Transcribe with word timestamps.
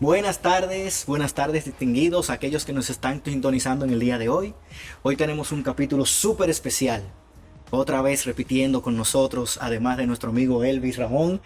Buenas 0.00 0.40
tardes, 0.40 1.04
buenas 1.06 1.34
tardes 1.34 1.66
distinguidos, 1.66 2.30
aquellos 2.30 2.64
que 2.64 2.72
nos 2.72 2.88
están 2.88 3.22
sintonizando 3.22 3.84
en 3.84 3.90
el 3.90 4.00
día 4.00 4.16
de 4.16 4.30
hoy. 4.30 4.54
Hoy 5.02 5.16
tenemos 5.16 5.52
un 5.52 5.62
capítulo 5.62 6.06
súper 6.06 6.48
especial. 6.48 7.02
Otra 7.70 8.02
vez 8.02 8.26
repitiendo 8.26 8.82
con 8.82 8.96
nosotros, 8.96 9.58
además 9.60 9.96
de 9.96 10.06
nuestro 10.06 10.30
amigo 10.30 10.64
Elvis 10.64 10.96
Ramón, 10.96 11.40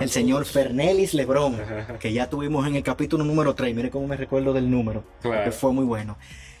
el 0.00 0.08
señor 0.08 0.46
Fernelis 0.46 1.12
Lebrón, 1.14 1.58
que 2.00 2.12
ya 2.12 2.30
tuvimos 2.30 2.66
en 2.66 2.76
el 2.76 2.82
capítulo 2.82 3.24
número 3.24 3.54
3. 3.54 3.74
Mire 3.74 3.90
cómo 3.90 4.06
me 4.06 4.16
recuerdo 4.16 4.52
del 4.54 4.70
número, 4.70 5.04
Claro. 5.20 5.44
que 5.44 5.52
fue 5.52 5.72
muy 5.72 5.84
bueno. 5.84 6.16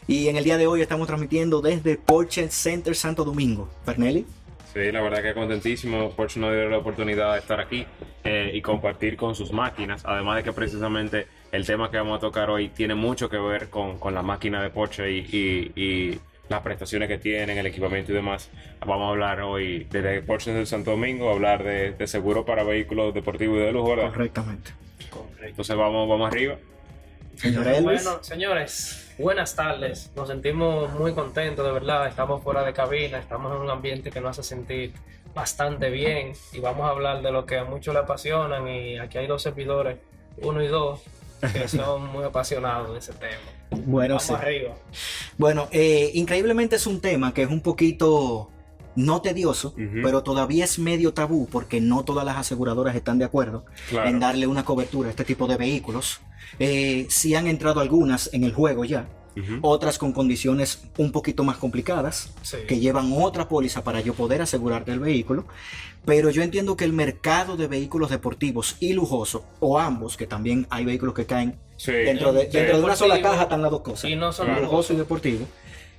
Y 0.06 0.28
en 0.28 0.36
el 0.36 0.44
día 0.44 0.56
de 0.58 0.66
hoy 0.66 0.82
estamos 0.82 1.06
transmitiendo 1.06 1.60
desde 1.62 1.96
Porsche 1.96 2.48
Center 2.50 2.94
Santo 2.94 3.24
Domingo. 3.24 3.68
Fernelis. 3.84 4.26
Sí, 4.74 4.92
la 4.92 5.00
verdad 5.00 5.22
que 5.22 5.32
contentísimo. 5.32 6.10
Porsche 6.10 6.38
nos 6.38 6.52
dio 6.52 6.68
la 6.68 6.76
oportunidad 6.78 7.32
de 7.32 7.38
estar 7.38 7.58
aquí 7.58 7.86
eh, 8.22 8.50
y 8.52 8.60
compartir 8.60 9.16
con 9.16 9.34
sus 9.34 9.50
máquinas. 9.50 10.02
Además 10.04 10.36
de 10.36 10.44
que 10.44 10.52
precisamente 10.52 11.26
el 11.50 11.64
tema 11.64 11.90
que 11.90 11.96
vamos 11.96 12.18
a 12.18 12.20
tocar 12.20 12.50
hoy 12.50 12.68
tiene 12.68 12.94
mucho 12.94 13.30
que 13.30 13.38
ver 13.38 13.70
con, 13.70 13.98
con 13.98 14.14
la 14.14 14.20
máquina 14.20 14.62
de 14.62 14.68
Porsche 14.68 15.10
y, 15.10 15.18
y- 15.32 15.72
y 15.82 16.20
las 16.48 16.60
prestaciones 16.60 17.08
que 17.08 17.18
tienen, 17.18 17.58
el 17.58 17.66
equipamiento 17.66 18.12
y 18.12 18.14
demás. 18.14 18.50
Vamos 18.80 19.06
a 19.06 19.08
hablar 19.10 19.40
hoy 19.40 19.86
desde 19.90 20.22
Porsche 20.22 20.52
de 20.52 20.66
Santo 20.66 20.92
Domingo, 20.92 21.30
hablar 21.30 21.64
de, 21.64 21.92
de 21.92 22.06
seguro 22.06 22.44
para 22.44 22.62
vehículos 22.62 23.14
deportivos 23.14 23.58
y 23.58 23.60
de 23.60 23.72
lujo, 23.72 23.90
¿verdad? 23.90 24.10
Correctamente. 24.10 24.70
Entonces 25.42 25.76
vamos, 25.76 26.08
vamos 26.08 26.28
arriba. 26.28 26.56
Señor 27.36 27.66
Elvis. 27.68 28.04
Bueno, 28.04 28.22
señores, 28.22 29.14
buenas 29.18 29.54
tardes. 29.54 30.10
Nos 30.16 30.28
sentimos 30.28 30.92
muy 30.92 31.12
contentos, 31.12 31.64
de 31.64 31.72
verdad. 31.72 32.06
Estamos 32.08 32.42
fuera 32.42 32.64
de 32.64 32.72
cabina, 32.72 33.18
estamos 33.18 33.54
en 33.54 33.60
un 33.60 33.70
ambiente 33.70 34.10
que 34.10 34.20
nos 34.20 34.38
hace 34.38 34.54
sentir 34.54 34.92
bastante 35.34 35.90
bien 35.90 36.32
y 36.52 36.60
vamos 36.60 36.86
a 36.86 36.90
hablar 36.90 37.20
de 37.20 37.30
lo 37.30 37.44
que 37.44 37.58
a 37.58 37.64
muchos 37.64 37.92
le 37.92 38.00
apasionan 38.00 38.66
y 38.68 38.98
aquí 38.98 39.18
hay 39.18 39.26
dos 39.26 39.42
servidores, 39.42 39.98
uno 40.38 40.62
y 40.62 40.68
dos, 40.68 41.02
que 41.52 41.68
son 41.68 42.06
muy 42.06 42.24
apasionados 42.24 42.92
de 42.92 42.98
ese 42.98 43.12
tema. 43.12 43.55
Bueno, 43.70 44.14
Vamos 44.14 44.22
sí. 44.24 44.32
arriba. 44.34 44.74
Bueno, 45.38 45.68
eh, 45.72 46.10
increíblemente 46.14 46.76
es 46.76 46.86
un 46.86 47.00
tema 47.00 47.34
que 47.34 47.42
es 47.42 47.50
un 47.50 47.60
poquito 47.60 48.50
no 48.94 49.20
tedioso, 49.20 49.68
Ujú. 49.76 50.00
pero 50.02 50.22
todavía 50.22 50.64
es 50.64 50.78
medio 50.78 51.12
tabú 51.12 51.48
porque 51.50 51.80
no 51.80 52.02
todas 52.04 52.24
las 52.24 52.36
aseguradoras 52.38 52.96
están 52.96 53.18
de 53.18 53.26
acuerdo 53.26 53.66
Claro. 53.90 54.08
en 54.08 54.20
darle 54.20 54.46
una 54.46 54.64
cobertura 54.64 55.08
a 55.08 55.10
este 55.10 55.24
tipo 55.24 55.46
de 55.46 55.56
vehículos. 55.56 56.20
Eh, 56.58 57.06
sí 57.10 57.34
han 57.34 57.46
entrado 57.46 57.80
algunas 57.80 58.30
en 58.32 58.44
el 58.44 58.54
juego 58.54 58.84
ya, 58.86 59.08
Ujú. 59.36 59.58
otras 59.60 59.98
con 59.98 60.12
condiciones 60.12 60.84
un 60.96 61.12
poquito 61.12 61.44
más 61.44 61.58
complicadas, 61.58 62.32
Sí. 62.40 62.56
que 62.66 62.78
llevan 62.80 63.12
otra 63.14 63.48
póliza 63.48 63.84
para 63.84 64.00
yo 64.00 64.14
poder 64.14 64.40
asegurarte 64.40 64.92
el 64.92 65.00
vehículo. 65.00 65.44
Pero 66.06 66.30
yo 66.30 66.42
entiendo 66.42 66.76
que 66.76 66.84
el 66.84 66.94
mercado 66.94 67.56
de 67.58 67.66
vehículos 67.66 68.08
deportivos 68.10 68.76
y 68.80 68.94
lujosos, 68.94 69.42
o 69.60 69.78
ambos, 69.78 70.16
que 70.16 70.26
también 70.26 70.66
hay 70.70 70.86
vehículos 70.86 71.14
que 71.14 71.26
caen 71.26 71.58
Sí. 71.76 71.92
dentro 71.92 72.32
de, 72.32 72.42
Sí. 72.50 72.56
dentro 72.58 72.78
de 72.78 72.84
una 72.84 72.96
sola 72.96 73.20
caja, 73.20 73.42
están 73.44 73.62
las 73.62 73.70
dos 73.70 73.80
cosas 73.82 74.10
Y 74.10 74.16
no 74.16 74.30
lujoso 74.60 74.92
y 74.92 74.96
deportivo, 74.96 75.46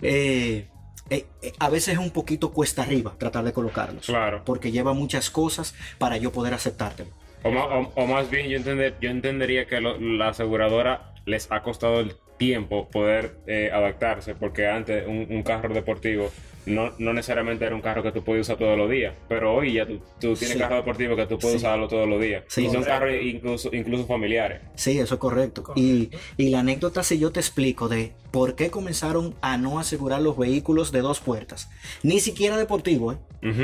eh, 0.01 0.67
eh, 1.09 1.25
eh, 1.41 1.53
a 1.59 1.69
veces 1.69 1.93
es 1.93 1.99
un 1.99 2.11
poquito 2.11 2.51
cuesta 2.51 2.83
arriba 2.83 3.13
tratar 3.17 3.43
de 3.43 3.53
colocarlos. 3.53 4.05
Claro. 4.05 4.41
Porque 4.45 4.71
lleva 4.71 4.93
muchas 4.93 5.29
cosas 5.29 5.73
para 5.97 6.17
yo 6.17 6.31
poder 6.31 6.53
aceptártelo. 6.53 7.09
O, 7.43 7.51
ma- 7.51 7.65
o- 7.65 7.91
o 7.95 8.05
más 8.07 8.29
bien 8.29 8.47
yo, 8.49 8.57
entender, 8.57 8.95
yo 8.99 9.09
entendería 9.09 9.65
que 9.67 9.79
lo- 9.79 9.99
la 9.99 10.29
aseguradora 10.29 11.13
les 11.25 11.51
ha 11.51 11.61
costado 11.61 11.99
el 11.99 12.15
tiempo 12.37 12.87
poder 12.89 13.37
eh, 13.47 13.69
adaptarse, 13.73 14.35
porque 14.35 14.67
antes 14.67 15.05
un, 15.07 15.27
un 15.29 15.43
carro 15.43 15.73
deportivo 15.73 16.29
no, 16.65 16.91
no 16.99 17.13
necesariamente 17.13 17.63
era 17.63 17.73
un 17.73 17.79
carro 17.81 18.03
que 18.03 18.11
tú 18.11 18.25
podías 18.25 18.41
usar 18.47 18.57
todos 18.57 18.77
los 18.77 18.89
días, 18.89 19.15
pero 19.29 19.55
hoy 19.55 19.71
ya 19.73 19.85
tú, 19.85 19.99
tú 20.19 20.33
tienes 20.35 20.49
Sí. 20.51 20.59
carro 20.59 20.75
deportivo 20.75 21.15
que 21.15 21.25
tú 21.25 21.39
puedes 21.39 21.61
Sí. 21.61 21.65
usarlo 21.65 21.87
todos 21.87 22.09
los 22.09 22.19
días. 22.21 22.43
Sí. 22.47 22.63
y 22.63 22.65
son 22.65 22.83
Correcto. 22.83 22.91
carros 22.99 23.15
incluso, 23.23 23.69
incluso 23.73 24.05
familiares. 24.05 24.59
Sí, 24.75 24.99
eso 24.99 25.13
es 25.15 25.19
correcto. 25.21 25.63
Y, 25.77 26.09
y 26.35 26.49
la 26.49 26.59
anécdota, 26.59 27.03
si 27.03 27.19
yo 27.19 27.31
te 27.31 27.39
explico 27.39 27.87
de 27.87 28.11
por 28.31 28.55
qué 28.55 28.69
comenzaron 28.69 29.33
a 29.41 29.57
no 29.57 29.79
asegurar 29.79 30.21
los 30.21 30.37
vehículos 30.37 30.91
de 30.91 30.99
dos 30.99 31.21
puertas, 31.21 31.69
ni 32.03 32.19
siquiera 32.19 32.57
deportivo, 32.57 33.13
¿eh? 33.13 33.17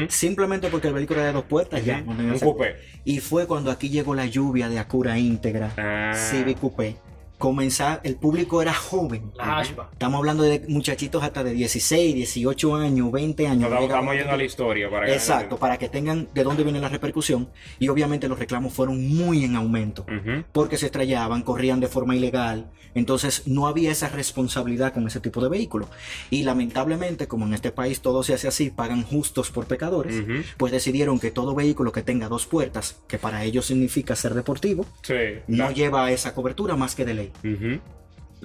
Simplemente 0.07 0.69
porque 0.69 0.87
el 0.87 0.93
vehículo 0.93 1.19
era 1.19 1.27
de 1.27 1.33
dos 1.33 1.43
puertas, 1.43 1.83
ya. 1.83 1.99
no 2.01 2.11
un 2.11 2.39
coupé. 2.39 2.75
Y 3.03 3.19
fue 3.19 3.47
cuando 3.47 3.69
aquí 3.69 3.89
llegó 3.89 4.15
la 4.15 4.27
lluvia 4.27 4.69
de 4.69 4.79
Acura 4.79 5.19
íntegra, 5.19 5.73
Ah. 5.77 6.13
Civic 6.13 6.57
Coupé. 6.57 6.95
Comenzar, 7.43 7.99
el 8.05 8.15
público 8.15 8.61
era 8.61 8.73
joven. 8.73 9.33
La 9.35 9.57
hatchback. 9.57 9.91
Estamos 9.91 10.19
hablando 10.19 10.43
de 10.43 10.63
muchachitos 10.69 11.21
hasta 11.21 11.43
de 11.43 11.51
16, 11.51 12.15
18 12.15 12.75
años, 12.77 13.11
20 13.11 13.47
años. 13.49 13.69
Estamos, 13.69 14.15
yendo 14.15 14.31
a 14.31 14.37
la 14.37 14.43
historia 14.45 14.89
para 14.89 15.07
que 15.07 15.13
Exacto, 15.13 15.57
para 15.57 15.77
que 15.77 15.89
tengan 15.89 16.29
de 16.33 16.41
dónde 16.45 16.63
viene 16.63 16.79
la 16.79 16.87
repercusión. 16.87 17.49
Y 17.79 17.89
obviamente 17.89 18.29
los 18.29 18.39
reclamos 18.39 18.71
fueron 18.71 19.13
muy 19.13 19.43
en 19.43 19.57
aumento. 19.57 20.05
Porque 20.53 20.77
se 20.77 20.85
estrellaban, 20.85 21.41
corrían 21.41 21.81
de 21.81 21.87
forma 21.89 22.15
ilegal. 22.15 22.71
Entonces 22.95 23.43
no 23.45 23.67
había 23.67 23.91
esa 23.91 24.07
responsabilidad 24.07 24.93
con 24.93 25.05
ese 25.07 25.19
tipo 25.19 25.41
de 25.41 25.49
vehículo. 25.49 25.89
Y 26.29 26.43
lamentablemente, 26.43 27.27
como 27.27 27.45
en 27.45 27.53
este 27.53 27.71
país 27.73 27.99
todo 27.99 28.23
se 28.23 28.33
hace 28.35 28.47
así, 28.47 28.69
pagan 28.69 29.03
justos 29.03 29.51
por 29.51 29.65
pecadores, 29.65 30.23
pues 30.55 30.71
decidieron 30.71 31.19
que 31.19 31.29
todo 31.29 31.55
vehículo 31.55 31.91
que 31.91 32.03
tenga 32.03 32.29
dos 32.29 32.45
puertas, 32.45 33.01
que 33.09 33.17
para 33.17 33.43
ellos 33.43 33.65
significa 33.65 34.15
ser 34.15 34.33
deportivo, 34.33 34.85
Sí. 35.01 35.41
no 35.47 35.71
lleva 35.71 36.09
esa 36.11 36.33
cobertura 36.33 36.77
más 36.77 36.95
que 36.95 37.03
de 37.03 37.13
ley. 37.13 37.32
Ujú. 37.43 37.79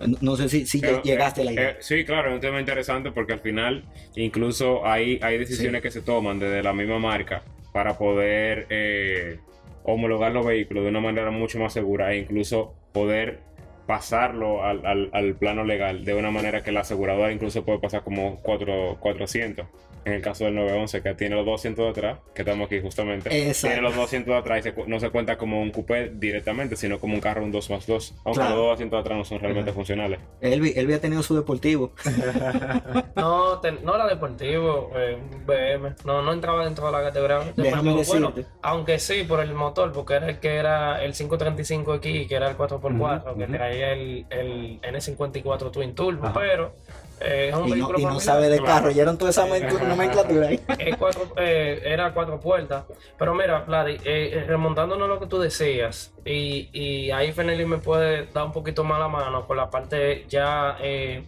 No, 0.06 0.16
no 0.20 0.36
sé 0.36 0.48
si, 0.48 0.64
si 0.66 0.80
Pero, 0.80 1.02
llegaste 1.02 1.40
a 1.40 1.44
la 1.44 1.52
idea. 1.52 1.70
eh, 1.70 1.76
sí, 1.80 2.04
claro, 2.04 2.28
es 2.28 2.34
un 2.36 2.40
tema 2.40 2.60
interesante 2.60 3.10
porque 3.10 3.32
al 3.32 3.40
final 3.40 3.84
incluso 4.14 4.86
hay, 4.86 5.18
hay 5.22 5.38
decisiones 5.38 5.82
que 5.82 5.90
se 5.90 6.02
toman 6.02 6.38
desde 6.38 6.62
la 6.62 6.72
misma 6.72 7.00
marca 7.00 7.42
para 7.72 7.98
poder 7.98 8.66
eh, 8.70 9.40
homologar 9.82 10.30
los 10.32 10.46
vehículos 10.46 10.84
de 10.84 10.90
una 10.90 11.00
manera 11.00 11.30
mucho 11.32 11.58
más 11.58 11.72
segura 11.72 12.12
e 12.12 12.18
incluso 12.18 12.74
poder 12.92 13.40
pasarlo 13.88 14.62
al, 14.64 14.84
al- 14.86 15.10
al 15.12 15.34
plano 15.34 15.64
legal 15.64 16.04
de 16.04 16.14
una 16.14 16.30
manera 16.30 16.62
que 16.62 16.70
la 16.72 16.80
aseguradora 16.80 17.32
incluso 17.32 17.64
puede 17.64 17.78
pasar 17.80 18.04
como 18.04 18.36
4, 18.42 18.98
400. 19.00 19.66
En 20.08 20.14
el 20.14 20.22
caso 20.22 20.44
del 20.46 20.54
911 20.54 21.02
que 21.02 21.14
tiene 21.14 21.36
los 21.36 21.44
200 21.44 21.84
de 21.84 21.90
atrás, 21.90 22.18
que 22.34 22.42
estamos 22.42 22.66
aquí 22.66 22.80
justamente, 22.80 23.28
Exacto. 23.48 23.74
tiene 23.74 23.82
los 23.82 23.94
200 23.96 24.32
de 24.32 24.38
atrás 24.38 24.58
y 24.60 24.62
se 24.62 24.74
no 24.86 24.98
se 25.00 25.10
cuenta 25.10 25.36
como 25.36 25.60
un 25.60 25.70
coupé 25.70 26.10
directamente, 26.14 26.76
sino 26.76 26.98
como 26.98 27.14
un 27.14 27.20
carro 27.20 27.44
un 27.44 27.52
2 27.52 27.70
más 27.70 27.86
2, 27.86 28.14
aunque 28.24 28.40
Claro. 28.40 28.56
los 28.56 28.66
200 28.70 28.96
de 28.96 29.00
atrás 29.00 29.18
no 29.18 29.24
son 29.24 29.40
realmente 29.40 29.72
funcionales. 29.72 30.18
Elvi, 30.40 30.72
Elvi 30.76 30.94
ha 30.94 31.00
tenido 31.00 31.22
su 31.22 31.36
deportivo. 31.36 31.92
No, 33.16 33.58
te- 33.60 33.72
no 33.72 33.94
era 33.94 34.06
deportivo, 34.06 34.92
eh, 34.96 35.16
un 35.32 35.44
BM. 35.46 35.94
No, 36.04 36.22
no 36.22 36.32
entraba 36.32 36.64
dentro 36.64 36.86
de 36.86 36.92
la 36.92 37.02
categoría 37.02 37.40
Déjame. 37.56 38.02
Bueno, 38.04 38.32
aunque 38.62 38.98
sí, 38.98 39.24
por 39.26 39.40
el 39.40 39.52
motor, 39.54 39.92
porque 39.92 40.14
era 40.14 40.28
el 40.28 40.38
que 40.38 40.54
era 40.56 41.02
el 41.04 41.12
535X, 41.14 42.28
que 42.28 42.34
era 42.34 42.48
el 42.48 42.56
4x4, 42.56 43.36
que 43.36 43.44
Ujú. 43.44 43.52
traía 43.52 43.92
el, 43.92 44.26
el 44.30 44.80
N54 44.82 45.70
Twin 45.70 45.94
Turbo, 45.94 46.26
Ajá. 46.28 46.38
pero 46.38 46.72
eh, 47.20 47.48
es 47.50 47.54
un 47.56 47.68
Y 47.68 47.80
no, 47.80 48.16
y 48.16 48.20
sabe 48.20 48.48
de 48.48 48.62
carro, 48.62 48.90
ya 48.90 49.02
eran 49.02 49.18
toda 49.18 49.30
esa 49.30 49.46
nomen- 49.46 49.80
nomenclatura 49.88 50.48
ahí. 50.48 50.60
Es 50.78 50.96
cuatro- 50.96 51.32
eh, 51.36 51.80
era 51.84 52.12
cuatro 52.12 52.38
puertas. 52.40 52.84
Pero 53.18 53.34
mira, 53.34 53.60
Vladi, 53.60 53.94
eh, 54.04 54.30
eh, 54.34 54.44
remontándonos 54.46 55.04
a 55.08 55.08
lo 55.14 55.20
que 55.20 55.26
tú 55.26 55.38
decías, 55.38 56.12
y, 56.24 56.68
y 56.72 57.10
ahí 57.10 57.32
Fenelli 57.32 57.64
me 57.64 57.78
puede 57.78 58.26
dar 58.26 58.44
un 58.44 58.52
poquito 58.52 58.84
más 58.84 58.98
la 58.98 59.08
mano 59.08 59.46
con 59.46 59.56
la 59.56 59.70
parte 59.70 60.26
ya, 60.28 60.76
eh, 60.80 61.24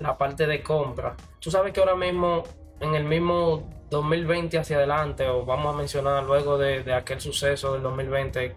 la 0.00 0.16
parte 0.16 0.46
de 0.46 0.62
compra. 0.62 1.14
Tú 1.40 1.50
sabes 1.50 1.72
que 1.72 1.80
ahora 1.80 1.96
mismo, 1.96 2.44
en 2.80 2.94
el 2.94 3.04
mismo 3.04 3.68
2020 3.90 4.58
hacia 4.58 4.76
adelante, 4.76 5.26
o 5.28 5.44
vamos 5.44 5.74
a 5.74 5.76
mencionar 5.78 6.22
luego 6.24 6.58
de, 6.58 6.82
de 6.82 6.92
aquel 6.94 7.20
suceso 7.20 7.72
del 7.72 7.82
2020, 7.82 8.54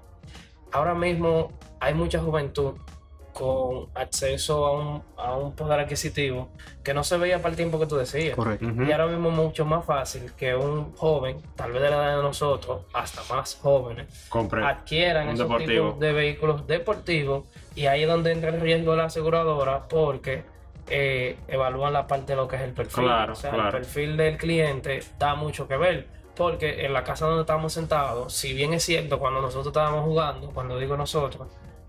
ahora 0.74 0.94
mismo 0.94 1.52
hay 1.80 1.94
mucha 1.94 2.20
juventud 2.20 2.74
con 3.41 3.88
acceso 3.96 4.66
a 4.66 4.72
un, 4.72 5.03
a 5.18 5.35
un 5.35 5.53
poder 5.56 5.79
adquisitivo 5.79 6.49
que 6.84 6.93
no 6.93 7.03
se 7.03 7.17
veía 7.17 7.38
para 7.40 7.49
el 7.49 7.55
tiempo 7.55 7.79
que 7.79 7.88
tú 7.88 7.96
decías. 7.97 8.35
Correcto. 8.35 8.66
Y 8.88 8.91
ahora 8.91 9.08
mismo 9.08 9.29
es 9.29 9.35
mucho 9.35 9.66
más 9.66 9.84
fácil 9.85 10.32
que 10.34 10.55
un 10.55 10.96
joven, 10.96 11.38
tal 11.55 11.72
vez 11.72 11.82
de 11.82 11.90
la 11.90 11.96
edad 11.97 12.17
de 12.17 12.23
nosotros, 12.23 12.82
hasta 12.93 13.22
más 13.34 13.58
jóvenes, 13.61 14.28
Compre. 14.29 14.66
adquieran 14.66 15.28
Un 15.28 15.34
esos 15.35 15.47
deportivo. 15.47 15.85
tipos 15.88 15.99
de 15.99 16.14
vehículos 16.14 16.67
deportivos 16.67 17.46
y 17.76 17.85
ahí 17.88 18.03
es 18.03 18.08
donde 18.09 18.32
entra 18.32 18.49
el 18.49 18.61
riesgo 18.61 18.91
de 18.91 18.97
la 18.97 19.05
aseguradora 19.05 19.88
porque 19.88 20.43
eh, 20.88 21.38
evalúan 21.47 21.93
la 21.93 22.05
parte 22.08 22.34
de 22.34 22.35
lo 22.35 22.47
que 22.47 22.58
es 22.58 22.61
el 22.64 22.73
perfil. 22.73 23.03
Claro, 23.05 23.34
o 23.34 23.35
sea, 23.35 23.52
claro. 23.52 23.70
el 23.70 23.84
perfil 23.84 24.17
del 24.17 24.38
cliente 24.38 25.02
da 25.17 25.35
mucho 25.35 25.67
que 25.67 25.78
ver. 25.78 26.08
Porque 26.35 26.85
en 26.85 26.93
la 26.93 27.03
casa 27.03 27.26
donde 27.28 27.41
estamos 27.41 27.73
sentados, 27.73 28.34
si 28.34 28.53
bien 28.53 28.73
es 28.73 28.84
cierto, 28.84 29.20
cuando 29.20 29.41
nosotros 29.41 29.67
estábamos 29.67 30.05
jugando, 30.05 30.49
cuando 30.52 30.79
digo 30.79 30.96
nosotros, 30.96 31.47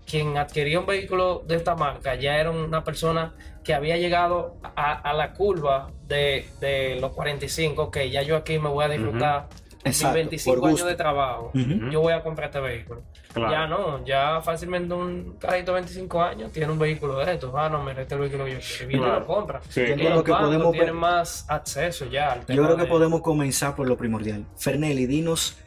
quien 0.09 0.37
adquirió 0.37 0.81
un 0.81 0.85
vehículo 0.85 1.43
de 1.47 1.55
esta 1.55 1.75
marca 1.75 2.15
ya 2.15 2.37
era 2.37 2.51
una 2.51 2.83
persona 2.83 3.33
que 3.63 3.73
había 3.73 3.97
llegado 3.97 4.57
a, 4.75 4.93
a 4.93 5.13
la 5.13 5.33
curva 5.33 5.89
de, 6.07 6.45
de 6.59 6.97
los 6.99 7.11
45, 7.13 7.89
que 7.91 8.09
ya 8.09 8.21
yo 8.21 8.35
aquí 8.35 8.59
me 8.59 8.69
voy 8.69 8.83
a 8.85 8.89
disfrutar 8.89 9.47
Exacto, 9.85 10.15
mis 10.15 10.25
25 10.25 10.59
por 10.61 10.69
años 10.69 10.85
de 10.85 10.95
trabajo, 10.95 11.51
yo 11.53 11.99
voy 12.01 12.13
a 12.13 12.21
comprar 12.23 12.47
este 12.49 12.59
vehículo. 12.61 13.01
Claro. 13.33 13.51
Ya 13.51 13.67
no, 13.67 14.05
ya 14.05 14.41
fácilmente 14.41 14.93
un 14.93 15.37
carajito 15.39 15.71
de 15.73 15.81
25 15.81 16.21
años 16.21 16.51
tiene 16.51 16.71
un 16.71 16.77
vehículo 16.79 17.17
de 17.17 17.33
estos. 17.33 17.51
Ah, 17.55 17.67
no, 17.67 17.79
mira, 17.83 18.01
este 18.03 18.03
es 18.03 18.11
el 18.13 18.19
vehículo 18.19 18.45
que 18.45 18.51
yo 18.53 18.59
quiero. 18.59 18.87
Viene 18.87 19.01
y 19.03 19.05
Claro. 19.05 19.19
lo 19.21 19.25
compra. 19.27 19.61
Sí, 19.69 19.81
Yo 19.81 19.93
Y 19.93 19.95
creo 19.95 20.09
los 20.11 20.23
que 20.23 20.31
podemos 20.33 20.71
tienen 20.71 20.95
más 20.95 21.45
acceso 21.49 22.05
ya 22.05 22.31
al 22.33 22.39
Yo 22.41 22.45
tema 22.45 22.65
creo 22.67 22.77
que 22.77 22.83
de- 22.83 22.89
podemos 22.89 23.21
comenzar 23.21 23.75
por 23.75 23.87
lo 23.87 23.97
primordial. 23.97 24.45
Fernelli, 24.57 25.05
dinos 25.07 25.57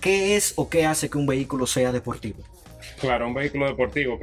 qué 0.00 0.36
es 0.36 0.52
o 0.56 0.68
qué 0.68 0.84
hace 0.84 1.08
que 1.08 1.16
un 1.16 1.26
vehículo 1.26 1.66
sea 1.66 1.92
deportivo. 1.92 2.42
Claro, 3.02 3.26
un 3.26 3.34
vehículo 3.34 3.66
deportivo, 3.66 4.18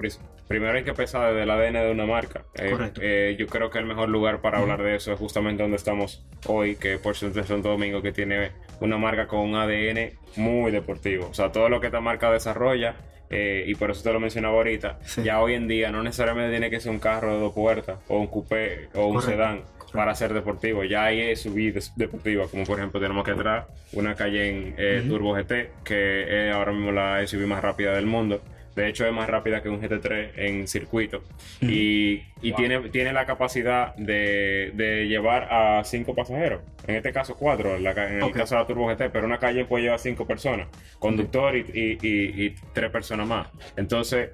primero 0.48 0.78
hay 0.78 0.84
que 0.84 0.94
pensar 0.94 1.28
desde 1.34 1.44
el 1.44 1.50
ADN 1.52 1.74
de 1.86 1.92
una 1.92 2.06
marca. 2.06 2.46
Eh, 2.56 2.72
Correcto. 2.72 3.02
eh, 3.04 3.36
yo 3.38 3.46
creo 3.48 3.70
que 3.70 3.78
el 3.78 3.86
mejor 3.86 4.10
lugar 4.10 4.40
para 4.42 4.58
hablar 4.60 4.82
de 4.82 4.96
eso 4.96 5.12
es 5.14 5.20
justamente 5.20 5.62
donde 5.62 5.76
estamos 5.78 6.26
hoy, 6.48 6.76
que 6.78 6.98
por 6.98 7.16
de 7.20 7.44
Santo 7.44 7.70
Domingo, 7.70 8.02
que 8.02 8.12
tiene 8.14 8.52
una 8.80 8.98
marca 8.98 9.28
con 9.28 9.42
un 9.42 9.56
ADN 9.56 10.14
muy 10.38 10.72
deportivo. 10.72 11.28
O 11.30 11.34
sea, 11.34 11.52
todo 11.52 11.68
lo 11.70 11.80
que 11.82 11.88
esta 11.88 12.00
marca 12.00 12.32
desarrolla, 12.32 12.96
eh, 13.30 13.64
y 13.68 13.76
por 13.76 13.92
eso 13.92 14.02
te 14.02 14.12
lo 14.14 14.20
mencionaba 14.20 14.56
ahorita, 14.56 14.98
Sí. 15.04 15.22
ya 15.24 15.40
hoy 15.42 15.54
en 15.54 15.68
día 15.68 15.92
no 15.92 16.02
necesariamente 16.02 16.50
tiene 16.52 16.70
que 16.70 16.80
ser 16.80 16.92
un 16.92 17.00
carro 17.00 17.34
de 17.36 17.40
dos 17.42 17.54
puertas 17.54 18.00
o 18.08 18.18
un 18.18 18.28
coupé 18.28 18.88
o 18.96 19.08
un 19.08 19.16
Correcto, 19.16 19.32
sedán 19.32 19.62
para 19.94 20.16
ser 20.16 20.34
deportivo. 20.34 20.84
Ya 20.84 21.06
hay 21.06 21.36
subidas 21.36 21.94
deportivas, 21.96 22.50
como 22.50 22.64
por 22.64 22.78
ejemplo 22.80 23.00
tenemos 23.00 23.24
que 23.26 23.32
atrás 23.32 23.66
una 23.94 24.16
Cayenne 24.16 24.74
eh, 24.78 25.00
Ujú. 25.02 25.10
Turbo 25.10 25.34
GT, 25.36 25.70
que 25.84 26.48
es 26.48 26.54
ahora 26.56 26.72
mismo 26.72 26.92
la 26.92 27.22
SUV 27.28 27.46
más 27.46 27.62
rápida 27.62 27.94
del 27.94 28.06
mundo. 28.06 28.42
De 28.76 28.88
hecho, 28.88 29.06
es 29.06 29.12
más 29.14 29.30
rápida 29.30 29.62
que 29.62 29.70
un 29.70 29.82
GT3 29.82 30.32
en 30.36 30.68
circuito. 30.68 31.24
Y, 31.62 32.24
y 32.42 32.52
Wow. 32.52 32.58
tiene, 32.58 32.80
tiene 32.90 33.12
la 33.14 33.26
capacidad 33.26 33.96
de, 33.96 34.72
de 34.74 35.08
llevar 35.08 35.48
a 35.52 35.84
cinco 35.84 36.16
pasajeros. 36.16 36.62
En 36.88 36.96
este 36.96 37.12
caso, 37.12 37.36
cuatro. 37.36 37.76
En, 37.76 37.84
la 37.84 37.94
ca- 37.94 38.10
en 38.12 38.22
el 38.24 38.32
caso 38.32 38.56
de 38.56 38.62
la 38.62 38.68
Turbo 38.68 38.88
GT. 38.88 39.10
Pero 39.12 39.26
una 39.26 39.38
calle 39.40 39.66
puede 39.66 39.84
llevar 39.84 40.00
cinco 40.00 40.26
personas: 40.26 40.68
conductor 41.00 41.56
y, 41.56 41.66
y- 41.74 41.98
y- 42.02 42.46
y 42.46 42.56
tres 42.74 42.90
personas 42.90 43.28
más. 43.28 43.48
Entonces, 43.76 44.30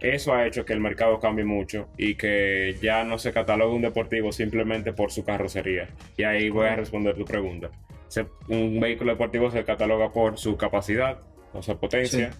eso 0.00 0.32
ha 0.34 0.46
hecho 0.46 0.64
que 0.64 0.72
el 0.72 0.80
mercado 0.80 1.20
cambie 1.20 1.44
mucho 1.44 1.88
y 1.98 2.14
que 2.14 2.76
ya 2.82 3.04
no 3.04 3.18
se 3.18 3.32
catalogue 3.32 3.74
un 3.74 3.82
deportivo 3.82 4.32
simplemente 4.32 4.92
por 4.92 5.10
su 5.12 5.24
carrocería. 5.24 5.88
Y 6.16 6.22
ahí 6.24 6.48
voy 6.50 6.66
a 6.68 6.76
responder 6.76 7.14
tu 7.16 7.24
pregunta. 7.24 7.70
Se- 8.08 8.26
un 8.48 8.80
vehículo 8.80 9.12
deportivo 9.12 9.50
se 9.50 9.62
cataloga 9.64 10.10
por 10.12 10.38
su 10.38 10.56
capacidad, 10.56 11.18
o 11.52 11.62
sea, 11.62 11.76
potencia, 11.76 12.30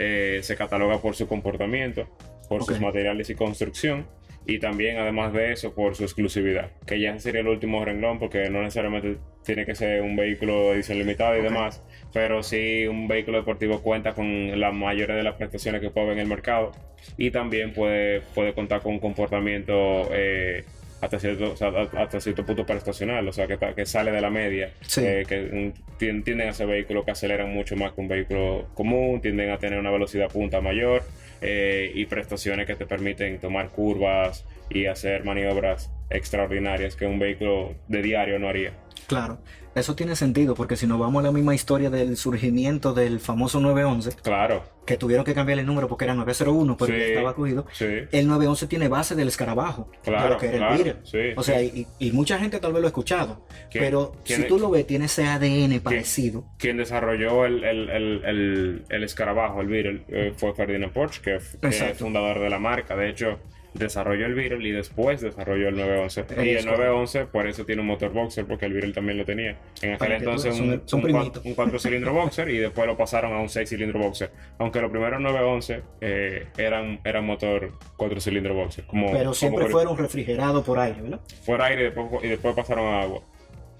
eh, 0.00 0.40
se 0.42 0.56
cataloga 0.56 0.98
por 0.98 1.14
su 1.14 1.28
comportamiento, 1.28 2.08
por 2.48 2.64
sus 2.64 2.80
materiales 2.80 3.30
y 3.30 3.34
construcción, 3.36 4.06
y 4.46 4.58
también, 4.58 4.96
además 4.98 5.32
de 5.34 5.52
eso, 5.52 5.74
por 5.74 5.94
su 5.94 6.02
exclusividad, 6.02 6.70
que 6.86 6.98
ya 6.98 7.16
sería 7.20 7.42
el 7.42 7.48
último 7.48 7.84
renglón, 7.84 8.18
porque 8.18 8.48
no 8.48 8.62
necesariamente 8.62 9.18
tiene 9.44 9.66
que 9.66 9.74
ser 9.74 10.00
un 10.00 10.16
vehículo 10.16 10.68
de 10.70 10.76
edición 10.76 10.98
limitada 10.98 11.36
y 11.36 11.40
Ok. 11.40 11.44
demás, 11.44 11.82
pero 12.14 12.42
sí 12.42 12.86
un 12.86 13.06
vehículo 13.06 13.36
deportivo 13.36 13.82
cuenta 13.82 14.14
con 14.14 14.58
la 14.58 14.72
mayoría 14.72 15.14
de 15.14 15.22
las 15.22 15.34
prestaciones 15.36 15.82
que 15.82 15.90
puede 15.90 16.06
haber 16.06 16.18
en 16.18 16.22
el 16.22 16.28
mercado 16.28 16.72
y 17.18 17.30
también 17.30 17.72
puede, 17.74 18.22
puede 18.34 18.54
contar 18.54 18.80
con 18.80 18.94
un 18.94 18.98
comportamiento 18.98 20.08
eh, 20.12 20.64
hasta, 21.00 21.18
cierto, 21.18 21.52
o 21.52 21.56
sea, 21.56 21.68
hasta 21.96 22.20
cierto 22.20 22.44
punto 22.44 22.64
prestacional, 22.66 23.26
o 23.26 23.32
sea, 23.32 23.46
que, 23.46 23.56
que 23.74 23.86
sale 23.86 24.10
de 24.12 24.20
la 24.20 24.30
media, 24.30 24.70
Sí. 24.82 25.02
eh, 25.04 25.24
que 25.26 25.72
tien- 25.98 26.22
tienden 26.24 26.48
a 26.48 26.52
ser 26.52 26.66
vehículos 26.66 27.04
que 27.04 27.10
aceleran 27.12 27.52
mucho 27.52 27.76
más 27.76 27.92
que 27.92 28.00
un 28.00 28.08
vehículo 28.08 28.66
común, 28.74 29.20
tienden 29.20 29.50
a 29.50 29.58
tener 29.58 29.78
una 29.78 29.90
velocidad 29.90 30.28
punta 30.28 30.60
mayor 30.60 31.02
eh, 31.42 31.90
y 31.94 32.04
prestaciones 32.06 32.66
que 32.66 32.74
te 32.74 32.84
permiten 32.86 33.38
tomar 33.38 33.68
curvas 33.70 34.44
y 34.70 34.86
hacer 34.86 35.24
maniobras 35.24 35.90
extraordinarias 36.10 36.96
que 36.96 37.06
un 37.06 37.18
vehículo 37.18 37.74
de 37.88 38.02
diario 38.02 38.38
no 38.38 38.48
haría. 38.48 38.72
Claro, 39.06 39.40
eso 39.74 39.96
tiene 39.96 40.14
sentido 40.14 40.54
porque 40.54 40.76
si 40.76 40.86
nos 40.86 40.98
vamos 41.00 41.20
a 41.20 41.26
la 41.26 41.32
misma 41.32 41.52
historia 41.54 41.90
del 41.90 42.16
surgimiento 42.16 42.92
del 42.94 43.18
famoso 43.18 43.58
911, 43.58 44.12
Claro, 44.22 44.62
que 44.86 44.96
tuvieron 44.96 45.24
que 45.24 45.34
cambiar 45.34 45.58
el 45.58 45.66
número 45.66 45.88
porque 45.88 46.04
era 46.04 46.14
901, 46.14 46.76
pero 46.76 46.94
Sí. 46.94 47.00
estaba 47.00 47.34
cogido, 47.34 47.66
sí. 47.72 47.86
el 48.12 48.28
911 48.28 48.66
tiene 48.68 48.86
base 48.88 49.16
del 49.16 49.26
escarabajo, 49.28 49.90
de 49.92 49.98
Claro, 50.12 50.28
lo 50.34 50.38
que 50.38 50.46
era 50.46 50.58
claro, 50.58 50.74
el 50.76 50.82
Beetle. 50.84 51.00
sí, 51.04 51.34
o 51.36 51.42
sea, 51.42 51.60
y, 51.60 51.86
y 51.98 52.12
mucha 52.12 52.38
gente 52.38 52.60
tal 52.60 52.72
vez 52.72 52.82
lo 52.82 52.86
ha 52.86 52.90
escuchado, 52.90 53.44
¿Quién- 53.70 53.82
pero 53.84 54.12
si 54.24 54.44
tú 54.44 54.58
lo 54.60 54.70
ves, 54.70 54.86
tiene 54.86 55.06
ese 55.06 55.24
ADN 55.26 55.80
parecido. 55.80 56.44
quien 56.58 56.76
desarrolló 56.76 57.46
el, 57.46 57.64
el, 57.64 57.88
el, 57.90 58.84
el, 58.88 59.02
escarabajo, 59.04 59.60
el 59.60 59.66
Beetle, 59.68 60.04
eh, 60.08 60.32
fue 60.36 60.54
Ferdinand 60.54 60.92
Porsche, 60.92 61.20
que, 61.22 61.38
que 61.60 61.68
es 61.68 61.98
fundador 61.98 62.38
de 62.38 62.48
la 62.50 62.58
marca. 62.60 62.94
De 62.94 63.08
hecho, 63.08 63.40
desarrolló 63.74 64.26
el 64.26 64.34
Beetle 64.34 64.66
y 64.68 64.72
después 64.72 65.20
desarrolló 65.20 65.68
el 65.68 65.76
911. 65.76 66.20
Es 66.20 66.26
y 66.30 66.32
el 66.32 66.36
correcto. 66.64 66.70
911 66.70 67.26
por 67.26 67.46
eso 67.46 67.64
tiene 67.64 67.80
un 67.82 67.88
motor 67.88 68.10
boxer, 68.12 68.44
porque 68.46 68.66
el 68.66 68.72
Beetle 68.72 68.92
también 68.92 69.18
lo 69.18 69.24
tenía. 69.24 69.56
En 69.82 69.94
aquel 69.94 70.08
tú 70.08 70.14
entonces 70.14 70.58
un, 70.60 70.70
son- 70.70 70.82
son 70.86 71.04
un, 71.14 71.32
un 71.44 71.54
cuatro 71.54 71.78
cilindro 71.78 72.12
boxer 72.14 72.48
y 72.50 72.58
después 72.58 72.86
lo 72.86 72.96
pasaron 72.96 73.32
a 73.32 73.40
un 73.40 73.48
6 73.48 73.68
cilindro 73.68 73.98
boxer. 74.00 74.30
Aunque 74.58 74.80
los 74.80 74.90
primeros 74.90 75.20
911 75.20 75.82
eh, 76.00 76.46
eran, 76.58 77.00
eran 77.04 77.24
motor 77.24 77.70
4 77.96 78.20
cilindro 78.20 78.54
boxer. 78.54 78.84
Como, 78.86 79.06
Pero 79.12 79.18
como 79.24 79.34
siempre 79.34 79.62
por- 79.64 79.72
fueron 79.72 79.96
refrigerados 79.96 80.64
por 80.64 80.78
aire, 80.78 81.00
¿verdad? 81.02 81.20
por 81.46 81.62
aire 81.62 81.82
y 81.82 81.84
después, 81.84 82.24
y 82.24 82.28
después 82.28 82.54
pasaron 82.54 82.86
a 82.86 83.02
agua. 83.02 83.22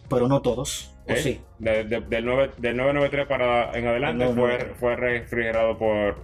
Pero 0.09 0.27
no 0.27 0.43
todos, 0.43 0.93
¿o 1.09 1.13
¿Eh? 1.13 1.17
sí? 1.19 1.41
De- 1.61 1.85
de- 1.85 2.01
del, 2.01 2.25
9, 2.25 2.51
del 2.59 2.77
993 2.77 3.27
para 3.29 3.71
en 3.79 3.87
adelante 3.87 4.25
El 4.25 4.31
fue, 4.35 4.37
993. 4.59 4.77
fue 4.81 4.97
refrigerado 4.97 5.79
por, 5.79 6.17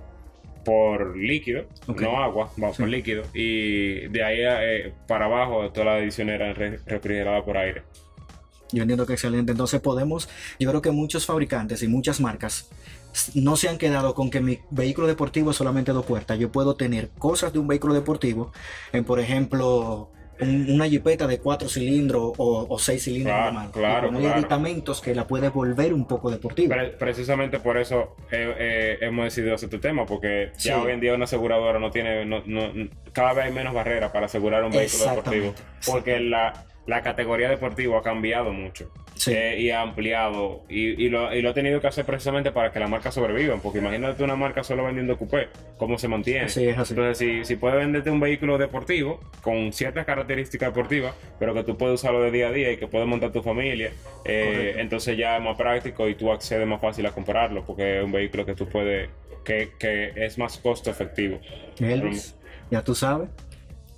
por 0.66 1.16
líquido, 1.16 1.64
no 1.88 2.18
agua, 2.18 2.50
va, 2.62 2.72
Sí. 2.72 2.82
por 2.82 2.88
líquido. 2.88 3.22
Y 3.32 4.08
de 4.08 4.22
ahí 4.22 4.38
eh, 4.40 4.92
para 5.06 5.24
abajo 5.26 5.70
todas 5.70 5.86
las 5.86 6.02
ediciones 6.02 6.34
eran 6.34 6.54
re- 6.54 6.80
refrigeradas 6.84 7.42
por 7.44 7.56
aire. 7.56 7.82
Yo 8.72 8.82
entiendo 8.82 9.06
que 9.06 9.12
excelente. 9.12 9.52
Entonces 9.52 9.80
podemos, 9.80 10.28
yo 10.58 10.68
creo 10.68 10.82
que 10.82 10.90
muchos 10.90 11.24
fabricantes 11.24 11.82
y 11.84 11.88
muchas 11.88 12.20
marcas 12.20 12.68
no 13.34 13.56
se 13.56 13.68
han 13.68 13.78
quedado 13.78 14.12
con 14.14 14.28
que 14.28 14.40
mi 14.40 14.58
vehículo 14.70 15.06
deportivo 15.06 15.52
es 15.52 15.56
solamente 15.56 15.92
dos 15.92 16.04
puertas. 16.04 16.38
Yo 16.38 16.50
puedo 16.50 16.74
tener 16.74 17.08
cosas 17.16 17.52
de 17.52 17.60
un 17.60 17.68
vehículo 17.68 17.94
deportivo, 17.94 18.52
en 18.92 19.04
por 19.04 19.20
ejemplo 19.20 20.10
un- 20.40 20.70
una 20.70 20.86
jipeta 20.86 21.26
de 21.26 21.38
cuatro 21.38 21.68
cilindros 21.68 22.32
o, 22.36 22.66
o 22.68 22.78
seis 22.78 23.02
cilindros 23.04 23.34
Claro, 23.34 23.52
normal. 23.52 23.70
claro, 23.72 24.06
Y 24.06 24.10
poner 24.10 24.22
claro. 24.22 24.36
aditamentos 24.40 25.00
que 25.00 25.14
la 25.14 25.26
puede 25.26 25.48
volver 25.48 25.94
un 25.94 26.06
poco 26.06 26.30
deportiva. 26.30 26.76
Pre- 26.76 26.88
precisamente 26.90 27.58
por 27.60 27.76
eso 27.78 28.16
eh, 28.30 28.54
eh, 28.58 28.98
hemos 29.00 29.24
decidido 29.26 29.54
hacer 29.54 29.66
este 29.68 29.78
tema, 29.78 30.04
porque 30.06 30.50
Sí. 30.56 30.68
ya 30.68 30.80
hoy 30.80 30.92
en 30.92 31.00
día 31.00 31.14
una 31.14 31.24
aseguradora 31.24 31.78
no 31.78 31.90
tiene, 31.90 32.24
no, 32.24 32.42
no- 32.46 32.70
cada 33.12 33.32
vez 33.32 33.46
hay 33.46 33.52
menos 33.52 33.72
barreras 33.74 34.10
para 34.12 34.26
asegurar 34.26 34.62
un 34.64 34.72
vehículo 34.72 35.04
deportivo, 35.10 35.54
porque 35.86 36.20
la, 36.20 36.64
la 36.86 37.02
categoría 37.02 37.48
deportiva 37.48 37.98
ha 37.98 38.02
cambiado 38.02 38.52
mucho. 38.52 38.90
Sí. 39.18 39.32
eh, 39.32 39.58
y 39.58 39.70
ha 39.70 39.80
ampliado 39.80 40.64
y, 40.68 41.02
y 41.02 41.08
lo, 41.08 41.34
y 41.34 41.40
lo 41.40 41.48
ha 41.48 41.54
tenido 41.54 41.80
que 41.80 41.86
hacer 41.86 42.04
precisamente 42.04 42.52
para 42.52 42.70
que 42.70 42.78
las 42.78 42.90
marcas 42.90 43.14
sobrevivan 43.14 43.60
porque 43.60 43.78
imagínate 43.78 44.22
una 44.22 44.36
marca 44.36 44.62
solo 44.62 44.84
vendiendo 44.84 45.16
coupé 45.16 45.48
cómo 45.78 45.98
se 45.98 46.06
mantiene 46.06 46.50
Sí, 46.50 46.68
es 46.68 46.76
así. 46.76 46.92
entonces 46.92 47.16
si, 47.16 47.42
si 47.46 47.56
puede 47.56 47.76
venderte 47.76 48.10
un 48.10 48.20
vehículo 48.20 48.58
deportivo 48.58 49.18
con 49.40 49.72
ciertas 49.72 50.04
características 50.04 50.68
deportivas 50.68 51.14
pero 51.38 51.54
que 51.54 51.64
tú 51.64 51.78
puedes 51.78 51.94
usarlo 51.94 52.20
de 52.20 52.30
día 52.30 52.48
a 52.48 52.52
día 52.52 52.70
y 52.72 52.76
que 52.76 52.88
puedes 52.88 53.08
montar 53.08 53.32
tu 53.32 53.42
familia 53.42 53.90
eh, 54.26 54.74
entonces 54.76 55.16
ya 55.16 55.38
es 55.38 55.42
más 55.42 55.56
práctico 55.56 56.06
y 56.10 56.14
tú 56.14 56.30
accedes 56.30 56.66
más 56.66 56.82
fácil 56.82 57.06
a 57.06 57.10
comprarlo 57.12 57.64
porque 57.64 58.00
es 58.00 58.04
un 58.04 58.12
vehículo 58.12 58.44
que 58.44 58.54
tú 58.54 58.68
puedes 58.68 59.08
que, 59.44 59.70
que 59.78 60.12
es 60.14 60.36
más 60.36 60.58
costo 60.58 60.90
efectivo 60.90 61.40
Elvis, 61.80 62.36
ya 62.70 62.82
tú 62.82 62.94
sabes. 62.94 63.30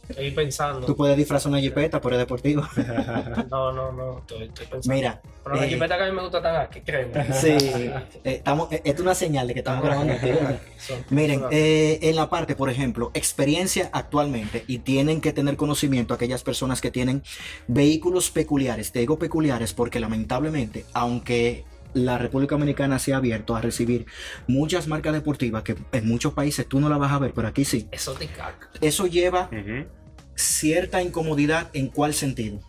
Estoy 0.09 0.31
pensando. 0.31 0.87
Tú 0.87 0.97
puedes 0.97 1.17
disfrazar 1.17 1.51
una 1.51 1.61
jipeta, 1.61 2.01
pero 2.01 2.15
es 2.15 2.21
deportivo. 2.21 2.63
No, 3.51 3.73
no, 3.73 3.93
no. 3.93 4.19
Estoy, 4.19 4.45
estoy 4.45 4.67
pensando. 4.67 4.95
Mira. 4.95 5.21
Pero 5.45 5.57
la 5.57 5.67
eh, 5.67 5.69
jipeta 5.69 5.97
que 5.97 6.05
a 6.05 6.07
mí 6.07 6.13
me 6.13 6.23
gusta 6.23 6.43
tan 6.43 6.57
aquí, 6.57 6.81
créeme. 6.81 7.33
Sí, 7.33 7.49
eh, 7.51 8.05
estamos, 8.25 8.71
eh, 8.73 8.83
esto 8.85 8.91
es 8.97 9.01
una 9.01 9.15
señal 9.15 9.47
de 9.49 9.55
que 9.55 9.61
estamos 9.61 9.85
grabando. 9.85 10.15
Miren, 11.11 11.45
eh, 11.51 11.99
en 12.03 12.17
la 12.17 12.29
parte, 12.29 12.55
por 12.55 12.71
ejemplo, 12.71 13.11
experiencia 13.15 13.91
actualmente 13.93 14.65
y 14.67 14.79
tienen 14.79 15.21
que 15.21 15.33
tener 15.33 15.57
conocimiento 15.57 16.15
aquellas 16.15 16.43
personas 16.43 16.81
que 16.81 16.91
tienen 16.91 17.23
vehículos 17.67 18.31
peculiares. 18.31 18.93
Te 18.93 19.01
digo 19.01 19.19
peculiares 19.19 19.73
porque 19.73 20.01
lamentablemente, 20.01 20.85
aunque 20.93 21.65
la 21.95 22.19
República 22.19 22.55
Dominicana 22.55 22.99
se 22.99 23.13
ha 23.15 23.17
abierto 23.17 23.57
a 23.57 23.61
recibir 23.61 24.07
muchas 24.47 24.87
marcas 24.89 25.13
deportivas 25.13 25.63
que 25.63 25.77
en 25.93 26.07
muchos 26.09 26.33
países 26.35 26.67
tú 26.69 26.81
no 26.81 26.89
las 26.89 26.99
vas 26.99 27.13
a 27.13 27.19
ver, 27.19 27.33
pero 27.35 27.49
aquí 27.49 27.65
sí. 27.65 27.89
Exótica. 27.91 28.55
Eso 28.81 29.07
lleva 29.07 29.49
Ujú. 29.53 29.87
cierta 30.35 31.03
incomodidad 31.03 31.69
en 31.73 31.89
cuál 31.89 32.15
sentido. 32.15 32.61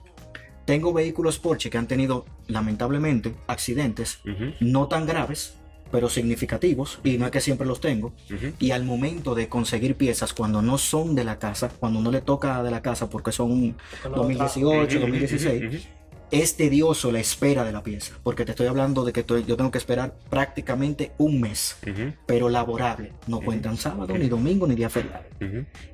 Tengo 0.66 0.94
vehículos 0.94 1.40
Porsche 1.40 1.70
que 1.70 1.78
han 1.78 1.88
tenido 1.88 2.26
lamentablemente 2.48 3.34
accidentes 3.48 4.20
Ujú. 4.26 4.54
no 4.60 4.88
tan 4.88 5.06
graves, 5.06 5.56
pero 5.92 6.08
significativos, 6.08 7.00
y 7.04 7.18
no 7.18 7.26
es 7.26 7.32
que 7.32 7.42
siempre 7.42 7.66
los 7.66 7.82
tengo. 7.82 8.14
Ujú. 8.32 8.54
Y 8.60 8.72
al 8.72 8.84
momento 8.86 9.34
de 9.34 9.50
conseguir 9.50 9.96
piezas, 9.96 10.34
cuando 10.34 10.62
no 10.62 10.78
son 10.78 11.16
de 11.16 11.24
la 11.24 11.40
casa, 11.40 11.70
cuando 11.80 12.00
no 12.02 12.12
le 12.12 12.22
toca 12.22 12.62
de 12.62 12.70
la 12.70 12.84
casa 12.84 13.10
porque 13.10 13.32
son 13.32 13.52
un 13.52 13.76
Con 14.04 14.12
la 14.12 14.18
2018, 14.20 14.70
Ujú, 14.86 14.98
ujú, 14.98 15.00
2016, 15.08 15.64
ujú, 15.64 15.76
ujú. 15.78 15.86
Es 16.32 16.56
tedioso 16.58 17.12
la 17.12 17.20
espera 17.20 17.64
de 17.64 17.72
la 17.72 17.82
pieza, 17.84 18.14
porque 18.24 18.46
te 18.46 18.52
estoy 18.52 18.68
hablando 18.68 19.04
de 19.04 19.14
que 19.14 19.22
estoy- 19.22 19.46
yo 19.46 19.58
tengo 19.58 19.72
que 19.72 19.78
esperar 19.80 20.16
prácticamente 20.30 21.12
un 21.18 21.42
mes, 21.42 21.78
pero 22.26 22.50
laborable. 22.50 23.14
No 23.28 23.42
cuentan 23.42 23.78
sábado, 23.78 24.18
ni 24.18 24.28
domingo, 24.30 24.68
ni 24.68 24.76
día 24.76 24.90
feriado. 24.90 25.24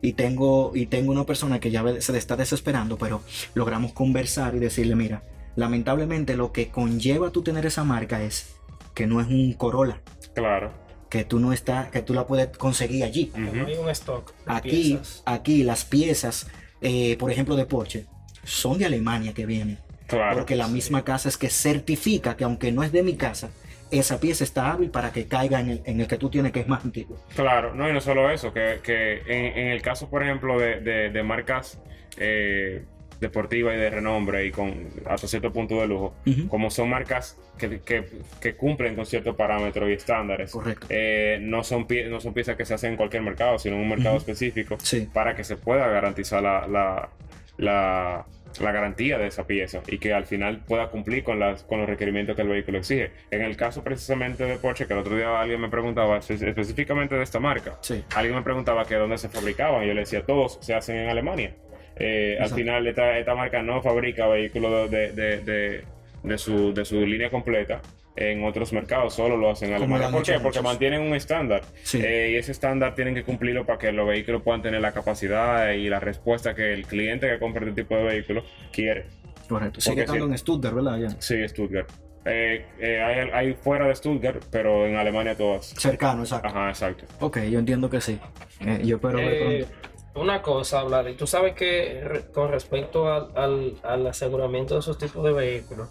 Y 0.01 0.13
tengo, 0.13 0.71
y 0.75 0.87
tengo 0.87 1.11
una 1.11 1.25
persona 1.25 1.59
que 1.59 1.71
ya 1.71 1.81
ve- 1.83 2.01
se 2.01 2.11
le 2.11 2.17
está 2.17 2.35
desesperando, 2.35 2.97
pero 2.97 3.21
logramos 3.53 3.93
conversar 3.93 4.55
y 4.55 4.59
decirle, 4.59 4.95
mira, 4.95 5.23
lamentablemente 5.55 6.35
lo 6.35 6.51
que 6.51 6.69
conlleva 6.69 7.31
tú 7.31 7.41
tener 7.41 7.65
esa 7.65 7.83
marca 7.83 8.21
es 8.23 8.55
que 8.93 9.07
no 9.07 9.21
es 9.21 9.27
un 9.27 9.53
Corolla, 9.53 10.01
Claro. 10.33 10.71
que 11.09 11.23
tú 11.23 11.39
no 11.39 11.53
está, 11.53 11.89
que 11.91 12.01
tú 12.01 12.13
la 12.13 12.27
puedes 12.27 12.49
conseguir 12.57 13.03
allí. 13.03 13.31
No 13.35 13.49
Ujú. 13.51 13.65
hay 13.67 13.77
un 13.77 13.89
stock. 13.89 14.33
de 14.45 14.51
Aquí, 14.53 14.69
piezas. 14.69 15.23
aquí 15.25 15.63
las 15.63 15.85
piezas, 15.85 16.47
eh, 16.81 17.15
por 17.17 17.31
ejemplo, 17.31 17.55
de 17.55 17.65
Porsche, 17.65 18.05
son 18.43 18.77
de 18.77 18.85
Alemania 18.85 19.33
que 19.33 19.45
vienen. 19.45 19.79
Claro. 20.07 20.35
porque 20.37 20.55
la 20.55 20.67
misma 20.67 21.03
casa 21.03 21.29
es 21.29 21.37
que 21.37 21.49
certifica 21.49 22.35
que 22.37 22.43
aunque 22.43 22.71
no 22.71 22.83
es 22.83 22.91
de 22.91 23.01
mi 23.03 23.15
casa, 23.15 23.49
esa 23.91 24.19
pieza 24.19 24.43
está 24.43 24.71
hábil 24.71 24.89
para 24.89 25.11
que 25.11 25.27
caiga 25.27 25.59
en 25.59 25.69
el, 25.69 25.81
en 25.85 26.01
el 26.01 26.07
que 26.07 26.17
tú 26.17 26.29
tienes 26.29 26.51
que 26.51 26.59
es 26.59 26.67
más 26.67 26.83
antiguo. 26.85 27.17
Claro, 27.35 27.73
no, 27.75 27.89
y 27.89 27.93
no 27.93 28.01
solo 28.01 28.29
eso, 28.29 28.51
que, 28.53 28.79
que 28.83 29.21
en, 29.27 29.57
en 29.57 29.67
el 29.71 29.81
caso, 29.81 30.09
por 30.09 30.23
ejemplo, 30.23 30.59
de, 30.59 30.79
de- 30.81 31.09
de 31.11 31.23
marcas 31.23 31.79
eh, 32.17 32.83
deportivas 33.19 33.75
y 33.75 33.77
de 33.77 33.89
renombre 33.89 34.45
y 34.45 34.51
con 34.51 34.89
hasta 35.07 35.27
cierto 35.27 35.53
punto 35.53 35.79
de 35.79 35.87
lujo, 35.87 36.13
como 36.49 36.69
son 36.69 36.89
marcas 36.89 37.37
que, 37.57 37.79
que- 37.79 38.05
que 38.41 38.55
cumplen 38.55 38.95
con 38.95 39.05
ciertos 39.05 39.35
parámetros 39.35 39.89
y 39.89 39.93
estándares, 39.93 40.51
Correcto. 40.51 40.87
eh, 40.89 41.37
no, 41.41 41.63
son 41.63 41.87
pie- 41.87 42.09
no 42.09 42.19
son 42.19 42.33
piezas 42.33 42.55
que 42.57 42.65
se 42.65 42.73
hacen 42.73 42.91
en 42.91 42.97
cualquier 42.97 43.21
mercado, 43.23 43.57
sino 43.59 43.75
en 43.75 43.81
un 43.83 43.89
mercado 43.89 44.17
específico 44.17 44.77
Sí. 44.81 45.07
para 45.13 45.35
que 45.35 45.43
se 45.43 45.55
pueda 45.55 45.87
garantizar 45.87 46.43
la, 46.43 46.67
la, 46.67 47.09
la- 47.57 48.25
la 48.61 48.71
garantía 48.71 49.17
de 49.17 49.27
esa 49.27 49.45
pieza 49.47 49.81
y 49.87 49.97
que 49.97 50.13
al 50.13 50.25
final 50.25 50.61
pueda 50.67 50.87
cumplir 50.89 51.23
con, 51.23 51.39
las, 51.39 51.63
con 51.63 51.79
los 51.79 51.87
requerimientos 51.89 52.35
que 52.35 52.41
el 52.43 52.47
vehículo 52.49 52.77
exige. 52.79 53.11
En 53.31 53.41
el 53.41 53.55
caso 53.57 53.83
precisamente 53.83 54.45
de 54.45 54.57
Porsche, 54.57 54.87
que 54.87 54.93
el 54.93 54.99
otro 54.99 55.15
día 55.15 55.39
alguien 55.39 55.59
me 55.61 55.69
preguntaba 55.69 56.17
espe- 56.19 56.47
específicamente 56.47 57.15
de 57.15 57.23
esta 57.23 57.39
marca, 57.39 57.77
Sí. 57.81 58.03
alguien 58.15 58.35
me 58.35 58.41
preguntaba 58.41 58.85
que 58.85 58.95
dónde 58.95 59.17
se 59.17 59.29
fabricaban 59.29 59.83
y 59.83 59.87
yo 59.87 59.93
le 59.93 60.01
decía, 60.01 60.25
todos 60.25 60.57
se 60.61 60.73
hacen 60.73 60.97
en 60.97 61.09
Alemania. 61.09 61.55
Eh, 61.97 62.37
al 62.41 62.49
final 62.49 62.85
esta, 62.87 63.17
esta 63.17 63.35
marca 63.35 63.61
no 63.61 63.81
fabrica 63.81 64.27
vehículos 64.27 64.91
de, 64.91 65.11
de, 65.13 65.39
de- 65.41 65.83
de 66.23 66.37
su, 66.37 66.73
de 66.73 66.83
su 66.85 67.05
línea 67.05 67.29
completa 67.29 67.81
en 68.15 68.43
otros 68.45 68.71
mercados, 68.73 69.13
solo 69.13 69.35
lo 69.37 69.51
hacen 69.51 69.69
en 69.69 69.75
Alemania. 69.75 70.09
¿Por 70.09 70.23
qué? 70.23 70.39
Porque 70.39 70.61
mantienen 70.61 71.01
un 71.01 71.15
estándar 71.15 71.61
Sí. 71.83 72.01
eh, 72.01 72.31
y 72.31 72.35
ese 72.35 72.51
estándar 72.53 72.95
tienen 72.95 73.13
que 73.13 73.23
cumplirlo 73.23 73.65
para 73.65 73.77
que 73.77 73.91
los 73.91 74.07
vehículos 74.07 74.41
puedan 74.41 74.61
tener 74.61 74.81
la 74.81 74.93
capacidad 74.93 75.71
y 75.71 75.89
la 75.89 75.99
respuesta 75.99 76.55
que 76.55 76.73
el 76.73 76.85
cliente 76.85 77.27
que 77.29 77.39
compra 77.39 77.65
este 77.67 77.81
tipo 77.83 77.95
de 77.97 78.03
vehículos 78.03 78.43
quiere. 78.71 79.05
Correcto. 79.49 79.81
Sigue 79.81 80.01
estando 80.01 80.25
sí. 80.25 80.31
en 80.31 80.37
Stuttgart, 80.37 80.75
¿verdad? 80.75 80.97
Ya. 80.97 81.09
Sí, 81.19 81.47
Stuttgart. 81.47 81.89
Eh, 82.27 82.65
eh, 82.79 83.01
hay, 83.01 83.29
hay 83.31 83.53
fuera 83.53 83.87
de 83.87 83.95
Stuttgart, 83.95 84.43
pero 84.49 84.87
en 84.87 84.95
Alemania 84.95 85.35
todas. 85.35 85.67
Cercano, 85.77 86.23
exacto. 86.23 86.47
Ajá, 86.47 86.69
exacto. 86.69 87.05
Ok, 87.19 87.39
yo 87.51 87.59
entiendo 87.59 87.87
que 87.89 88.01
sí. 88.01 88.17
Eh, 88.61 88.81
yo 88.83 88.95
espero 88.95 89.17
ver 89.17 89.65
pronto. 89.67 89.94
Una 90.15 90.41
cosa, 90.41 90.83
Vlad, 90.83 91.07
y 91.07 91.13
tú 91.13 91.27
sabes 91.27 91.53
que 91.53 92.01
re- 92.03 92.31
con 92.31 92.49
respecto 92.51 93.11
al, 93.11 93.29
al- 93.35 93.73
al 93.83 94.07
aseguramiento 94.07 94.73
de 94.75 94.79
esos 94.79 94.97
tipos 94.97 95.23
de 95.23 95.33
vehículos, 95.33 95.89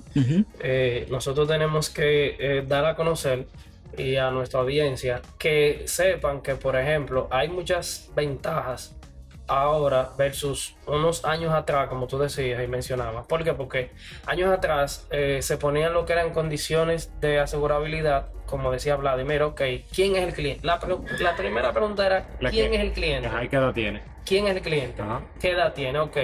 eh, 0.61 1.07
nosotros 1.11 1.47
tenemos 1.47 1.91
que 1.91 2.37
eh, 2.39 2.65
dar 2.67 2.85
a 2.87 2.97
conocer 2.97 3.47
y 3.97 4.17
a 4.17 4.31
nuestra 4.31 4.61
audiencia 4.61 5.21
que 5.39 5.83
sepan 5.87 6.41
que, 6.41 6.55
por 6.57 6.75
ejemplo, 6.77 7.29
hay 7.31 7.49
muchas 7.49 8.11
ventajas 8.17 8.97
ahora 9.47 10.11
versus 10.17 10.75
unos 10.87 11.25
años 11.27 11.53
atrás, 11.53 11.89
como 11.89 12.07
tú 12.07 12.19
decías 12.19 12.65
y 12.65 12.67
mencionabas. 12.67 13.27
¿Por 13.27 13.45
qué? 13.45 13.53
Porque 13.53 13.91
años 14.27 14.51
atrás 14.51 15.07
eh, 15.11 15.41
se 15.43 15.59
ponían 15.59 15.93
lo 15.93 16.07
que 16.07 16.15
eran 16.15 16.31
condiciones 16.33 17.13
de 17.21 17.39
asegurabilidad, 17.41 18.29
como 18.47 18.71
decía 18.71 18.97
Vladimir, 18.97 19.43
ok, 19.43 19.61
¿quién 19.95 20.17
es 20.17 20.25
el 20.29 20.35
cliente? 20.35 20.67
La, 20.67 20.79
primera 21.37 21.73
pregunta 21.73 22.07
era, 22.07 22.27
¿quién 22.51 22.71
que- 22.71 22.77
es 22.77 22.81
el 22.83 22.93
cliente? 22.93 23.29
Ajá, 23.29 23.45
¿y 23.45 23.49
qué 23.49 23.57
edad 23.57 23.73
tiene? 23.73 24.03
¿Quién 24.25 24.47
es 24.47 24.57
el 24.57 24.63
cliente? 24.63 25.03
Ajá. 25.03 25.21
¿Qué 25.41 25.51
edad 25.51 25.73
tiene? 25.75 25.99
Ok. 25.99 26.17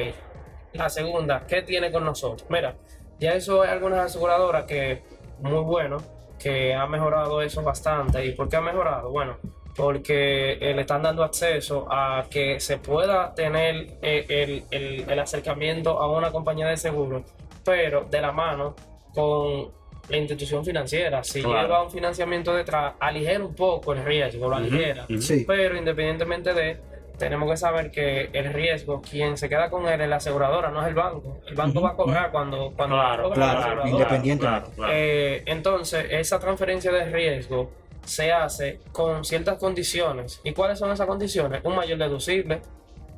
La 0.72 0.88
segunda, 0.88 1.44
¿qué 1.46 1.62
tiene 1.62 1.90
con 1.90 2.04
nosotros? 2.04 2.46
Mira, 2.48 2.74
ya 3.18 3.32
eso 3.34 3.62
hay 3.62 3.70
algunas 3.70 4.00
aseguradoras 4.06 4.64
que, 4.64 5.02
muy 5.40 5.62
bueno, 5.64 5.98
que 6.38 6.74
ha 6.74 6.86
mejorado 6.86 7.42
eso 7.42 7.62
bastante. 7.62 8.24
¿Y 8.24 8.32
por 8.32 8.48
qué 8.48 8.56
ha 8.56 8.60
mejorado? 8.60 9.10
Bueno, 9.10 9.36
porque 9.76 10.52
eh, 10.60 10.74
le 10.74 10.82
están 10.82 11.02
dando 11.02 11.22
acceso 11.24 11.86
a 11.90 12.24
que 12.30 12.60
se 12.60 12.78
pueda 12.78 13.34
tener 13.34 13.98
eh, 14.02 14.24
el, 14.28 14.64
el- 14.70 15.10
el 15.10 15.18
acercamiento 15.18 16.00
a 16.00 16.10
una 16.10 16.30
compañía 16.30 16.66
de 16.68 16.76
seguro, 16.76 17.24
pero 17.64 18.04
de 18.10 18.20
la 18.20 18.32
mano 18.32 18.74
con 19.12 19.70
la 20.10 20.16
institución 20.16 20.64
financiera. 20.64 21.22
Si 21.24 21.42
Claro. 21.42 21.62
lleva 21.62 21.82
un 21.84 21.90
financiamiento 21.90 22.54
detrás, 22.54 22.94
aligera 23.00 23.44
un 23.44 23.54
poco 23.54 23.92
el 23.92 24.04
riesgo, 24.04 24.48
lo 24.48 24.56
aligera. 24.56 25.06
Sí. 25.20 25.44
Pero 25.46 25.76
independientemente 25.76 26.52
de, 26.52 26.78
tenemos 27.18 27.50
que 27.50 27.56
saber 27.56 27.90
que 27.90 28.30
el 28.32 28.52
riesgo, 28.52 29.00
quien 29.02 29.36
se 29.36 29.48
queda 29.48 29.70
con 29.70 29.86
él 29.88 30.00
es 30.00 30.08
la 30.08 30.16
aseguradora, 30.16 30.70
no 30.70 30.80
es 30.82 30.88
el 30.88 30.94
banco. 30.94 31.38
El 31.46 31.54
banco 31.54 31.80
va 31.82 31.90
a 31.90 31.94
cobrar 31.96 32.30
cuando, 32.30 32.72
cuando 32.76 32.96
Claro, 32.96 33.30
claro, 33.30 33.86
independientemente. 33.86 34.70
Claro, 34.70 34.72
claro. 34.74 34.92
Eh, 34.94 35.42
entonces, 35.46 36.06
esa 36.10 36.38
transferencia 36.38 36.90
de 36.90 37.04
riesgo 37.06 37.70
se 38.04 38.32
hace 38.32 38.80
con 38.92 39.24
ciertas 39.24 39.58
condiciones. 39.58 40.40
¿Y 40.42 40.52
cuáles 40.52 40.78
son 40.78 40.90
esas 40.90 41.06
condiciones? 41.06 41.60
Un 41.64 41.76
mayor 41.76 41.98
deducible. 41.98 42.62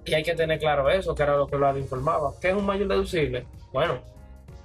Y 0.05 0.15
hay 0.15 0.25
que 0.25 0.35
tener 0.35 0.59
claro 0.59 0.91
eso, 0.91 1.15
que 1.15 1.23
era 1.23 1.37
lo 1.37 1.47
que 1.47 1.57
lo 1.57 1.79
informaba. 1.79 2.33
¿Qué 2.41 2.49
es 2.49 2.55
un 2.55 2.67
mayor 2.67 2.89
deducible? 2.89 3.47
Bueno, 3.73 4.01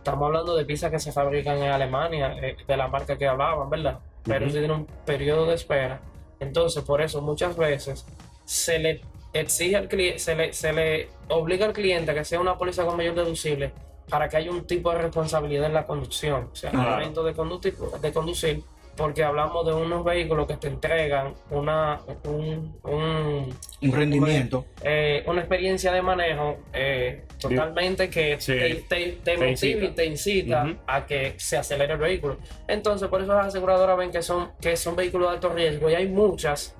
estamos 0.08 0.28
hablando 0.28 0.56
de 0.56 0.64
piezas 0.64 0.90
que 0.90 1.00
se 1.00 1.12
fabrican 1.12 1.58
en 1.58 1.70
Alemania, 1.70 2.34
eh, 2.42 2.56
de 2.66 2.78
la 2.78 2.88
marca 2.88 3.18
que 3.18 3.28
hablaban, 3.28 3.70
¿verdad? 3.70 4.00
Pero 4.24 4.46
Ujú. 4.46 4.54
sí 4.54 4.60
tiene 4.60 4.74
un 4.74 4.86
periodo 5.06 5.46
de 5.46 5.56
espera. 5.56 6.00
Entonces, 6.40 6.82
por 6.84 7.02
eso 7.02 7.22
muchas 7.22 7.58
veces 7.58 8.06
se 8.46 8.80
le 8.80 9.02
exige 9.34 9.76
al 9.76 9.90
cliente, 9.90 10.20
se 10.20 10.36
le, 10.36 10.54
se 10.54 10.72
le 10.72 11.10
obliga 11.28 11.66
al 11.66 11.74
cliente 11.74 12.12
a 12.12 12.14
que 12.14 12.24
sea 12.24 12.40
una 12.40 12.58
póliza 12.58 12.86
con 12.86 12.96
mayor 12.96 13.16
deducible 13.16 13.74
para 14.10 14.30
que 14.30 14.38
haya 14.38 14.50
un 14.50 14.66
tipo 14.66 14.90
de 14.92 15.00
responsabilidad 15.00 15.66
en 15.66 15.74
la 15.74 15.86
conducción, 15.86 16.50
o 16.54 16.56
sea, 16.56 16.70
al 16.70 16.78
momento 16.78 17.24
de 17.24 17.34
conducir, 17.34 17.76
de 17.76 18.14
conducir, 18.14 18.64
porque 18.98 19.24
hablamos 19.24 19.66
de 19.66 19.74
unos 19.74 20.04
vehículos 20.04 20.48
que 20.48 20.58
te 20.58 20.68
entregan 20.68 21.36
una, 21.52 22.00
un, 22.26 22.76
un- 22.84 23.56
Un 23.82 23.92
rendimiento. 23.92 24.66
eh, 24.82 25.24
una 25.28 25.42
experiencia 25.42 25.92
de 25.94 26.02
manejo 26.02 26.58
eh, 26.74 27.24
totalmente 27.40 28.10
que 28.10 28.38
Sí. 28.42 28.54
te, 28.54 28.76
te, 28.90 29.06
te 29.24 29.38
Te 29.38 29.38
motiva 29.38 29.86
y 29.86 29.90
te 29.92 30.06
incita 30.06 30.66
a 30.88 31.06
que 31.06 31.36
se 31.38 31.58
acelere 31.58 31.94
el 31.94 32.00
vehículo. 32.00 32.38
Entonces, 32.68 33.08
por 33.08 33.22
eso 33.22 33.34
las 33.36 33.48
aseguradoras 33.48 33.96
ven 33.98 34.12
que 34.12 34.22
son, 34.24 34.52
que 34.60 34.76
son 34.76 34.96
vehículos 34.96 35.30
de 35.30 35.36
alto 35.36 35.50
riesgo 35.50 35.90
y 35.90 35.94
hay 35.96 36.08
muchas, 36.08 36.76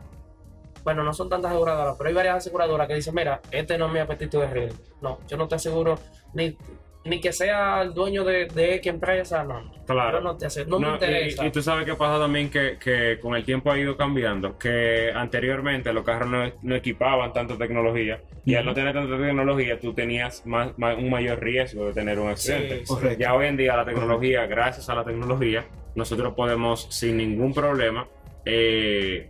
bueno, 0.84 1.04
no 1.04 1.14
son 1.14 1.30
tantas 1.30 1.52
aseguradoras, 1.52 1.96
pero 1.98 2.08
hay 2.10 2.16
varias 2.16 2.38
aseguradoras 2.38 2.88
que 2.88 2.96
dicen, 2.96 3.14
mira, 3.14 3.40
este 3.52 3.78
no 3.78 3.86
es 3.88 3.92
mi 3.94 4.00
apetito 4.00 4.40
de 4.40 4.48
riesgo. 4.48 4.80
No, 5.02 5.20
yo 5.28 5.38
no 5.38 5.48
te 5.48 5.56
aseguro 5.56 6.00
ni, 6.34 6.58
ni 7.08 7.20
que 7.22 7.32
sea 7.32 7.82
el 7.82 7.94
dueño 7.94 8.24
de, 8.24 8.46
de 8.46 8.76
X 8.76 8.88
empresa, 8.94 9.44
no. 9.44 9.72
Claro. 9.86 10.20
No 10.22 10.36
te 10.38 10.48
no, 10.66 10.80
No, 10.80 10.80
me 10.80 10.88
y- 10.90 10.94
interesa. 10.94 11.46
Y, 11.46 11.52
tú 11.52 11.62
sabes 11.62 11.86
que 11.86 11.96
pasa 11.96 12.20
también 12.20 12.50
que, 12.50 12.78
que 12.78 13.20
con 13.22 13.36
el 13.36 13.44
tiempo 13.46 13.72
ha 13.72 13.78
ido 13.80 13.96
cambiando, 13.96 14.58
que 14.58 15.12
anteriormente 15.14 15.94
los 15.94 16.04
carros 16.04 16.30
no, 16.30 16.52
no 16.62 16.76
equipaban 16.76 17.32
tanta 17.34 17.58
tecnología 17.58 18.20
y 18.46 18.56
al 18.56 18.66
no 18.66 18.74
tener 18.74 18.94
tanta 18.94 19.18
tecnología 19.18 19.80
tú 19.80 19.94
tenías 19.94 20.46
más, 20.46 20.78
más- 20.78 20.98
un 20.98 21.10
mayor 21.10 21.40
riesgo 21.42 21.88
de 21.88 21.94
tener 21.94 22.20
un 22.20 22.30
accidente. 22.30 22.80
Sí, 22.80 22.86
sí. 22.86 22.94
Correcto. 22.94 23.20
Ya 23.20 23.34
hoy 23.34 23.48
en 23.48 23.58
día 23.58 23.76
la 23.78 23.86
tecnología, 23.86 24.46
gracias 24.46 24.90
a 24.90 24.96
la 24.96 25.04
tecnología, 25.04 25.66
nosotros 25.96 26.34
podemos 26.36 26.88
sin 26.90 27.18
ningún 27.18 27.54
problema 27.54 28.08
eh, 28.46 29.30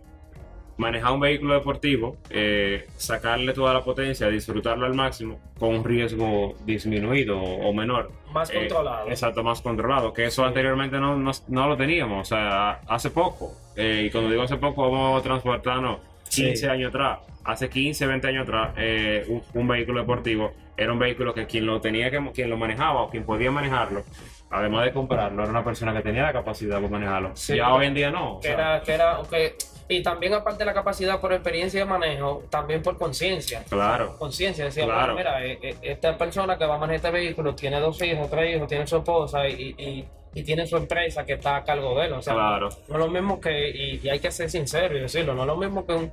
manejar 0.78 1.12
un 1.12 1.20
vehículo 1.20 1.54
deportivo, 1.54 2.16
eh, 2.30 2.86
sacarle 2.96 3.52
toda 3.52 3.74
la 3.74 3.82
potencia, 3.84 4.28
disfrutarlo 4.28 4.86
al 4.86 4.94
máximo 4.94 5.38
con 5.58 5.74
un 5.74 5.84
riesgo 5.84 6.54
disminuido 6.64 7.38
o, 7.40 7.72
menor. 7.74 8.10
Más 8.32 8.48
Eh, 8.50 8.54
controlado. 8.60 9.08
exacto, 9.10 9.42
más 9.42 9.60
controlado. 9.60 10.12
Que 10.12 10.24
eso 10.26 10.44
anteriormente 10.44 10.98
no, 10.98 11.16
no, 11.16 11.32
no 11.48 11.68
lo 11.68 11.76
teníamos. 11.76 12.20
O 12.22 12.24
sea, 12.24 12.80
hace 12.88 13.10
poco. 13.10 13.52
eh, 13.76 14.04
y 14.06 14.10
cuando 14.10 14.30
digo 14.30 14.42
hace 14.42 14.56
poco, 14.56 14.90
vamos 14.90 15.20
a 15.20 15.22
transportarnos 15.22 15.98
15 16.30 16.56
Sí. 16.56 16.66
años 16.66 16.88
atrás. 16.88 17.18
Hace 17.44 17.68
15, 17.68 18.06
20 18.06 18.26
años 18.28 18.42
atrás, 18.42 18.72
eh, 18.76 19.24
un, 19.28 19.42
un 19.54 19.68
vehículo 19.68 20.00
deportivo 20.00 20.52
era 20.76 20.92
un 20.92 20.98
vehículo 20.98 21.32
que 21.34 21.46
quien 21.46 21.64
lo 21.66 21.80
tenía 21.80 22.10
que 22.10 22.20
quien 22.34 22.50
lo 22.50 22.56
manejaba 22.56 23.02
o 23.02 23.10
quien 23.10 23.24
podía 23.24 23.50
manejarlo, 23.50 24.02
además 24.50 24.84
de 24.86 24.92
comprarlo, 24.92 25.42
era 25.42 25.50
una 25.50 25.64
persona 25.64 25.92
que 25.92 26.00
tenía 26.02 26.22
la 26.22 26.32
capacidad 26.32 26.80
de 26.80 26.88
manejarlo. 26.88 27.30
Sí. 27.34 27.56
ya 27.56 27.72
hoy 27.72 27.86
en 27.86 27.94
día 27.94 28.10
no. 28.10 28.40
que 28.40 28.48
era, 28.48 28.80
que 28.82 28.92
era, 28.92 29.18
que- 29.30 29.56
y 29.90 30.02
también 30.02 30.34
aparte 30.34 30.58
de 30.58 30.64
la 30.66 30.74
capacidad 30.74 31.18
por 31.18 31.32
experiencia 31.32 31.80
de 31.80 31.86
manejo, 31.86 32.44
también 32.50 32.82
por 32.82 32.98
conciencia. 32.98 33.62
Claro. 33.70 34.16
Conciencia, 34.18 34.66
decía, 34.66 34.84
Claro. 34.84 35.14
"Bueno, 35.14 35.16
mira, 35.16 35.44
eh, 35.46 35.58
eh, 35.62 35.76
esta 35.80 36.16
persona 36.18 36.58
que 36.58 36.66
va 36.66 36.74
a 36.74 36.78
manejar 36.78 36.96
este 36.96 37.10
vehículo 37.10 37.54
tiene 37.54 37.80
dos 37.80 38.00
hijos, 38.02 38.28
tres 38.30 38.54
hijos, 38.54 38.68
tiene 38.68 38.86
su 38.86 38.98
esposa 38.98 39.48
y, 39.48 39.74
y, 39.78 40.04
y 40.34 40.42
tiene 40.42 40.66
su 40.66 40.76
empresa 40.76 41.24
que 41.24 41.32
está 41.34 41.56
a 41.56 41.64
cargo 41.64 41.98
de 41.98 42.06
él. 42.06 42.12
O 42.12 42.20
sea, 42.20 42.34
Claro. 42.34 42.68
no 42.88 42.94
es 42.96 42.98
lo 43.00 43.08
mismo 43.08 43.40
que, 43.40 43.70
y, 43.70 44.00
y 44.02 44.08
hay 44.10 44.20
que 44.20 44.30
ser 44.30 44.50
sincero 44.50 44.94
y 44.96 45.00
decirlo, 45.00 45.34
no 45.34 45.42
es 45.42 45.46
lo 45.46 45.56
mismo 45.56 45.86
que 45.86 45.92
un 45.94 46.12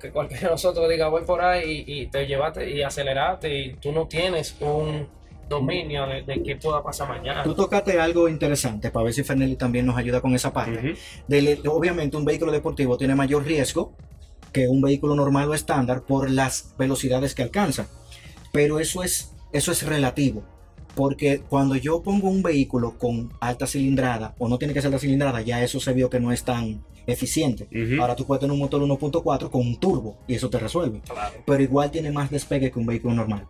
que 0.00 0.10
cualquiera 0.10 0.42
de 0.42 0.50
nosotros 0.50 0.88
diga 0.88 1.06
voy 1.08 1.22
por 1.24 1.40
ahí 1.42 1.84
y, 1.86 2.02
y 2.02 2.06
te 2.08 2.26
llevaste 2.26 2.68
y 2.70 2.82
aceleraste 2.82 3.52
y 3.54 3.74
tú 3.74 3.92
no 3.92 4.06
tienes 4.08 4.56
un 4.60 5.08
dominio 5.52 6.06
de, 6.06 6.22
de 6.22 6.42
qué 6.42 6.56
pueda 6.56 6.82
pasar 6.82 7.08
mañana. 7.08 7.42
Tú 7.42 7.54
tocaste 7.54 7.98
algo 8.00 8.28
interesante 8.28 8.90
para 8.90 9.04
ver 9.04 9.14
si 9.14 9.22
Fernelli 9.22 9.56
también 9.56 9.86
nos 9.86 9.96
ayuda 9.96 10.20
con 10.20 10.34
esa 10.34 10.52
parte. 10.52 10.94
Obviamente 11.66 12.16
un 12.16 12.24
vehículo 12.24 12.52
deportivo 12.52 12.96
tiene 12.96 13.14
mayor 13.14 13.44
riesgo 13.44 13.92
que 14.52 14.68
un 14.68 14.80
vehículo 14.80 15.14
normal 15.14 15.48
o 15.48 15.54
estándar 15.54 16.02
por 16.02 16.30
las 16.30 16.74
velocidades 16.78 17.34
que 17.34 17.42
alcanza. 17.42 17.86
Pero 18.52 18.78
eso 18.78 19.02
es, 19.02 19.32
eso 19.52 19.72
es 19.72 19.84
relativo. 19.84 20.44
Porque 20.94 21.40
cuando 21.48 21.74
yo 21.74 22.02
pongo 22.02 22.28
un 22.28 22.42
vehículo 22.42 22.98
con 22.98 23.32
alta 23.40 23.66
cilindrada, 23.66 24.34
o 24.38 24.48
no 24.48 24.58
tiene 24.58 24.74
que 24.74 24.82
ser 24.82 24.88
alta 24.88 24.98
cilindrada, 24.98 25.40
ya 25.40 25.62
eso 25.62 25.80
se 25.80 25.94
vio 25.94 26.10
que 26.10 26.20
no 26.20 26.32
es 26.32 26.44
tan 26.44 26.84
eficiente. 27.06 27.66
Ahora 27.98 28.14
tú 28.14 28.26
puedes 28.26 28.40
tener 28.40 28.52
un 28.52 28.58
motor 28.58 28.82
1.4 28.82 29.50
con 29.50 29.62
un 29.62 29.80
turbo 29.80 30.18
y 30.28 30.34
eso 30.34 30.50
te 30.50 30.58
resuelve. 30.58 31.00
Claro. 31.00 31.34
Pero 31.46 31.62
igual 31.62 31.90
tiene 31.90 32.12
más 32.12 32.30
despegue 32.30 32.70
que 32.70 32.78
un 32.78 32.86
vehículo 32.86 33.14
normal. 33.14 33.48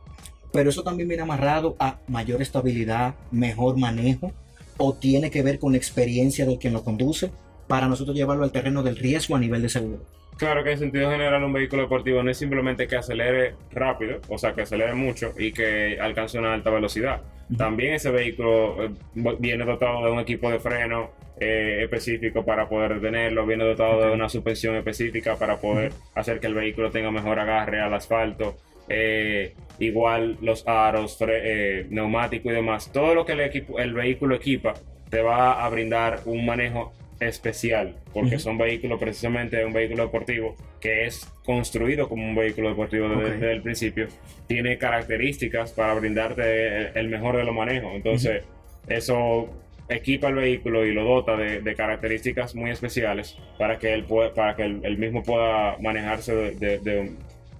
Pero 0.52 0.70
eso 0.70 0.82
también 0.82 1.08
viene 1.08 1.22
amarrado 1.22 1.76
a 1.78 1.98
mayor 2.08 2.42
estabilidad, 2.42 3.14
mejor 3.30 3.78
manejo, 3.78 4.32
o 4.76 4.94
tiene 4.94 5.30
que 5.30 5.42
ver 5.42 5.58
con 5.58 5.72
la 5.72 5.78
experiencia 5.78 6.44
del 6.46 6.58
quien 6.58 6.72
lo 6.72 6.84
conduce 6.84 7.30
para 7.68 7.88
nosotros 7.88 8.16
llevarlo 8.16 8.44
al 8.44 8.52
terreno 8.52 8.82
del 8.82 8.96
riesgo 8.96 9.36
a 9.36 9.38
nivel 9.38 9.62
de 9.62 9.68
seguro. 9.68 10.04
Claro 10.36 10.64
que 10.64 10.72
en 10.72 10.78
sentido 10.78 11.10
general 11.10 11.44
un 11.44 11.52
vehículo 11.52 11.82
deportivo 11.82 12.22
no 12.22 12.30
es 12.30 12.38
simplemente 12.38 12.86
que 12.86 12.96
acelere 12.96 13.54
rápido, 13.70 14.18
o 14.28 14.38
sea, 14.38 14.54
que 14.54 14.62
acelere 14.62 14.94
mucho 14.94 15.32
y 15.38 15.52
que 15.52 15.98
alcance 16.00 16.38
una 16.38 16.54
alta 16.54 16.70
velocidad. 16.70 17.22
También 17.56 17.94
ese 17.94 18.10
vehículo 18.10 18.82
eh, 18.82 18.90
viene 19.38 19.64
dotado 19.64 20.04
de 20.04 20.10
un 20.10 20.20
equipo 20.20 20.50
de 20.50 20.58
freno 20.58 21.10
eh, 21.38 21.80
específico 21.82 22.44
para 22.44 22.68
poder 22.68 22.94
detenerlo, 22.94 23.46
viene 23.46 23.64
dotado 23.64 24.06
de 24.06 24.12
una 24.12 24.28
suspensión 24.28 24.74
específica 24.76 25.36
para 25.36 25.58
poder 25.58 25.92
hacer 26.14 26.40
que 26.40 26.46
el 26.46 26.54
vehículo 26.54 26.90
tenga 26.90 27.10
mejor 27.10 27.38
agarre 27.38 27.80
al 27.80 27.92
asfalto. 27.94 28.56
Eh, 28.94 29.54
igual 29.78 30.36
los 30.42 30.68
aros, 30.68 31.16
eh, 31.26 31.86
neumático 31.88 32.50
y 32.50 32.54
demás. 32.54 32.92
Todo 32.92 33.14
lo 33.14 33.24
que 33.24 33.32
el, 33.32 33.40
equipo, 33.40 33.78
el 33.78 33.94
vehículo 33.94 34.34
equipa 34.36 34.74
te 35.10 35.22
va 35.22 35.64
a 35.64 35.68
brindar 35.70 36.20
un 36.26 36.44
manejo 36.44 36.92
especial, 37.20 37.96
porque 38.12 38.34
Ujú. 38.36 38.40
son 38.40 38.58
vehículos 38.58 39.00
precisamente 39.00 39.64
un 39.64 39.72
vehículo 39.72 40.04
deportivo 40.04 40.56
que 40.80 41.06
es 41.06 41.24
construido 41.44 42.08
como 42.08 42.24
un 42.28 42.34
vehículo 42.34 42.68
deportivo 42.68 43.08
desde, 43.08 43.52
el 43.52 43.62
principio, 43.62 44.08
tiene 44.46 44.76
características 44.76 45.72
para 45.72 45.94
brindarte 45.94 46.42
el, 46.88 46.90
el 46.96 47.08
mejor 47.08 47.36
de 47.36 47.44
los 47.44 47.54
manejos. 47.54 47.92
Entonces, 47.94 48.44
eso 48.88 49.48
equipa 49.88 50.28
el 50.28 50.34
vehículo 50.34 50.84
y 50.86 50.92
lo 50.92 51.04
dota 51.04 51.36
de, 51.36 51.60
de 51.60 51.74
características 51.74 52.54
muy 52.54 52.70
especiales 52.70 53.36
para 53.58 53.78
que 53.78 53.92
él 53.94 54.04
pueda, 54.04 54.32
para 54.34 54.54
que 54.56 54.64
el, 54.64 54.84
el 54.84 54.98
mismo 54.98 55.22
pueda 55.22 55.76
manejarse 55.80 56.34
de, 56.34 56.50
de- 56.52 56.78
de- 56.78 57.10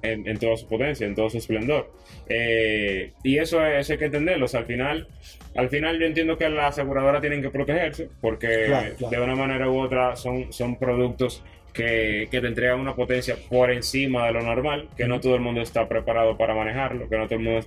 en, 0.03 0.27
en 0.29 0.39
toda 0.39 0.57
su 0.57 0.67
potencia, 0.69 1.07
en 1.07 1.15
todo 1.15 1.31
su 1.31 1.39
esplendor. 1.39 1.91
Eh, 2.29 3.13
y 3.23 3.39
eso, 3.39 3.65
es- 3.67 3.81
eso 3.81 3.93
hay 3.93 3.99
que 3.99 4.05
entenderlo. 4.07 4.45
O 4.47 4.49
sea, 4.49 4.61
al 4.61 4.67
final, 4.67 5.07
al 5.55 5.69
final 5.69 5.99
yo 5.99 6.07
entiendo 6.07 6.37
que 6.39 6.49
las 6.49 6.79
aseguradoras 6.79 7.21
tienen 7.21 7.43
que 7.43 7.51
protegerse 7.51 8.09
porque 8.21 8.65
Claro, 8.67 8.95
claro. 8.97 9.17
de 9.17 9.23
una 9.23 9.35
manera 9.37 9.69
u 9.71 9.79
otra 9.81 10.17
son, 10.17 10.53
son 10.53 10.77
productos 10.79 11.43
que, 11.73 12.29
que 12.31 12.41
te 12.41 12.47
entregan 12.49 12.81
una 12.81 12.95
potencia 12.95 13.37
por 13.49 13.71
encima 13.71 14.27
de 14.27 14.33
lo 14.33 14.43
normal, 14.43 14.89
que 14.97 15.07
no 15.07 15.21
todo 15.21 15.35
el 15.37 15.41
mundo 15.41 15.63
está 15.63 15.89
preparado 15.89 16.37
para 16.37 16.55
manejarlo, 16.55 17.09
que 17.09 17.17
no 17.17 17.27
todo 17.27 17.39
el 17.39 17.45
mundo 17.45 17.67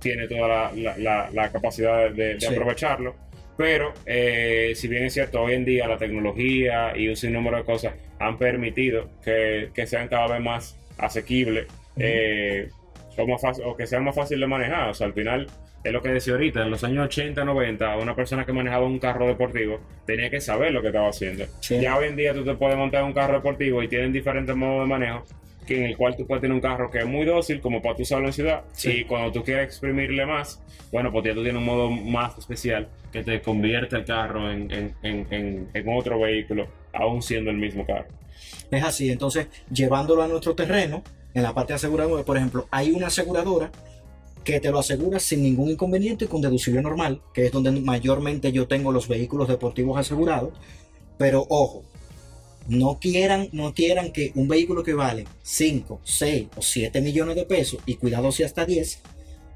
tiene 0.00 0.26
toda 0.28 0.48
la, 0.48 0.72
la- 0.74 0.98
la- 0.98 1.30
la 1.32 1.52
capacidad 1.52 2.10
de, 2.10 2.34
de 2.34 2.40
Sí. 2.40 2.46
aprovecharlo. 2.46 3.14
Pero 3.56 3.92
eh, 4.06 4.72
si 4.74 4.88
bien 4.88 5.04
es 5.04 5.14
cierto, 5.14 5.40
hoy 5.42 5.54
en 5.54 5.64
día 5.64 5.86
la 5.86 5.96
tecnología 5.98 6.96
y 6.96 7.08
un 7.08 7.16
sinnúmero 7.16 7.58
de 7.58 7.64
cosas 7.64 7.94
han 8.18 8.38
permitido 8.38 9.08
que, 9.24 9.70
que 9.74 9.86
sean 9.86 10.08
cada 10.08 10.26
vez 10.28 10.40
más 10.40 10.78
asequibles 10.98 11.66
eh, 11.96 12.68
o, 13.16 13.26
más 13.26 13.40
fácil- 13.42 13.64
o 13.66 13.76
que 13.76 13.86
sean 13.86 14.04
más 14.04 14.14
fáciles 14.14 14.40
de 14.40 14.46
manejar. 14.46 14.88
O 14.88 14.94
sea, 14.94 15.06
al 15.06 15.12
final 15.12 15.46
es 15.84 15.92
lo 15.92 16.02
que 16.02 16.08
decía 16.08 16.32
ahorita, 16.32 16.62
en 16.62 16.70
los 16.70 16.82
años 16.82 17.04
80, 17.06 17.44
90, 17.44 17.96
una 17.98 18.16
persona 18.16 18.44
que 18.44 18.52
manejaba 18.52 18.86
un 18.86 18.98
carro 18.98 19.26
deportivo 19.28 19.80
tenía 20.06 20.30
que 20.30 20.40
saber 20.40 20.72
lo 20.72 20.80
que 20.80 20.88
estaba 20.88 21.08
haciendo. 21.10 21.44
Sí. 21.60 21.78
Ya 21.80 21.96
hoy 21.96 22.08
en 22.08 22.16
día 22.16 22.32
tú 22.34 22.44
te 22.44 22.54
puedes 22.54 22.76
montar 22.76 23.04
un 23.04 23.12
carro 23.12 23.34
deportivo 23.34 23.82
y 23.82 23.88
tienen 23.88 24.12
diferentes 24.12 24.56
modos 24.56 24.80
de 24.80 24.86
manejo 24.88 25.24
que 25.66 25.78
en 25.78 25.84
el 25.84 25.96
cual 25.96 26.16
tú 26.16 26.26
puedes 26.26 26.40
tener 26.42 26.54
un 26.54 26.60
carro 26.60 26.90
que 26.90 26.98
es 26.98 27.06
muy 27.06 27.24
dócil 27.24 27.60
como 27.60 27.80
para 27.82 27.96
tú 27.96 28.02
usarlo 28.02 28.26
en 28.26 28.32
ciudad 28.32 28.62
Sí. 28.72 28.90
y 28.90 29.04
cuando 29.04 29.32
tú 29.32 29.42
quieres 29.42 29.64
exprimirle 29.66 30.26
más, 30.26 30.60
bueno, 30.92 31.10
pues 31.12 31.24
ya 31.24 31.34
tú 31.34 31.42
tienes 31.42 31.58
un 31.60 31.66
modo 31.66 31.90
más 31.90 32.36
especial 32.38 32.88
que 33.12 33.22
te 33.22 33.40
convierte 33.42 33.96
el 33.96 34.04
carro 34.04 34.50
en, 34.50 34.70
en- 34.70 34.94
en- 35.02 35.26
en- 35.30 35.68
en 35.72 35.88
otro 35.88 36.20
vehículo, 36.20 36.66
aún 36.92 37.22
siendo 37.22 37.50
el 37.50 37.56
mismo 37.56 37.84
carro. 37.86 38.08
Es 38.70 38.82
así, 38.84 39.10
entonces 39.10 39.48
llevándolo 39.72 40.22
a 40.22 40.28
nuestro 40.28 40.54
terreno, 40.54 41.02
en 41.34 41.42
la 41.42 41.52
parte 41.54 41.72
aseguradora, 41.72 42.22
por 42.24 42.36
ejemplo, 42.36 42.66
hay 42.70 42.92
una 42.92 43.08
aseguradora 43.08 43.70
que 44.44 44.60
te 44.60 44.70
lo 44.70 44.78
asegura 44.78 45.18
sin 45.20 45.42
ningún 45.42 45.70
inconveniente 45.70 46.26
y 46.26 46.28
con 46.28 46.40
deducible 46.42 46.82
normal, 46.82 47.22
que 47.32 47.46
es 47.46 47.52
donde 47.52 47.70
mayormente 47.72 48.52
yo 48.52 48.66
tengo 48.68 48.92
los 48.92 49.08
vehículos 49.08 49.48
deportivos 49.48 49.98
asegurados. 49.98 50.52
Pero 51.16 51.46
ojo, 51.48 51.82
no 52.68 52.98
quieran, 53.00 53.48
no 53.52 53.74
quieran 53.74 54.12
que 54.12 54.32
un 54.34 54.48
vehículo 54.48 54.82
que 54.82 54.94
vale 54.94 55.24
5, 55.42 56.00
6 56.02 56.48
o 56.56 56.62
7 56.62 57.00
millones 57.00 57.36
de 57.36 57.44
pesos, 57.44 57.80
y 57.86 57.94
cuidado 57.96 58.32
si 58.32 58.42
hasta 58.42 58.64
10, 58.64 59.00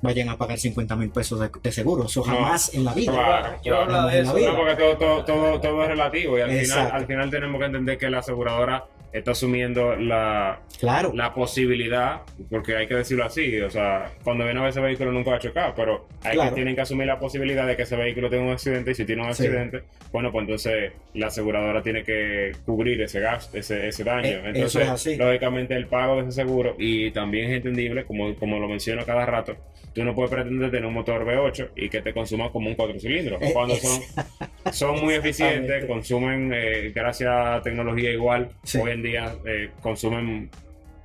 vayan 0.01 0.29
a 0.29 0.37
pagar 0.39 0.59
50 0.59 0.95
mil 0.97 1.11
pesos 1.11 1.41
de, 1.41 1.51
de 1.63 1.73
seguro. 1.73 2.05
Eso 2.05 2.21
No, 2.21 2.27
jamás 2.27 2.73
en 2.75 2.85
la 2.85 2.95
vida. 2.95 3.13
claro, 3.13 3.61
Yo 3.65 3.77
hablo 3.77 3.93
claro. 3.95 4.09
de 4.09 4.21
eso. 4.21 4.39
No, 4.39 4.57
porque 4.57 4.75
todo, 4.77 4.97
todo, 4.97 5.25
todo, 5.25 5.61
todo 5.61 5.83
es 5.83 5.89
relativo 5.89 6.39
y 6.39 6.43
al 6.43 6.51
final, 6.53 6.91
al 6.93 7.07
final 7.07 7.31
tenemos 7.31 7.59
que 7.59 7.67
entender 7.67 7.99
que 7.99 8.11
la 8.11 8.19
aseguradora 8.19 8.87
está 9.13 9.33
asumiendo 9.33 9.97
la, 9.97 10.61
Claro, 10.79 11.13
la 11.15 11.33
posibilidad, 11.35 12.23
porque 12.51 12.77
hay 12.77 12.87
que 12.87 12.95
decirlo 12.95 13.25
así, 13.25 13.59
o 13.61 13.71
sea, 13.71 14.11
cuando 14.23 14.45
viene 14.45 14.61
a 14.61 14.63
ver 14.63 14.71
ese 14.71 14.81
vehículo 14.81 15.13
nunca 15.13 15.31
va 15.31 15.37
a 15.37 15.41
chocar, 15.41 15.75
pero 15.75 16.07
hay 16.23 16.35
Claro. 16.35 16.51
que, 16.51 16.55
tienen 16.57 16.75
que 16.75 16.83
asumir 16.83 17.07
la 17.07 17.19
posibilidad 17.19 17.67
de 17.67 17.77
que 17.77 17.83
ese 17.83 17.97
vehículo 17.97 18.31
tenga 18.31 18.45
un 18.45 18.53
accidente 18.53 18.91
y 18.91 18.95
si 18.95 19.05
tiene 19.05 19.23
un 19.23 19.35
Sí. 19.35 19.43
accidente, 19.45 19.83
bueno, 20.13 20.31
pues 20.31 20.43
entonces 20.43 20.93
la 21.15 21.27
aseguradora 21.29 21.83
tiene 21.83 22.05
que 22.05 22.53
cubrir 22.65 23.01
ese 23.03 23.21
gasto, 23.21 23.57
ese, 23.59 23.89
ese 23.89 24.05
daño. 24.05 24.29
Eh, 24.29 24.43
entonces, 24.47 24.83
es 24.83 24.89
así. 24.89 25.17
lógicamente 25.17 25.75
el 25.75 25.87
pago 25.87 26.17
de 26.17 26.23
ese 26.29 26.33
seguro 26.33 26.75
y 26.79 27.11
también 27.11 27.51
es 27.51 27.57
entendible, 27.57 28.05
como, 28.05 28.35
como 28.37 28.59
lo 28.59 28.69
menciono 28.69 29.05
cada 29.05 29.27
rato, 29.27 29.57
tú 29.95 30.05
no 30.05 30.15
puedes 30.15 30.31
pretender 30.31 30.71
tener 30.71 30.87
un 30.87 30.95
motor 30.95 31.25
V8 31.25 31.71
y 31.77 31.89
que 31.89 32.03
te 32.03 32.13
consuma 32.13 32.51
como 32.51 32.69
un 32.69 32.75
cuatro 32.75 32.99
cilindros, 33.01 33.41
Eh, 33.43 33.51
cuando 33.53 33.75
son 33.77 34.01
son 34.73 35.01
muy 35.03 35.15
eficientes, 35.15 35.87
consumen, 35.87 36.53
eh, 36.55 36.93
gracias 36.95 37.31
a 37.31 37.61
tecnología 37.63 38.11
igual, 38.11 38.51
Sí. 38.65 38.79
hoy 38.79 38.91
en 38.93 38.98
día 39.03 39.35
eh, 39.47 39.71
consumen 39.83 40.51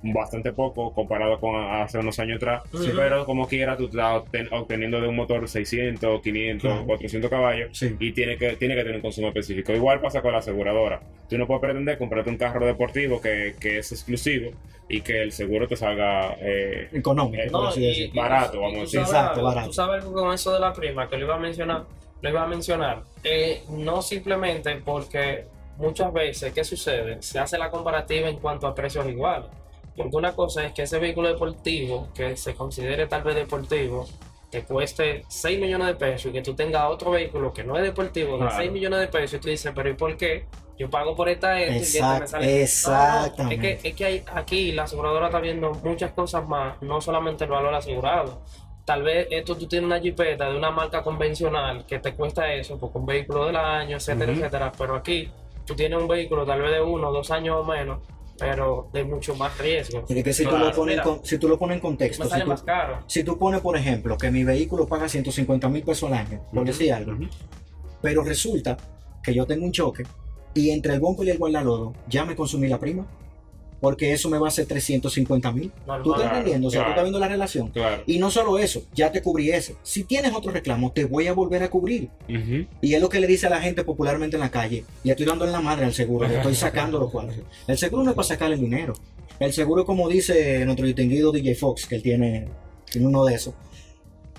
bastante 0.06 0.52
poco 0.52 0.92
comparado 0.92 1.40
con 1.40 1.56
hace 1.56 1.96
unos 1.96 2.18
años 2.18 2.36
atrás, 2.36 2.62
Sí. 2.74 2.90
pero 2.94 3.24
como 3.24 3.48
quiera 3.48 3.74
tú 3.74 3.84
estás 3.86 4.22
obten- 4.22 4.48
obteniendo 4.50 5.00
de 5.00 5.08
un 5.08 5.16
motor 5.16 5.48
600, 5.48 6.20
500, 6.20 6.70
Claro. 6.70 6.84
400 6.86 7.30
caballos 7.30 7.70
Sí. 7.78 7.96
y 7.98 8.12
tiene 8.12 8.36
que, 8.36 8.56
tiene 8.56 8.74
que 8.74 8.82
tener 8.82 8.96
un 8.96 9.00
consumo 9.02 9.28
específico. 9.28 9.72
Igual 9.72 10.00
pasa 10.02 10.20
con 10.20 10.32
la 10.32 10.38
aseguradora. 10.40 11.00
Tú 11.30 11.38
no 11.38 11.46
puedes 11.46 11.62
pretender 11.62 11.96
comprarte 11.96 12.28
un 12.28 12.36
carro 12.36 12.66
deportivo 12.66 13.18
que, 13.18 13.54
que 13.58 13.78
es 13.78 13.92
exclusivo 13.92 14.50
y 14.90 15.00
que 15.00 15.22
el 15.22 15.32
seguro 15.32 15.66
te 15.66 15.74
salga... 15.76 16.36
eh, 16.38 16.88
económico, 16.92 17.42
Eh, 17.42 17.50
por 17.50 17.62
No, 17.62 17.68
así 17.68 17.82
y- 17.82 17.86
decir. 17.86 18.10
y- 18.12 18.16
Barato, 18.18 18.58
y 18.58 18.60
vamos 18.60 18.76
a 18.76 18.80
decir. 18.80 19.00
sabes 19.00 19.08
Exacto, 19.10 19.42
barato. 19.42 19.66
Tú 19.68 19.72
sabes 19.72 20.04
algo 20.04 20.12
con 20.22 20.34
eso 20.34 20.52
de 20.52 20.60
la 20.60 20.72
prima, 20.74 21.08
que 21.08 21.16
lo 21.16 21.24
iba 21.24 21.36
a 21.36 21.38
mencionar, 21.40 21.84
lo 22.20 22.28
iba 22.28 22.42
a 22.42 22.46
mencionar. 22.46 23.02
Eh, 23.22 23.62
no 23.70 24.02
simplemente 24.02 24.76
porque 24.84 25.44
muchas 25.78 26.12
veces, 26.12 26.52
¿qué 26.52 26.64
sucede? 26.64 27.22
Se 27.22 27.38
hace 27.38 27.58
la 27.58 27.70
comparativa 27.70 28.28
en 28.28 28.36
cuanto 28.38 28.66
a 28.66 28.74
precios 28.74 29.06
iguales. 29.06 29.48
Porque 29.96 30.16
una 30.16 30.32
cosa 30.32 30.64
es 30.64 30.72
que 30.72 30.82
ese 30.82 30.98
vehículo 30.98 31.28
deportivo, 31.28 32.08
que 32.14 32.36
se 32.36 32.54
considere 32.54 33.06
tal 33.06 33.22
vez 33.22 33.36
deportivo, 33.36 34.06
te 34.50 34.62
cueste 34.64 35.24
6 35.28 35.60
millones 35.60 35.86
de 35.88 35.94
pesos 35.94 36.26
y 36.26 36.32
que 36.32 36.42
tú 36.42 36.54
tengas 36.54 36.84
otro 36.88 37.10
vehículo 37.12 37.52
que 37.52 37.64
no 37.64 37.76
es 37.76 37.82
deportivo 37.82 38.32
de 38.32 38.38
Claro. 38.38 38.56
6 38.56 38.72
millones 38.72 39.00
de 39.00 39.08
pesos 39.08 39.34
y 39.34 39.38
tú 39.40 39.48
dices, 39.48 39.72
pero 39.74 39.90
¿y 39.90 39.94
por 39.94 40.16
qué? 40.16 40.46
Yo 40.76 40.90
pago 40.90 41.14
por 41.14 41.28
esta 41.28 41.60
esto 41.60 41.72
y 41.74 41.76
este 41.78 42.00
me 42.02 42.06
Exact- 42.08 42.26
sale. 42.26 42.46
No, 42.46 42.52
no, 42.52 42.58
exactamente. 42.58 43.72
es 43.72 43.78
que, 43.82 43.88
es 43.88 43.94
que 43.96 44.04
hay, 44.04 44.24
aquí 44.34 44.72
la 44.72 44.84
aseguradora 44.84 45.26
está 45.26 45.38
viendo 45.40 45.70
muchas 45.84 46.10
cosas 46.12 46.46
más, 46.48 46.80
no 46.82 47.00
solamente 47.00 47.44
el 47.44 47.50
valor 47.50 47.74
asegurado. 47.74 48.42
Tal 48.84 49.02
vez 49.04 49.28
esto 49.30 49.56
tú 49.56 49.66
tienes 49.66 49.86
una 49.86 50.00
jipeta 50.00 50.50
de 50.50 50.56
una 50.56 50.70
marca 50.70 51.02
convencional 51.02 51.86
que 51.86 52.00
te 52.00 52.14
cuesta 52.14 52.52
eso, 52.52 52.78
porque 52.78 52.98
un 52.98 53.06
vehículo 53.06 53.46
del 53.46 53.56
año, 53.56 53.96
etcétera, 53.96 54.32
etcétera. 54.32 54.72
Pero 54.76 54.96
aquí 54.96 55.30
tú 55.66 55.74
tienes 55.74 56.00
un 56.00 56.08
vehículo 56.08 56.44
tal 56.44 56.62
vez 56.62 56.72
de 56.72 56.80
uno 56.82 57.08
o 57.08 57.12
dos 57.12 57.30
años 57.30 57.56
o 57.60 57.64
menos, 57.64 58.00
pero 58.38 58.88
de 58.92 59.04
mucho 59.04 59.34
más 59.36 59.56
riesgo. 59.58 60.04
Es 60.08 60.24
que 60.24 60.32
si, 60.32 60.44
tú 60.44 60.56
lo 60.58 60.72
pones 60.72 60.78
en 60.78 60.86
mira, 60.86 61.02
con- 61.02 61.24
si 61.24 61.38
tú 61.38 61.48
lo 61.48 61.58
pones 61.58 61.76
en 61.76 61.80
contexto, 61.80 62.24
si 62.24 62.30
sale 62.30 62.44
tú, 62.44 62.50
más 62.50 62.62
caro. 62.62 62.98
si 63.06 63.22
tú 63.24 63.38
pones, 63.38 63.60
por 63.60 63.76
ejemplo, 63.76 64.16
que 64.18 64.30
mi 64.30 64.44
vehículo 64.44 64.86
paga 64.86 65.08
150 65.08 65.68
mil 65.68 65.82
pesos 65.82 66.10
al 66.10 66.18
año, 66.18 66.40
por 66.52 66.64
decir 66.66 66.92
algo, 66.92 67.12
pero 68.02 68.22
resulta 68.24 68.76
que 69.22 69.32
yo 69.34 69.46
tengo 69.46 69.64
un 69.64 69.72
choque 69.72 70.02
y 70.52 70.70
entre 70.70 70.94
el 70.94 71.00
bumper 71.00 71.26
y 71.26 71.30
el 71.30 71.38
guardalodo 71.38 71.94
ya 72.08 72.24
me 72.24 72.36
consumí 72.36 72.68
la 72.68 72.78
prima, 72.78 73.06
porque 73.84 74.12
eso 74.12 74.30
me 74.30 74.38
va 74.38 74.46
a 74.46 74.48
hacer 74.48 74.64
350 74.66 75.52
mil. 75.52 75.70
¿Tú 76.02 76.14
estás 76.14 76.30
entendiendo? 76.32 76.68
O 76.68 76.70
sea, 76.70 76.80
tú 76.80 76.84
claro. 76.84 76.90
estás 76.92 77.04
viendo 77.04 77.18
la 77.18 77.28
relación. 77.28 77.68
Claro. 77.68 78.02
Y 78.06 78.18
no 78.18 78.30
solo 78.30 78.58
eso, 78.58 78.82
ya 78.94 79.12
te 79.12 79.20
cubrí 79.20 79.50
ese. 79.50 79.76
Si 79.82 80.04
tienes 80.04 80.32
otro 80.32 80.50
reclamo, 80.50 80.90
te 80.92 81.04
voy 81.04 81.26
a 81.26 81.34
volver 81.34 81.62
a 81.62 81.68
cubrir. 81.70 82.08
Y 82.80 82.94
es 82.94 83.00
lo 83.00 83.08
que 83.10 83.20
le 83.20 83.26
dice 83.26 83.46
a 83.46 83.50
la 83.50 83.60
gente 83.60 83.84
popularmente 83.84 84.36
en 84.36 84.40
la 84.40 84.50
calle. 84.50 84.84
Le 85.04 85.10
estoy 85.12 85.26
dando 85.26 85.44
en 85.44 85.52
la 85.52 85.60
madre 85.60 85.84
al 85.84 85.92
seguro, 85.92 86.26
le 86.26 86.36
estoy 86.36 86.54
sacando 86.54 86.98
los 86.98 87.10
cuadros. 87.10 87.36
El 87.66 87.76
seguro 87.78 88.02
no 88.02 88.10
es 88.10 88.16
para 88.16 88.26
sacarle 88.28 88.54
el 88.56 88.60
dinero. 88.62 88.94
El 89.38 89.52
seguro, 89.52 89.84
como 89.84 90.08
dice 90.08 90.64
nuestro 90.64 90.86
distinguido 90.86 91.30
DJ 91.30 91.54
Fox, 91.56 91.86
que 91.86 91.96
él 91.96 92.02
tiene, 92.02 92.48
tiene 92.90 93.06
uno 93.06 93.24
de 93.24 93.34
esos, 93.34 93.52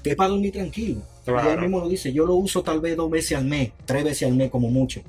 que 0.01 0.11
es 0.11 0.15
para 0.15 0.29
dormir 0.29 0.51
tranquilo. 0.53 1.01
Y 1.27 1.29
él 1.29 1.35
Claro. 1.35 1.61
mismo 1.61 1.79
lo 1.79 1.89
dice, 1.89 2.11
yo 2.13 2.25
lo 2.25 2.35
uso 2.35 2.63
tal 2.63 2.79
vez 2.79 2.95
dos 2.95 3.09
veces 3.11 3.37
al 3.37 3.45
mes, 3.45 3.71
tres 3.85 4.03
veces 4.03 4.27
al 4.27 4.35
mes 4.35 4.49
como 4.49 4.69
mucho. 4.69 5.01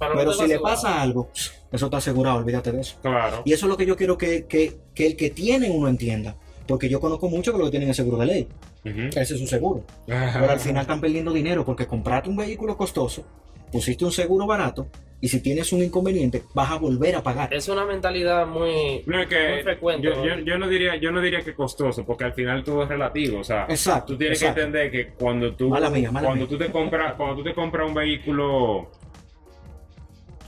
Pero, 0.00 0.32
si 0.32 0.46
le 0.46 0.58
pasa 0.58 1.00
algo, 1.02 1.30
eso 1.70 1.84
está 1.86 1.98
asegurado, 1.98 2.38
olvídate 2.38 2.72
de 2.72 2.80
eso. 2.80 2.96
Claro. 3.02 3.42
Y 3.44 3.52
eso 3.52 3.66
es 3.66 3.70
lo 3.70 3.76
que 3.76 3.86
yo 3.86 3.96
quiero 3.96 4.16
que, 4.18 4.46
que- 4.46 4.78
que 4.94 5.06
el 5.06 5.16
que 5.16 5.30
tiene 5.30 5.70
uno 5.70 5.88
entienda. 5.88 6.36
Porque 6.66 6.88
yo 6.88 7.00
conozco 7.00 7.28
muchos 7.28 7.52
que 7.52 7.58
lo 7.58 7.64
que 7.66 7.70
tienen 7.72 7.90
es 7.90 7.96
seguro 7.96 8.16
de 8.18 8.26
ley. 8.26 8.48
Ese 8.84 9.34
es 9.34 9.38
su 9.40 9.46
seguro. 9.46 9.84
Pero 10.06 10.50
al 10.50 10.60
final 10.60 10.82
están 10.82 11.00
perdiendo 11.00 11.32
dinero 11.32 11.64
porque 11.64 11.86
compraste 11.86 12.28
un 12.30 12.36
vehículo 12.36 12.76
costoso, 12.76 13.24
pusiste 13.72 14.04
un 14.04 14.12
seguro 14.12 14.46
barato 14.46 14.86
y 15.20 15.28
si 15.28 15.40
tienes 15.42 15.70
un 15.72 15.82
inconveniente 15.82 16.44
vas 16.54 16.70
a 16.70 16.76
volver 16.78 17.14
a 17.16 17.22
pagar. 17.22 17.52
Es 17.52 17.68
una 17.68 17.84
mentalidad 17.84 18.46
muy... 18.46 19.02
No, 19.04 19.20
es 19.20 19.26
que 19.28 19.50
Muy 19.54 19.62
frecuente, 19.64 20.06
yo, 20.06 20.14
¿no? 20.14 20.24
yo- 20.24 20.38
yo 20.44 20.58
no 20.58 20.66
diría, 20.68 20.96
yo 20.96 21.10
no 21.12 21.20
diría 21.20 21.42
que 21.42 21.54
costoso, 21.54 22.06
porque 22.06 22.24
al 22.24 22.32
final 22.32 22.64
todo 22.64 22.84
es 22.84 22.88
relativo. 22.88 23.40
O 23.40 23.44
sea, 23.44 23.66
Exacto. 23.68 24.12
tú 24.14 24.18
tienes 24.18 24.40
exacto. 24.40 24.54
que 24.60 24.66
entender 24.66 24.90
que 24.90 25.08
cuando 25.12 25.52
tú, 25.54 25.68
Mala 25.68 25.90
mía, 25.90 26.10
mala 26.10 26.28
cuando 26.28 26.46
mía. 26.46 26.56
tú 26.56 26.64
te 26.64 26.70
compras, 26.72 27.14
cuando 27.18 27.36
tú 27.36 27.42
te 27.44 27.52
compras 27.54 27.86
un 27.86 27.94
vehículo, 27.94 28.90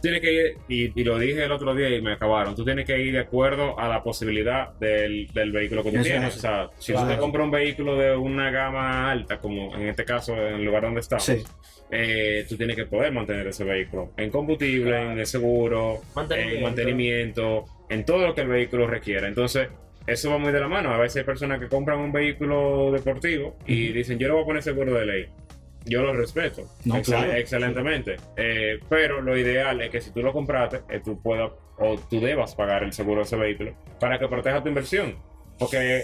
tienes 0.02 0.20
que 0.20 0.32
ir, 0.32 0.56
y, 0.68 1.00
y 1.00 1.04
lo 1.04 1.18
dije 1.18 1.42
el 1.44 1.52
otro 1.52 1.74
día 1.74 1.88
y 1.88 2.02
me 2.02 2.12
acabaron, 2.12 2.54
tú 2.54 2.64
tienes 2.64 2.84
que 2.84 3.00
ir 3.00 3.12
de 3.14 3.20
acuerdo 3.20 3.78
a 3.80 3.88
la 3.88 4.02
posibilidad 4.02 4.74
del, 4.78 5.28
del 5.32 5.50
vehículo 5.52 5.82
que 5.82 5.90
tú 5.92 5.96
Eso 5.96 6.04
tienes. 6.04 6.28
es. 6.34 6.36
O 6.36 6.40
sea, 6.40 6.68
si 6.78 6.92
Claro. 6.92 7.08
te 7.08 7.16
compras 7.16 7.44
un 7.44 7.50
vehículo 7.52 7.96
de 7.96 8.14
una 8.14 8.50
gama 8.50 9.10
alta, 9.10 9.38
como 9.38 9.74
en 9.74 9.88
este 9.88 10.04
caso 10.04 10.34
en 10.36 10.56
el 10.56 10.64
lugar 10.64 10.82
donde 10.82 11.00
estamos, 11.00 11.24
Sí. 11.24 11.42
eh, 11.90 12.44
tú 12.48 12.56
tienes 12.56 12.76
que 12.76 12.84
poder 12.86 13.12
mantener 13.12 13.46
ese 13.46 13.64
vehículo 13.64 14.12
en 14.16 14.30
combustible, 14.30 15.00
en 15.12 15.18
el 15.18 15.26
seguro, 15.26 16.00
Mantenimiento. 16.14 16.56
en 16.58 16.62
mantenimiento, 16.62 17.64
en 17.88 18.04
todo 18.04 18.26
lo 18.26 18.34
que 18.34 18.40
el 18.42 18.48
vehículo 18.48 18.86
requiera. 18.86 19.28
Entonces, 19.28 19.68
eso 20.06 20.30
va 20.30 20.38
muy 20.38 20.50
de 20.52 20.58
la 20.58 20.66
mano. 20.68 20.90
A 20.92 20.98
veces 20.98 21.18
hay 21.18 21.24
personas 21.24 21.60
que 21.60 21.68
compran 21.68 21.98
un 22.00 22.10
vehículo 22.10 22.90
deportivo 22.90 23.56
y 23.66 23.92
dicen, 23.92 24.18
yo 24.18 24.26
le 24.26 24.34
voy 24.34 24.42
a 24.42 24.46
poner 24.46 24.62
seguro 24.62 24.94
de 24.94 25.06
ley. 25.06 25.26
Yo 25.84 26.02
lo 26.02 26.12
respeto 26.12 26.62
No, 26.84 26.96
excel- 26.96 27.04
claro. 27.04 27.32
excelentemente. 27.32 28.16
Eh, 28.36 28.78
pero 28.88 29.20
lo 29.20 29.36
ideal 29.36 29.80
es 29.80 29.90
que 29.90 30.00
si 30.00 30.10
tú 30.12 30.20
lo 30.22 30.32
compraste, 30.32 30.80
eh, 30.88 31.00
tú 31.04 31.20
puedas 31.20 31.50
o 31.78 31.96
tú 32.08 32.20
debas 32.20 32.54
pagar 32.54 32.84
el 32.84 32.92
seguro 32.92 33.16
de 33.20 33.22
ese 33.24 33.36
vehículo 33.36 33.72
para 33.98 34.18
que 34.18 34.28
proteja 34.28 34.62
tu 34.62 34.68
inversión. 34.68 35.16
Porque 35.58 36.02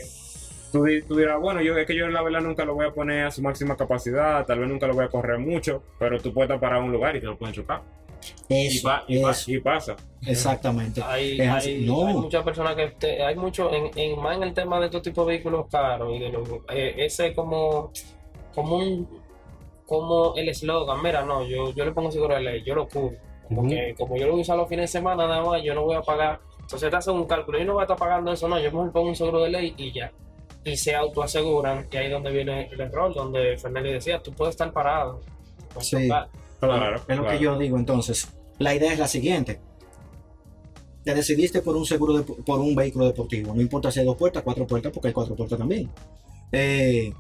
tú, 0.73 0.85
di- 0.85 1.03
tú 1.03 1.17
dirás, 1.17 1.39
bueno, 1.41 1.61
yo 1.63 1.77
es 1.79 1.87
que 1.87 1.95
yo 1.95 2.09
la 2.09 2.23
verdad 2.23 2.41
nunca 2.41 2.65
lo 2.65 2.75
voy 2.75 2.87
a 2.87 2.91
poner 2.91 3.27
a 3.27 3.31
su 3.31 3.43
máxima 3.43 3.77
capacidad, 3.77 4.45
tal 4.47 4.59
vez 4.61 4.69
nunca 4.69 4.87
lo 4.87 4.95
voy 4.95 5.05
a 5.05 5.09
correr 5.09 5.39
mucho, 5.39 5.83
pero 5.99 6.19
tú 6.21 6.33
puedes 6.35 6.49
estar 6.49 6.61
parado 6.61 6.81
en 6.83 6.87
un 6.89 6.93
lugar 6.93 7.15
y 7.17 7.21
te 7.21 7.27
lo 7.27 7.37
pueden 7.39 7.55
chocar. 7.55 7.83
Y, 8.49 8.67
Eso, 8.67 8.89
pa- 8.89 9.05
y 9.07 9.23
pa- 9.23 9.31
eso, 9.31 9.51
y 9.53 9.61
pasa. 9.61 9.97
exactamente. 10.27 11.01
Hay, 11.05 11.41
Es 11.41 11.49
así. 11.49 11.71
hay, 11.71 11.87
No. 11.87 12.09
hay 12.09 12.15
muchas 12.15 12.43
personas 12.43 12.75
que 12.75 12.89
te- 12.99 13.23
hay 13.23 13.37
mucho 13.37 13.73
en, 13.73 13.91
en- 13.97 14.21
más 14.21 14.37
en 14.37 14.43
el 14.43 14.55
tema 14.55 14.81
de 14.81 14.87
estos 14.87 15.03
tipos 15.03 15.25
de 15.27 15.35
vehículos 15.35 15.67
caros 15.71 16.13
y 16.17 16.19
de 16.19 16.31
los, 16.31 16.49
eh, 16.71 16.95
ese 16.99 17.33
como 17.35 17.93
como 18.55 18.77
un 18.79 19.09
como 19.89 20.35
el 20.37 20.49
eslogan 20.51 21.03
mira 21.03 21.25
no 21.25 21.45
yo 21.45 21.73
yo 21.73 21.85
le 21.85 21.93
pongo 21.93 22.11
seguro 22.13 22.35
de 22.35 22.43
ley 22.43 22.63
yo 22.65 22.75
lo 22.77 22.87
cubro 22.87 23.17
porque 23.53 23.95
como 23.99 24.17
yo 24.17 24.27
lo 24.27 24.33
voy 24.33 24.41
a 24.41 24.43
usar 24.43 24.57
los 24.59 24.69
fines 24.69 24.85
de 24.93 24.99
semana 24.99 25.27
nada 25.27 25.43
más 25.43 25.63
yo 25.65 25.75
no 25.75 25.83
voy 25.85 25.97
a 25.97 26.03
pagar 26.03 26.39
entonces 26.61 26.91
te 26.91 26.97
hacen 26.97 27.15
un 27.15 27.25
cálculo 27.25 27.59
yo 27.59 27.65
no 27.65 27.73
voy 27.73 27.81
a 27.81 27.85
estar 27.85 27.97
pagando 27.97 28.31
eso 28.33 28.47
no 28.47 28.59
yo 28.59 28.71
mejor 28.71 28.93
pongo 28.93 29.09
un 29.09 29.17
seguro 29.17 29.41
de 29.41 29.49
ley 29.51 29.75
y 29.79 29.91
ya 29.93 30.13
y 30.65 30.77
se 30.77 30.95
autoaseguran 30.95 31.87
y 31.91 31.97
ahí 31.97 32.07
es 32.07 32.13
donde 32.13 32.31
viene 32.31 32.69
el 32.71 32.81
error 32.81 33.15
donde 33.15 33.57
Fernández 33.57 33.93
decía 33.95 34.23
tú 34.23 34.33
puedes 34.33 34.53
estar 34.53 34.71
parado 34.73 35.21
Sí. 35.81 36.09
Claro. 36.09 36.29
Es 36.61 37.17
lo 37.17 37.23
claro. 37.23 37.29
que 37.29 37.39
yo 37.39 37.57
digo 37.59 37.77
entonces. 37.79 38.29
La 38.59 38.75
idea 38.75 38.93
es 38.93 38.99
la 38.99 39.07
siguiente. 39.07 39.61
Te 41.05 41.15
decidiste 41.15 41.63
por 41.63 41.77
un 41.77 41.87
seguro 41.87 42.15
de- 42.15 42.25
por 42.25 42.59
un 42.59 42.75
vehículo 42.75 43.07
deportivo. 43.07 43.55
No 43.55 43.61
importa 43.63 43.91
si 43.93 44.01
hay 44.01 44.07
dos 44.07 44.17
puertas, 44.17 44.43
cuatro 44.43 44.67
puertas, 44.67 44.91
porque 44.93 45.09
hay 45.09 45.15
cuatro 45.15 45.37
puertas 45.37 45.57
también. 45.59 45.89
Eh, 46.51 47.13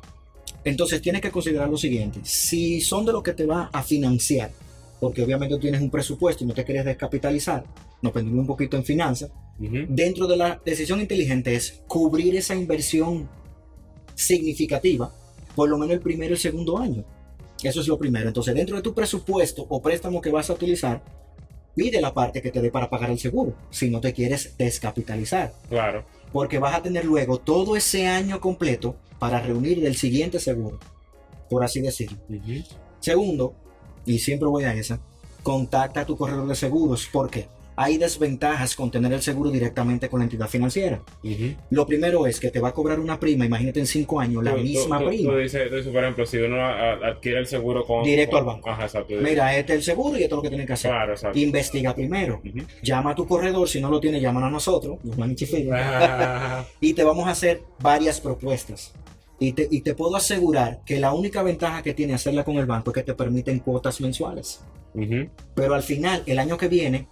entonces 0.64 1.01
tienes 1.01 1.21
que 1.21 1.31
considerar 1.31 1.68
lo 1.68 1.77
siguiente. 1.77 2.21
Si 2.25 2.81
son 2.81 3.05
de 3.05 3.12
lo 3.12 3.23
que 3.23 3.33
te 3.33 3.47
va 3.47 3.71
a 3.73 3.83
financiar, 3.83 4.51
porque 5.01 5.23
obviamente 5.23 5.59
tienes 5.59 5.81
un 5.81 5.90
presupuesto 5.90 6.44
y 6.44 6.47
no 6.47 6.55
te 6.55 6.64
quieres 6.64 6.85
descapitalizar, 6.85 7.64
nos 8.03 8.12
perdimos 8.12 8.40
un 8.40 8.47
poquito 8.47 8.77
en 8.77 8.85
finanzas, 8.85 9.31
dentro 9.59 10.27
de 10.27 10.37
la 10.37 10.61
decisión 10.64 11.01
inteligente 11.01 11.55
es 11.55 11.83
cubrir 11.87 12.37
esa 12.37 12.55
inversión 12.55 13.29
significativa, 14.14 15.12
por 15.55 15.68
lo 15.68 15.79
menos 15.79 15.94
el 15.94 16.01
primero 16.01 16.31
y 16.31 16.35
el 16.35 16.38
segundo 16.38 16.79
año. 16.79 17.05
Eso 17.62 17.81
es 17.81 17.88
lo 17.88 17.99
primero. 17.99 18.29
Entonces, 18.29 18.55
dentro 18.55 18.77
de 18.77 18.83
tu 18.83 18.94
presupuesto 18.94 19.66
o 19.68 19.83
préstamo 19.83 20.21
que 20.21 20.31
vas 20.31 20.49
a 20.49 20.53
utilizar, 20.53 21.03
pide 21.79 22.01
la 22.01 22.12
parte 22.12 22.43
que 22.43 22.51
te 22.51 22.61
dé 22.61 22.71
para 22.73 22.91
pagar 22.91 23.09
el 23.11 23.21
seguro, 23.21 23.55
si 23.71 23.88
no 23.88 24.01
te 24.01 24.12
quieres 24.12 24.57
descapitalizar, 24.59 25.53
Claro. 25.69 26.05
porque 26.33 26.59
vas 26.59 26.75
a 26.75 26.83
tener 26.83 27.05
luego 27.05 27.38
todo 27.38 27.77
ese 27.77 28.09
año 28.09 28.41
completo 28.41 28.97
para 29.21 29.41
reunir 29.41 29.87
el 29.87 29.95
siguiente 29.97 30.41
seguro, 30.41 30.81
por 31.49 31.62
así 31.62 31.81
decirlo. 31.81 32.19
Segundo, 32.99 33.55
y 34.05 34.19
siempre 34.19 34.49
voy 34.49 34.64
a 34.64 34.75
esa, 34.75 34.99
contacta 35.45 36.01
a 36.01 36.05
tu 36.07 36.17
corredor 36.17 36.49
de 36.49 36.57
seguros, 36.57 37.09
porque 37.12 37.47
hay 37.81 37.97
desventajas 37.97 38.75
con 38.75 38.91
tener 38.91 39.12
el 39.12 39.23
seguro 39.23 39.51
directamente 39.53 40.09
con 40.09 40.19
la 40.19 40.25
entidad 40.25 40.49
financiera. 40.49 41.01
Lo 41.71 41.87
primero 41.87 42.27
es 42.27 42.41
que 42.41 42.51
te 42.51 42.59
va 42.59 42.71
a 42.71 42.75
cobrar 42.75 42.99
una 42.99 43.21
prima, 43.21 43.47
imagínate 43.47 43.79
en 43.79 43.87
cinco 43.87 44.19
años, 44.19 44.43
la 44.43 44.51
Tú- 44.57 44.59
misma 44.62 44.99
tú- 44.99 45.07
prima. 45.07 45.33
Tú 45.33 45.38
dices, 45.38 45.69
tú 45.71 45.77
dices, 45.77 45.93
por 45.93 46.03
ejemplo, 46.03 46.27
si 46.27 46.38
uno 46.38 46.61
adquiere 46.61 47.38
el 47.38 47.47
seguro 47.47 47.85
con. 47.85 48.03
Directo 48.03 48.33
con- 48.33 48.41
al 48.49 48.55
banco. 48.57 48.71
Ajá, 48.71 48.83
exacto. 48.83 49.14
Mira, 49.21 49.57
este 49.57 49.75
es 49.75 49.79
el 49.79 49.85
seguro 49.85 50.19
y 50.19 50.25
esto 50.25 50.35
es 50.35 50.37
lo 50.38 50.43
que 50.43 50.49
tienes 50.49 50.67
que 50.67 50.73
hacer. 50.73 50.91
Claro, 50.91 51.12
exacto. 51.12 51.38
Investiga 51.38 51.95
primero. 51.95 52.43
Llama 52.83 53.12
a 53.12 53.14
tu 53.14 53.27
corredor, 53.29 53.69
si 53.69 53.81
no 53.81 53.91
lo 53.91 54.01
tiene, 54.01 54.21
llámanos 54.21 54.49
a 54.49 54.51
nosotros, 54.51 54.99
los 55.05 55.17
Ah, 55.73 56.64
y 56.81 56.95
te 56.95 57.05
vamos 57.05 57.29
a 57.29 57.31
hacer 57.31 57.62
varias 57.81 58.21
propuestas. 58.21 58.93
Y 59.41 59.53
te, 59.53 59.69
y 59.71 59.83
te 59.83 59.95
puedo 59.95 60.17
asegurar 60.17 60.81
que 60.85 60.99
la 60.99 61.12
única 61.12 61.45
ventaja 61.45 61.83
que 61.85 61.95
tiene 61.95 62.14
hacerla 62.14 62.45
con 62.45 62.57
el 62.57 62.67
banco 62.67 62.91
es 62.91 62.95
que 62.97 63.03
te 63.05 63.14
permiten 63.14 63.61
cuotas 63.61 64.01
mensuales. 64.01 64.61
Pero 65.55 65.75
al 65.75 65.83
final, 65.85 66.25
el 66.27 66.41
año 66.41 66.57
que 66.57 66.67
viene, 66.67 67.07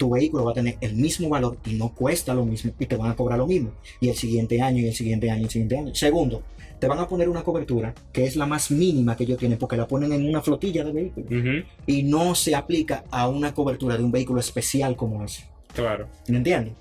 tu 0.00 0.08
vehículo 0.08 0.46
va 0.46 0.52
a 0.52 0.54
tener 0.54 0.78
el 0.80 0.94
mismo 0.94 1.28
valor 1.28 1.58
y 1.66 1.74
no 1.74 1.94
cuesta 1.94 2.32
lo 2.32 2.46
mismo 2.46 2.72
y 2.78 2.86
te 2.86 2.96
van 2.96 3.10
a 3.10 3.14
cobrar 3.14 3.38
lo 3.38 3.46
mismo. 3.46 3.72
Y 4.00 4.08
el 4.08 4.16
siguiente 4.16 4.62
año, 4.62 4.78
y 4.78 4.86
el 4.86 4.94
siguiente 4.94 5.30
año, 5.30 5.42
y 5.42 5.44
el 5.44 5.50
siguiente 5.50 5.76
año. 5.76 5.94
Segundo, 5.94 6.42
te 6.78 6.88
van 6.88 6.98
a 7.00 7.06
poner 7.06 7.28
una 7.28 7.44
cobertura 7.44 7.94
que 8.10 8.24
es 8.24 8.34
la 8.34 8.46
más 8.46 8.70
mínima 8.70 9.14
que 9.14 9.24
ellos 9.24 9.36
tienen 9.36 9.58
porque 9.58 9.76
la 9.76 9.86
ponen 9.86 10.10
en 10.14 10.26
una 10.26 10.40
flotilla 10.40 10.84
de 10.84 10.92
vehículos 10.92 11.64
y 11.86 12.02
no 12.02 12.34
se 12.34 12.54
aplica 12.54 13.04
a 13.10 13.28
una 13.28 13.52
cobertura 13.52 13.98
de 13.98 14.02
un 14.02 14.10
vehículo 14.10 14.40
especial 14.40 14.96
como 14.96 15.22
ese. 15.22 15.44
Claro. 15.74 16.08
¿Me 16.28 16.38
entiendes? 16.38 16.72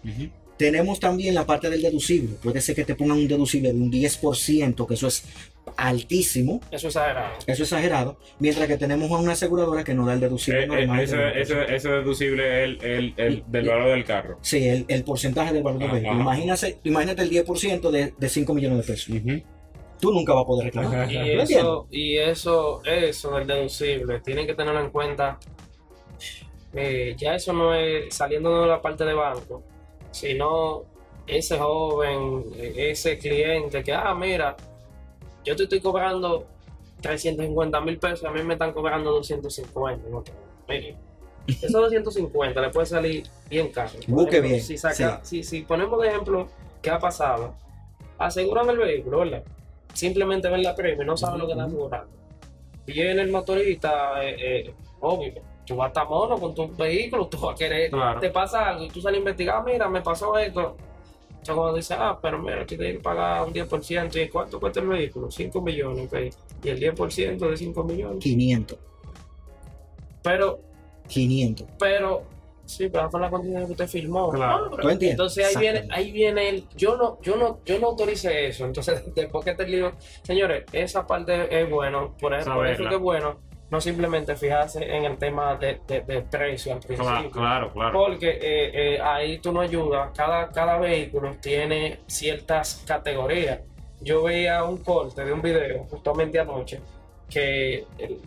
Tenemos 0.56 1.02
también 1.02 1.36
la 1.36 1.46
parte 1.46 1.70
del 1.70 1.82
deducible. 1.82 2.36
Puede 2.42 2.62
ser 2.62 2.74
que 2.74 2.86
te 2.86 2.96
pongan 2.96 3.18
un 3.18 3.28
deducible 3.28 3.74
de 3.74 3.80
un 3.80 3.92
10%, 3.92 4.88
que 4.88 4.94
eso 4.94 5.08
es 5.08 5.26
altísimo, 5.78 6.60
eso 6.72 6.88
es 6.88 6.95
exagerado 6.95 7.34
eso 7.39 7.52
es 7.52 7.60
exagerado, 7.62 8.17
mientras 8.39 8.67
que 8.67 8.78
tenemos 8.78 9.10
a 9.12 9.17
una 9.17 9.34
aseguradora 9.34 9.84
que 9.84 9.93
nos 9.93 10.08
da 10.08 10.13
el 10.13 10.19
deducible 10.19 10.62
Eh, 10.62 10.63
eh, 10.63 10.67
normal. 10.67 11.00
ese, 11.04 11.17
de- 11.17 11.41
ese- 11.41 11.76
ese 11.76 11.89
deducible 11.89 12.43
es 12.48 12.63
el, 12.69 12.84
el, 12.84 13.13
el- 13.17 13.43
del 13.48 13.67
valor 13.67 13.89
del 13.91 14.04
carro. 14.04 14.38
Sí, 14.41 14.67
el, 14.67 14.86
el 14.88 15.04
porcentaje 15.04 15.54
del 15.54 15.63
valor 15.63 15.80
del 15.82 15.91
vehículo. 15.91 16.19
Imagínate, 16.22 16.80
imagínate 16.84 17.22
el 17.22 17.30
10% 17.30 17.91
de, 17.91 18.13
de 18.17 18.30
5 18.30 18.54
millones 18.54 18.86
de 18.86 18.93
pesos. 18.93 19.15
Tú 20.02 20.12
nunca 20.13 20.34
vas 20.34 20.43
a 20.43 20.48
poder 20.48 20.65
reclamar. 20.65 21.12
Y 21.12 21.32
eso, 21.39 21.88
y 21.91 22.17
eso, 22.17 22.82
eso 22.86 23.32
del 23.36 23.48
deducible, 23.48 24.19
tienen 24.22 24.48
que 24.48 24.54
tenerlo 24.56 24.82
en 24.82 24.89
cuenta. 24.91 25.38
eh, 26.74 27.15
ya 27.17 27.36
eso 27.36 27.52
no 27.54 27.74
es 27.74 28.13
saliendo 28.13 28.62
de 28.62 28.67
la 28.67 28.82
parte 28.82 29.04
de 29.04 29.13
banco, 29.13 29.63
sino 30.12 30.84
ese 31.28 31.58
joven, 31.58 32.43
eh, 32.58 32.89
ese 32.91 33.17
cliente 33.17 33.84
que, 33.84 33.91
ah, 33.93 34.13
mira, 34.15 34.56
yo 35.45 35.56
te 35.56 35.63
estoy 35.63 35.80
cobrando 35.80 36.45
350 37.02 37.82
mil 37.82 37.97
pesos, 37.97 38.25
a 38.25 38.32
mí 38.32 38.43
me 38.43 38.54
están 38.54 38.73
cobrando 38.73 39.12
250. 39.12 40.10
¿no? 40.10 40.23
Mire, 40.67 40.95
esos 41.47 41.71
250 41.71 42.62
le 42.62 42.69
puede 42.69 42.86
salir 42.86 43.23
bien 43.49 43.69
caro. 43.69 43.91
Busque 44.08 44.38
ejemplo, 44.38 44.49
bien, 44.49 44.62
Si, 44.62 44.78
saca, 44.78 45.19
si, 45.23 45.43
si 45.43 45.62
ponemos 45.62 45.99
de 46.02 46.10
ejemplo 46.10 46.47
qué 46.82 46.89
ha 46.89 46.99
pasado, 46.99 47.56
aseguran 48.17 48.69
el 48.69 48.78
vehículo, 48.78 49.19
¿verdad? 49.19 49.43
Simplemente 49.93 50.49
ven 50.49 50.63
la 50.63 50.75
premia 50.75 51.04
y 51.04 51.08
no 51.08 51.17
saben 51.17 51.39
lo 51.39 51.45
que 51.47 51.54
están 51.54 51.67
asegurando. 51.67 52.10
Viene 52.86 53.21
el 53.21 53.32
motorista, 53.32 54.23
eh, 54.23 54.36
eh, 54.67 54.73
obvio, 54.99 55.34
tú 55.65 55.75
vas 55.75 55.86
a 55.86 55.88
estar 55.89 56.08
mono 56.10 56.38
con 56.38 56.54
tu 56.54 56.67
vehículo, 56.75 57.28
tú 57.28 57.39
vas 57.39 57.56
a 57.56 57.58
querer, 57.58 57.89
Claro. 57.89 58.19
te 58.19 58.30
pasa 58.30 58.69
algo 58.69 58.86
y 58.86 58.89
tú 58.89 59.02
sales 59.02 59.17
a 59.17 59.19
investigar, 59.19 59.58
"Ah, 59.58 59.63
mira, 59.65 59.88
me 59.89 60.02
pasó 60.02 60.38
esto. 60.38 60.75
Entonces 61.39 61.56
cuando 61.56 61.78
dice, 61.78 61.93
ah, 61.97 62.19
pero 62.21 62.38
mira, 62.39 62.62
aquí 62.62 62.75
tienes 62.75 62.97
que 62.97 63.04
pagar 63.04 63.47
un 63.47 63.54
10%, 63.54 64.25
¿y 64.25 64.30
cuánto 64.30 64.60
cuesta 64.60 64.82
el 64.82 64.88
vehículo? 64.88 65.32
5 65.32 65.62
millones, 65.62 66.08
ok. 66.08 66.19
Y 66.63 66.69
el 66.69 66.80
10% 66.80 67.49
de 67.49 67.58
5 67.58 67.84
millones. 67.86 68.19
500. 68.19 68.78
Pero, 70.21 70.60
500. 71.08 71.65
pero, 71.80 72.23
sí, 72.65 72.89
pero 72.89 73.10
fue 73.10 73.21
la 73.21 73.30
condición 73.30 73.65
que 73.67 73.71
usted 73.71 73.88
firmó. 73.88 74.30
Claro. 74.32 74.71
Ah. 74.84 74.97
Entonces 74.99 75.45
ahí 75.45 75.62
viene, 75.62 75.88
ahí 75.91 76.12
viene 76.12 76.49
el, 76.49 76.67
yo 76.75 76.97
no, 76.97 77.21
yo 77.21 77.38
no, 77.38 77.60
yo 77.65 77.80
no 77.80 77.88
autoricé 77.88 78.47
eso. 78.47 78.65
Entonces, 78.65 79.02
después 79.15 79.45
que 79.45 79.56
te 79.56 79.63
digo, 79.63 79.93
señores, 80.23 80.65
esa 80.73 81.08
parte 81.08 81.62
es 81.62 81.69
bueno, 81.69 82.17
por 82.19 82.34
eso, 82.34 82.54
por 82.54 82.67
eso 82.67 82.84
que 82.84 82.95
es 82.95 83.02
bueno, 83.02 83.39
no 83.72 83.80
simplemente 83.80 84.36
fijarse 84.36 84.84
en 84.84 85.06
el 85.06 85.18
tema 85.18 85.56
de, 85.56 85.80
de, 85.88 86.02
de 86.02 86.22
precio 86.22 86.74
al 86.74 86.80
principio. 86.80 87.10
Claro, 87.12 87.32
claro, 87.32 87.72
claro. 87.72 87.92
Porque 87.94 88.30
eh, 88.30 88.96
eh, 88.96 89.00
ahí 89.02 89.38
tú 89.40 89.52
no 89.52 89.62
ayudas. 89.62 90.12
Cada, 90.16 90.50
cada 90.50 90.78
vehículo 90.80 91.36
tiene 91.42 92.00
ciertas 92.08 92.84
categorías. 92.88 93.60
Yo 94.02 94.24
veía 94.24 94.64
un 94.64 94.78
corte 94.78 95.24
de 95.24 95.32
un 95.34 95.42
video 95.42 95.86
justamente 95.90 96.40
anoche 96.40 96.80
que 97.30 97.86
el- 97.98 98.20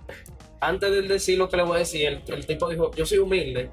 antes 0.61 0.91
de 0.93 1.03
decir 1.03 1.39
lo 1.39 1.49
que 1.49 1.57
le 1.57 1.65
voy 1.65 1.77
a 1.77 1.79
decir, 1.81 2.07
el, 2.07 2.23
el 2.29 2.47
tipo 2.47 2.69
dijo, 2.69 2.91
yo 2.95 3.05
soy 3.05 3.19
humilde, 3.19 3.69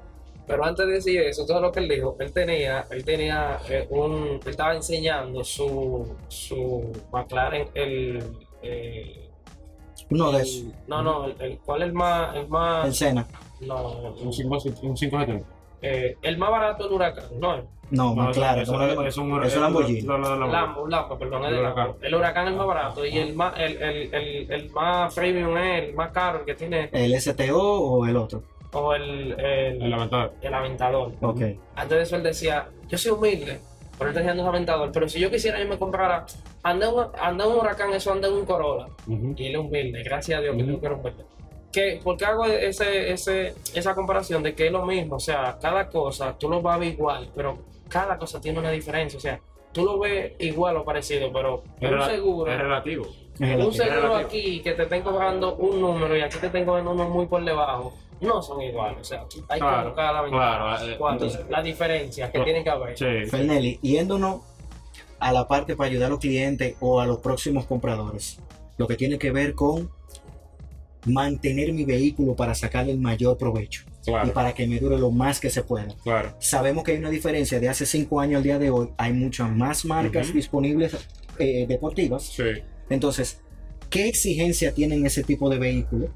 Pero 0.46 0.64
antes 0.64 0.84
de 0.84 0.94
decir 0.94 1.20
eso, 1.20 1.46
todo 1.46 1.60
lo 1.60 1.70
que 1.70 1.78
él 1.78 1.88
dijo, 1.88 2.16
él 2.18 2.32
tenía, 2.32 2.84
él 2.90 3.04
tenía 3.04 3.58
eh, 3.68 3.86
un, 3.90 4.40
él 4.44 4.50
estaba 4.50 4.74
enseñando 4.74 5.44
su, 5.44 6.16
su 6.26 6.90
McLaren, 7.12 7.68
el, 7.74 8.18
Uno 10.10 10.30
de 10.32 10.36
el- 10.38 10.42
esos. 10.42 10.64
no, 10.88 11.02
no, 11.02 11.24
el, 11.26 11.36
el- 11.40 11.58
¿cuál 11.64 11.82
es 11.82 11.88
el 11.88 11.94
más, 11.94 12.34
el 12.34 12.42
El 12.42 12.48
más, 12.48 12.96
Sena. 12.96 13.26
no, 13.60 14.12
Un 14.22 14.32
5 14.32 14.58
un 14.82 14.94
570. 14.94 15.46
eh, 15.82 16.16
el 16.22 16.36
más 16.38 16.50
barato 16.50 16.84
del 16.84 16.92
huracán, 16.92 17.24
no, 17.38 17.56
No, 17.92 18.14
No, 18.14 18.14
McLaren. 18.14 18.62
eso- 18.62 18.72
¿cómo 18.72 18.84
eso- 18.84 19.04
es 19.06 19.16
un 19.16 19.42
es 19.42 19.56
Lamborghini. 19.56 20.02
Lambo, 20.02 20.86
Lambo, 20.86 21.18
perdón, 21.18 21.44
es 21.46 21.50
El. 21.52 21.58
Huracán. 21.58 21.92
El 22.02 22.14
huracán 22.14 22.44
es 22.46 22.50
el 22.52 22.56
más 22.58 22.66
barato 22.68 23.04
y 23.04 23.18
el 23.18 23.34
más, 23.34 23.54
el, 23.58 23.82
el, 23.82 24.14
el, 24.14 24.52
el 24.52 24.70
más 24.70 25.12
premium 25.12 25.56
es 25.58 25.88
el 25.88 25.94
más 25.94 26.10
caro, 26.12 26.38
el 26.40 26.44
que 26.44 26.54
tiene, 26.54 26.88
¿El 26.92 27.12
STO 27.20 27.58
o 27.60 28.06
el 28.06 28.16
otro? 28.16 28.42
o 28.72 28.94
el, 28.94 29.32
el, 29.40 29.82
El 29.82 29.92
aventador. 29.92 30.32
el 30.40 30.54
aventador. 30.54 31.12
Ok. 31.20 31.40
Antes 31.74 31.96
de 31.98 32.02
eso 32.02 32.14
él 32.16 32.22
decía, 32.22 32.68
yo 32.88 32.96
soy 32.96 33.10
humilde, 33.10 33.60
pero 34.00 34.10
él 34.10 34.16
tenía 34.16 34.32
un 34.32 34.40
aventador, 34.48 34.90
pero 34.92 35.08
si 35.08 35.20
yo 35.20 35.30
quisiera 35.30 35.60
yo 35.60 35.68
me 35.68 35.78
comprara, 35.78 36.24
anda 36.62 36.88
un, 36.92 37.06
anda 37.20 37.46
un 37.46 37.58
huracán, 37.58 37.92
eso 37.92 38.10
anda 38.10 38.26
en 38.28 38.34
un 38.34 38.46
Corolla. 38.46 38.86
Y 39.06 39.46
él 39.46 39.52
es 39.52 39.58
humilde, 39.58 40.02
gracias 40.02 40.38
a 40.38 40.42
Dios 40.42 40.56
que 40.56 40.64
tengo 40.64 40.80
que 40.80 40.88
humilde. 40.88 41.24
Que, 41.70 42.00
¿Por 42.02 42.16
qué 42.16 42.24
hago 42.24 42.46
ese, 42.46 43.12
ese, 43.12 43.54
esa 43.74 43.94
comparación 43.94 44.42
de 44.42 44.54
que 44.54 44.66
es 44.66 44.72
lo 44.72 44.84
mismo? 44.86 45.16
O 45.16 45.20
sea, 45.20 45.58
cada 45.60 45.88
cosa 45.88 46.36
tú 46.38 46.48
lo 46.48 46.60
vas 46.62 46.76
a 46.76 46.78
ver 46.78 46.88
igual, 46.94 47.28
pero 47.36 47.58
cada 47.88 48.16
cosa 48.18 48.40
tiene 48.40 48.58
una 48.58 48.70
diferencia. 48.70 49.18
O 49.18 49.20
sea, 49.20 49.38
tú 49.72 49.84
lo 49.84 49.98
ves 50.00 50.32
igual 50.40 50.78
o 50.78 50.84
parecido, 50.84 51.30
pero 51.32 51.62
Es 51.80 51.90
un 51.90 51.96
rela- 51.98 52.06
seguro, 52.10 52.50
Es 52.50 52.58
relativo. 52.58 53.06
Un 53.40 53.72
seguro 53.72 54.16
aquí 54.16 54.60
que 54.60 54.72
te 54.72 54.82
estén 54.82 55.02
cobrando 55.02 55.54
un 55.56 55.80
número 55.80 56.14
y 56.16 56.20
aquí 56.20 56.36
te 56.38 56.46
estén 56.46 56.66
cobrando 56.66 56.90
uno 56.92 57.08
muy 57.08 57.26
por 57.26 57.42
debajo, 57.42 57.94
no 58.20 58.42
son 58.42 58.60
iguales. 58.60 58.98
O 59.00 59.04
sea, 59.04 59.20
hay 59.48 59.58
que 59.58 59.66
Claro, 59.66 59.88
buscar 59.88 60.12
la 60.14 60.20
ventaja. 60.22 60.58
claro, 60.76 60.86
eh, 60.92 60.96
¿Cuál? 60.98 61.12
entonces- 61.14 61.40
la 61.48 61.62
diferencia 61.62 62.26
que 62.26 62.32
Claro. 62.32 62.44
tienen 62.44 62.64
que 62.64 62.70
haber. 62.70 62.98
Sí. 62.98 63.30
Fernelli, 63.30 63.78
yéndonos 63.80 64.42
a 65.18 65.32
la 65.32 65.48
parte 65.48 65.74
para 65.74 65.88
ayudar 65.88 66.08
a 66.08 66.10
los 66.10 66.18
clientes 66.18 66.74
o 66.80 67.00
a 67.00 67.06
los 67.06 67.18
próximos 67.20 67.64
compradores, 67.64 68.38
lo 68.76 68.86
que 68.86 68.96
tiene 68.96 69.18
que 69.18 69.30
ver 69.30 69.54
con 69.54 69.90
mantener 71.06 71.72
mi 71.72 71.84
vehículo 71.86 72.36
para 72.36 72.54
sacarle 72.54 72.92
el 72.92 72.98
mayor 72.98 73.38
provecho 73.38 73.84
y 74.02 74.10
Claro, 74.10 74.32
para 74.34 74.52
que 74.52 74.66
me 74.66 74.78
dure 74.78 74.98
lo 74.98 75.10
más 75.10 75.40
que 75.40 75.48
se 75.48 75.62
pueda. 75.62 75.88
claro. 76.04 76.34
Sabemos 76.40 76.84
que 76.84 76.92
hay 76.92 76.98
una 76.98 77.08
diferencia 77.08 77.58
de 77.58 77.70
hace 77.70 77.86
cinco 77.86 78.20
años 78.20 78.38
al 78.38 78.42
día 78.42 78.58
de 78.58 78.68
hoy, 78.70 78.90
hay 78.98 79.14
muchas 79.14 79.50
más 79.50 79.84
marcas 79.86 80.30
disponibles 80.32 80.94
eh, 81.38 81.64
deportivas. 81.66 82.24
Sí. 82.24 82.44
Entonces, 82.90 83.40
¿qué 83.88 84.08
exigencia 84.08 84.72
tienen 84.74 85.06
ese 85.06 85.22
tipo 85.22 85.48
de 85.48 85.58
vehículo? 85.58 86.08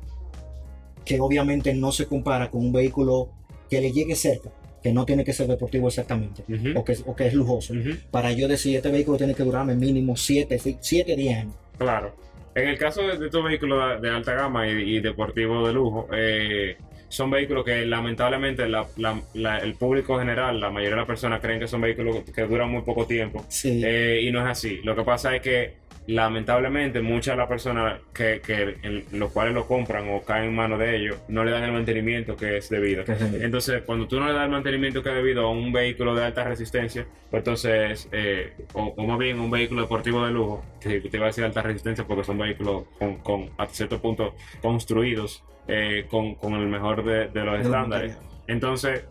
Que 1.04 1.20
obviamente 1.20 1.74
no 1.74 1.92
se 1.92 2.06
compara 2.06 2.50
con 2.50 2.60
un 2.62 2.72
vehículo 2.72 3.30
que 3.70 3.80
le 3.80 3.92
llegue 3.92 4.14
cerca, 4.14 4.50
que 4.82 4.92
no 4.92 5.04
tiene 5.06 5.24
que 5.24 5.32
ser 5.32 5.46
deportivo 5.46 5.88
exactamente, 5.88 6.42
o, 6.76 6.84
que, 6.84 6.96
o 7.06 7.16
que 7.16 7.26
es 7.26 7.34
lujoso. 7.34 7.74
Para 8.10 8.32
yo 8.32 8.46
decir, 8.48 8.76
este 8.76 8.90
vehículo 8.90 9.16
tiene 9.18 9.34
que 9.34 9.42
durarme 9.42 9.74
mínimo 9.74 10.16
7, 10.16 10.58
7, 10.80 11.16
10 11.16 11.38
años. 11.38 11.54
Claro. 11.78 12.14
En 12.54 12.68
el 12.68 12.78
caso 12.78 13.02
de, 13.02 13.18
de 13.18 13.26
estos 13.26 13.42
vehículos 13.44 14.00
de, 14.00 14.08
de 14.08 14.14
alta 14.14 14.34
gama 14.34 14.68
y, 14.68 14.96
y 14.96 15.00
deportivos 15.00 15.66
de 15.66 15.72
lujo, 15.74 16.08
eh, 16.16 16.76
son 17.08 17.30
vehículos 17.30 17.64
que 17.64 17.84
lamentablemente 17.84 18.68
la- 18.68 18.86
la- 18.96 19.20
la- 19.34 19.58
el 19.58 19.74
público 19.74 20.18
general, 20.18 20.60
la 20.60 20.70
mayoría 20.70 20.90
de 20.94 21.00
las 21.00 21.06
personas 21.06 21.40
creen 21.40 21.58
que 21.60 21.66
son 21.66 21.80
vehículos 21.80 22.22
que 22.34 22.42
duran 22.42 22.70
muy 22.70 22.82
poco 22.82 23.06
tiempo. 23.06 23.44
Sí. 23.48 23.82
Eh, 23.84 24.20
y 24.22 24.30
no 24.30 24.40
es 24.40 24.46
así. 24.46 24.80
Lo 24.84 24.94
que 24.94 25.02
pasa 25.02 25.34
es 25.34 25.42
que 25.42 25.74
lamentablemente 26.06 27.00
muchas 27.00 27.34
de 27.34 27.38
las 27.38 27.48
personas 27.48 28.00
que, 28.12 28.42
que 28.44 28.76
en 28.82 29.04
los 29.18 29.32
cuales 29.32 29.54
lo 29.54 29.66
compran 29.66 30.08
o 30.10 30.22
caen 30.22 30.50
en 30.50 30.54
manos 30.54 30.78
de 30.78 30.96
ellos 30.96 31.18
no 31.28 31.44
le 31.44 31.50
dan 31.50 31.64
el 31.64 31.72
mantenimiento 31.72 32.36
que 32.36 32.58
es 32.58 32.68
debido. 32.68 33.04
Entonces, 33.40 33.82
cuando 33.82 34.06
tú 34.06 34.20
no 34.20 34.26
le 34.26 34.34
das 34.34 34.44
el 34.44 34.50
mantenimiento 34.50 35.02
que 35.02 35.08
es 35.08 35.14
debido 35.14 35.46
a 35.46 35.50
un 35.50 35.72
vehículo 35.72 36.14
de 36.14 36.24
alta 36.24 36.44
resistencia, 36.44 37.06
pues 37.30 37.40
entonces, 37.40 38.08
eh, 38.12 38.52
o, 38.74 38.92
o 38.96 39.06
más 39.06 39.18
bien 39.18 39.40
un 39.40 39.50
vehículo 39.50 39.82
deportivo 39.82 40.24
de 40.26 40.32
lujo, 40.32 40.62
que 40.80 41.00
te 41.00 41.16
iba 41.16 41.26
a 41.26 41.28
decir 41.28 41.44
alta 41.44 41.62
resistencia 41.62 42.04
porque 42.06 42.24
son 42.24 42.36
vehículos 42.36 42.84
con, 42.98 43.16
con 43.16 43.50
a 43.56 43.66
cierto 43.66 43.98
punto 44.00 44.34
construidos 44.60 45.42
eh, 45.68 46.04
con, 46.10 46.34
con 46.34 46.52
el 46.52 46.66
mejor 46.66 47.02
de, 47.02 47.28
de 47.28 47.44
los 47.44 47.60
estándares. 47.60 48.18
Entonces, 48.46 49.04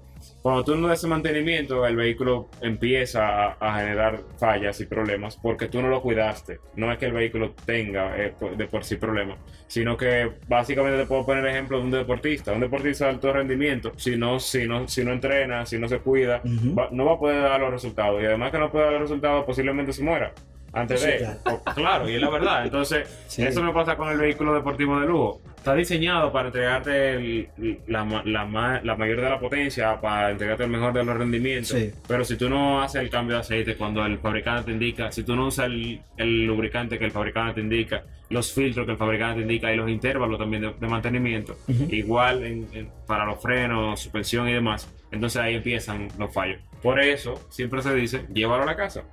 cuando 0.44 0.64
tú 0.64 0.76
no 0.76 0.90
das 0.90 1.04
mantenimiento, 1.06 1.88
el 1.88 1.96
vehículo 1.96 2.50
empieza 2.62 3.28
a, 3.46 3.58
a 3.60 3.80
generar 3.80 4.20
fallas 4.38 4.80
y 4.82 4.86
problemas 4.86 5.38
porque 5.42 5.68
tú 5.70 5.82
no 5.82 5.88
lo 5.88 6.02
cuidaste. 6.02 6.60
No 6.76 6.92
es 6.92 6.98
que 7.00 7.06
el 7.08 7.14
vehículo 7.14 7.56
tenga 7.66 8.16
eh, 8.18 8.36
de 8.58 8.68
por 8.68 8.84
sí 8.84 8.98
problemas, 8.98 9.38
sino 9.68 9.96
que 9.98 10.30
básicamente 10.48 10.98
te 11.00 11.06
puedo 11.08 11.26
poner 11.26 11.46
el 11.46 11.52
ejemplo 11.52 11.78
de 11.80 11.84
un 11.86 11.92
deportista. 11.92 12.52
Un 12.52 12.60
deportista 12.60 13.06
de 13.06 13.12
alto 13.12 13.34
rendimiento, 13.34 13.94
si 13.96 14.18
no, 14.18 14.40
si 14.40 14.68
no, 14.68 14.88
si 14.88 15.04
no 15.04 15.14
entrena, 15.14 15.66
si 15.66 15.80
no 15.80 15.88
se 15.88 16.00
cuida, 16.00 16.42
va- 16.78 16.90
no 16.92 17.06
va 17.06 17.14
a 17.14 17.20
poder 17.20 17.42
dar 17.42 17.60
los 17.62 17.72
resultados. 17.72 18.22
Y 18.22 18.26
además 18.26 18.52
que 18.52 18.60
no 18.60 18.70
puede 18.72 18.84
dar 18.84 18.94
los 18.94 19.02
resultados, 19.04 19.46
posiblemente 19.46 19.94
se 19.94 20.04
muera. 20.04 20.34
Antes 20.74 21.02
Sí, 21.02 21.08
de. 21.08 21.18
claro. 21.20 21.40
O- 21.46 21.74
claro, 21.74 22.10
y 22.10 22.16
es 22.16 22.22
la 22.22 22.30
verdad. 22.30 22.66
Entonces, 22.66 23.08
Sí. 23.28 23.44
eso 23.44 23.62
me 23.64 23.72
pasa 23.72 23.96
con 23.96 24.10
el 24.10 24.18
vehículo 24.18 24.54
deportivo 24.56 25.00
de 25.00 25.06
lujo. 25.08 25.42
Está 25.64 25.76
diseñado 25.76 26.30
para 26.34 26.48
entregarte 26.48 27.12
el- 27.14 27.48
la, 27.88 28.04
la, 28.26 28.44
ma- 28.44 28.82
la 28.84 28.96
mayor 28.98 29.22
de 29.22 29.30
la 29.30 29.40
potencia, 29.40 30.02
para 30.02 30.32
entregarte 30.32 30.66
el 30.66 30.70
mejor 30.70 30.92
de 30.92 31.06
los 31.06 31.16
rendimientos. 31.18 31.70
Sí. 31.70 31.90
Pero 32.06 32.26
si 32.26 32.36
tú 32.36 32.50
no 32.50 32.82
haces 32.82 33.02
el 33.02 33.10
cambio 33.10 33.36
de 33.38 33.42
aceite 33.44 33.78
cuando 33.78 34.06
el 34.06 34.18
fabricante 34.18 34.66
te 34.66 34.72
indica, 34.74 35.10
si 35.14 35.24
tú 35.24 35.38
no 35.38 35.48
usas 35.48 35.68
el, 35.68 36.02
el 36.18 36.46
lubricante 36.46 37.00
que 37.00 37.06
el 37.06 37.12
fabricante 37.12 37.54
te 37.54 37.62
indica, 37.62 38.04
los 38.30 38.52
filtros 38.54 38.86
que 38.86 38.92
el 38.92 38.98
fabricante 38.98 39.38
te 39.38 39.42
indica 39.44 39.72
y 39.74 39.78
los 39.78 39.90
intervalos 39.90 40.38
también 40.38 40.64
de, 40.64 40.74
de 40.78 40.88
mantenimiento, 40.90 41.56
igual 41.90 42.44
en- 42.44 42.68
en- 42.74 42.90
para 43.08 43.24
los 43.26 43.42
frenos, 43.42 44.02
suspensión 44.02 44.50
y 44.50 44.54
demás, 44.54 44.94
entonces 45.14 45.42
ahí 45.42 45.56
empiezan 45.56 46.10
los 46.20 46.34
fallos. 46.34 46.60
Por 46.82 47.00
eso 47.00 47.36
siempre 47.50 47.82
se 47.82 47.96
dice, 47.96 48.26
llévalo 48.34 48.64
a 48.64 48.66
la 48.66 48.76
casa. 48.76 49.04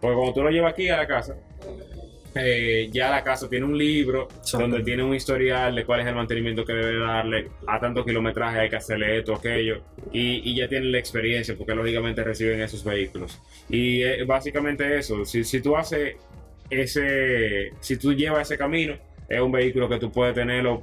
Porque 0.00 0.16
cuando 0.16 0.34
tú 0.34 0.42
lo 0.42 0.50
llevas 0.50 0.72
aquí 0.72 0.88
a 0.88 0.96
la 0.96 1.06
casa, 1.06 1.36
eh, 2.34 2.88
ya 2.92 3.10
la 3.10 3.24
casa 3.24 3.48
tiene 3.48 3.64
un 3.64 3.76
libro 3.76 4.28
Exacto. 4.30 4.58
donde 4.58 4.82
tiene 4.82 5.02
un 5.02 5.14
historial 5.14 5.74
de 5.74 5.84
cuál 5.84 6.00
es 6.00 6.06
el 6.06 6.14
mantenimiento 6.14 6.64
que 6.64 6.72
debe 6.72 6.98
darle, 6.98 7.48
a 7.66 7.80
tanto 7.80 8.04
kilometraje 8.04 8.60
hay 8.60 8.70
que 8.70 8.76
hacerle 8.76 9.18
esto, 9.18 9.34
aquello, 9.34 9.82
y, 10.12 10.50
y 10.50 10.56
ya 10.56 10.68
tienen 10.68 10.92
la 10.92 10.98
experiencia 10.98 11.56
porque 11.56 11.74
lógicamente 11.74 12.22
reciben 12.22 12.60
esos 12.60 12.84
vehículos. 12.84 13.40
Y 13.68 14.02
eh, 14.02 14.24
básicamente 14.24 14.98
eso, 14.98 15.24
si, 15.24 15.44
si 15.44 15.60
tú 15.60 15.76
haces 15.76 16.16
ese, 16.70 17.72
si 17.80 17.96
tú 17.96 18.12
llevas 18.12 18.42
ese 18.42 18.56
camino, 18.56 18.94
es 19.28 19.40
un 19.40 19.52
vehículo 19.52 19.88
que 19.88 19.98
tú 19.98 20.10
puedes 20.10 20.34
tenerlo 20.34 20.82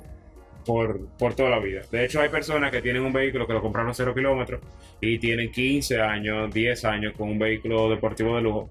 por, 0.65 1.07
por 1.17 1.33
toda 1.33 1.49
la 1.49 1.59
vida. 1.59 1.81
De 1.89 2.03
hecho, 2.03 2.19
hay 2.19 2.29
personas 2.29 2.71
que 2.71 2.81
tienen 2.81 3.03
un 3.03 3.13
vehículo 3.13 3.47
que 3.47 3.53
lo 3.53 3.61
compraron 3.61 3.93
cero 3.95 4.13
kilómetros 4.13 4.61
y 4.99 5.17
tienen 5.17 5.51
15 5.51 6.01
años, 6.01 6.53
10 6.53 6.85
años 6.85 7.13
con 7.17 7.29
un 7.29 7.39
vehículo 7.39 7.89
deportivo 7.89 8.35
de 8.35 8.41
lujo 8.41 8.69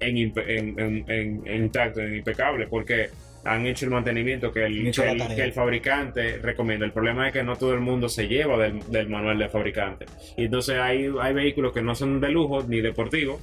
en, 0.00 0.16
impe- 0.16 0.44
en, 0.46 0.78
en- 0.78 1.04
en- 1.10 1.42
en 1.46 1.64
intacto, 1.64 2.00
en 2.00 2.16
impecable, 2.16 2.66
porque 2.68 3.08
han 3.44 3.66
hecho 3.66 3.84
el 3.84 3.90
mantenimiento 3.90 4.50
que 4.52 4.64
el, 4.64 4.84
que 5.36 5.42
el 5.42 5.52
fabricante 5.52 6.38
recomienda. 6.38 6.86
El 6.86 6.92
problema 6.92 7.26
es 7.26 7.32
que 7.34 7.42
no 7.42 7.56
todo 7.56 7.74
el 7.74 7.80
mundo 7.80 8.08
se 8.08 8.26
lleva 8.26 8.56
del, 8.56 8.80
del 8.90 9.08
manual 9.08 9.38
del 9.38 9.50
fabricante. 9.50 10.06
Y 10.36 10.46
entonces 10.46 10.76
hay, 10.78 11.10
hay 11.20 11.34
vehículos 11.34 11.72
que 11.72 11.82
no 11.82 11.94
son 11.94 12.20
de 12.20 12.30
lujo 12.30 12.62
ni 12.66 12.80
deportivos, 12.80 13.40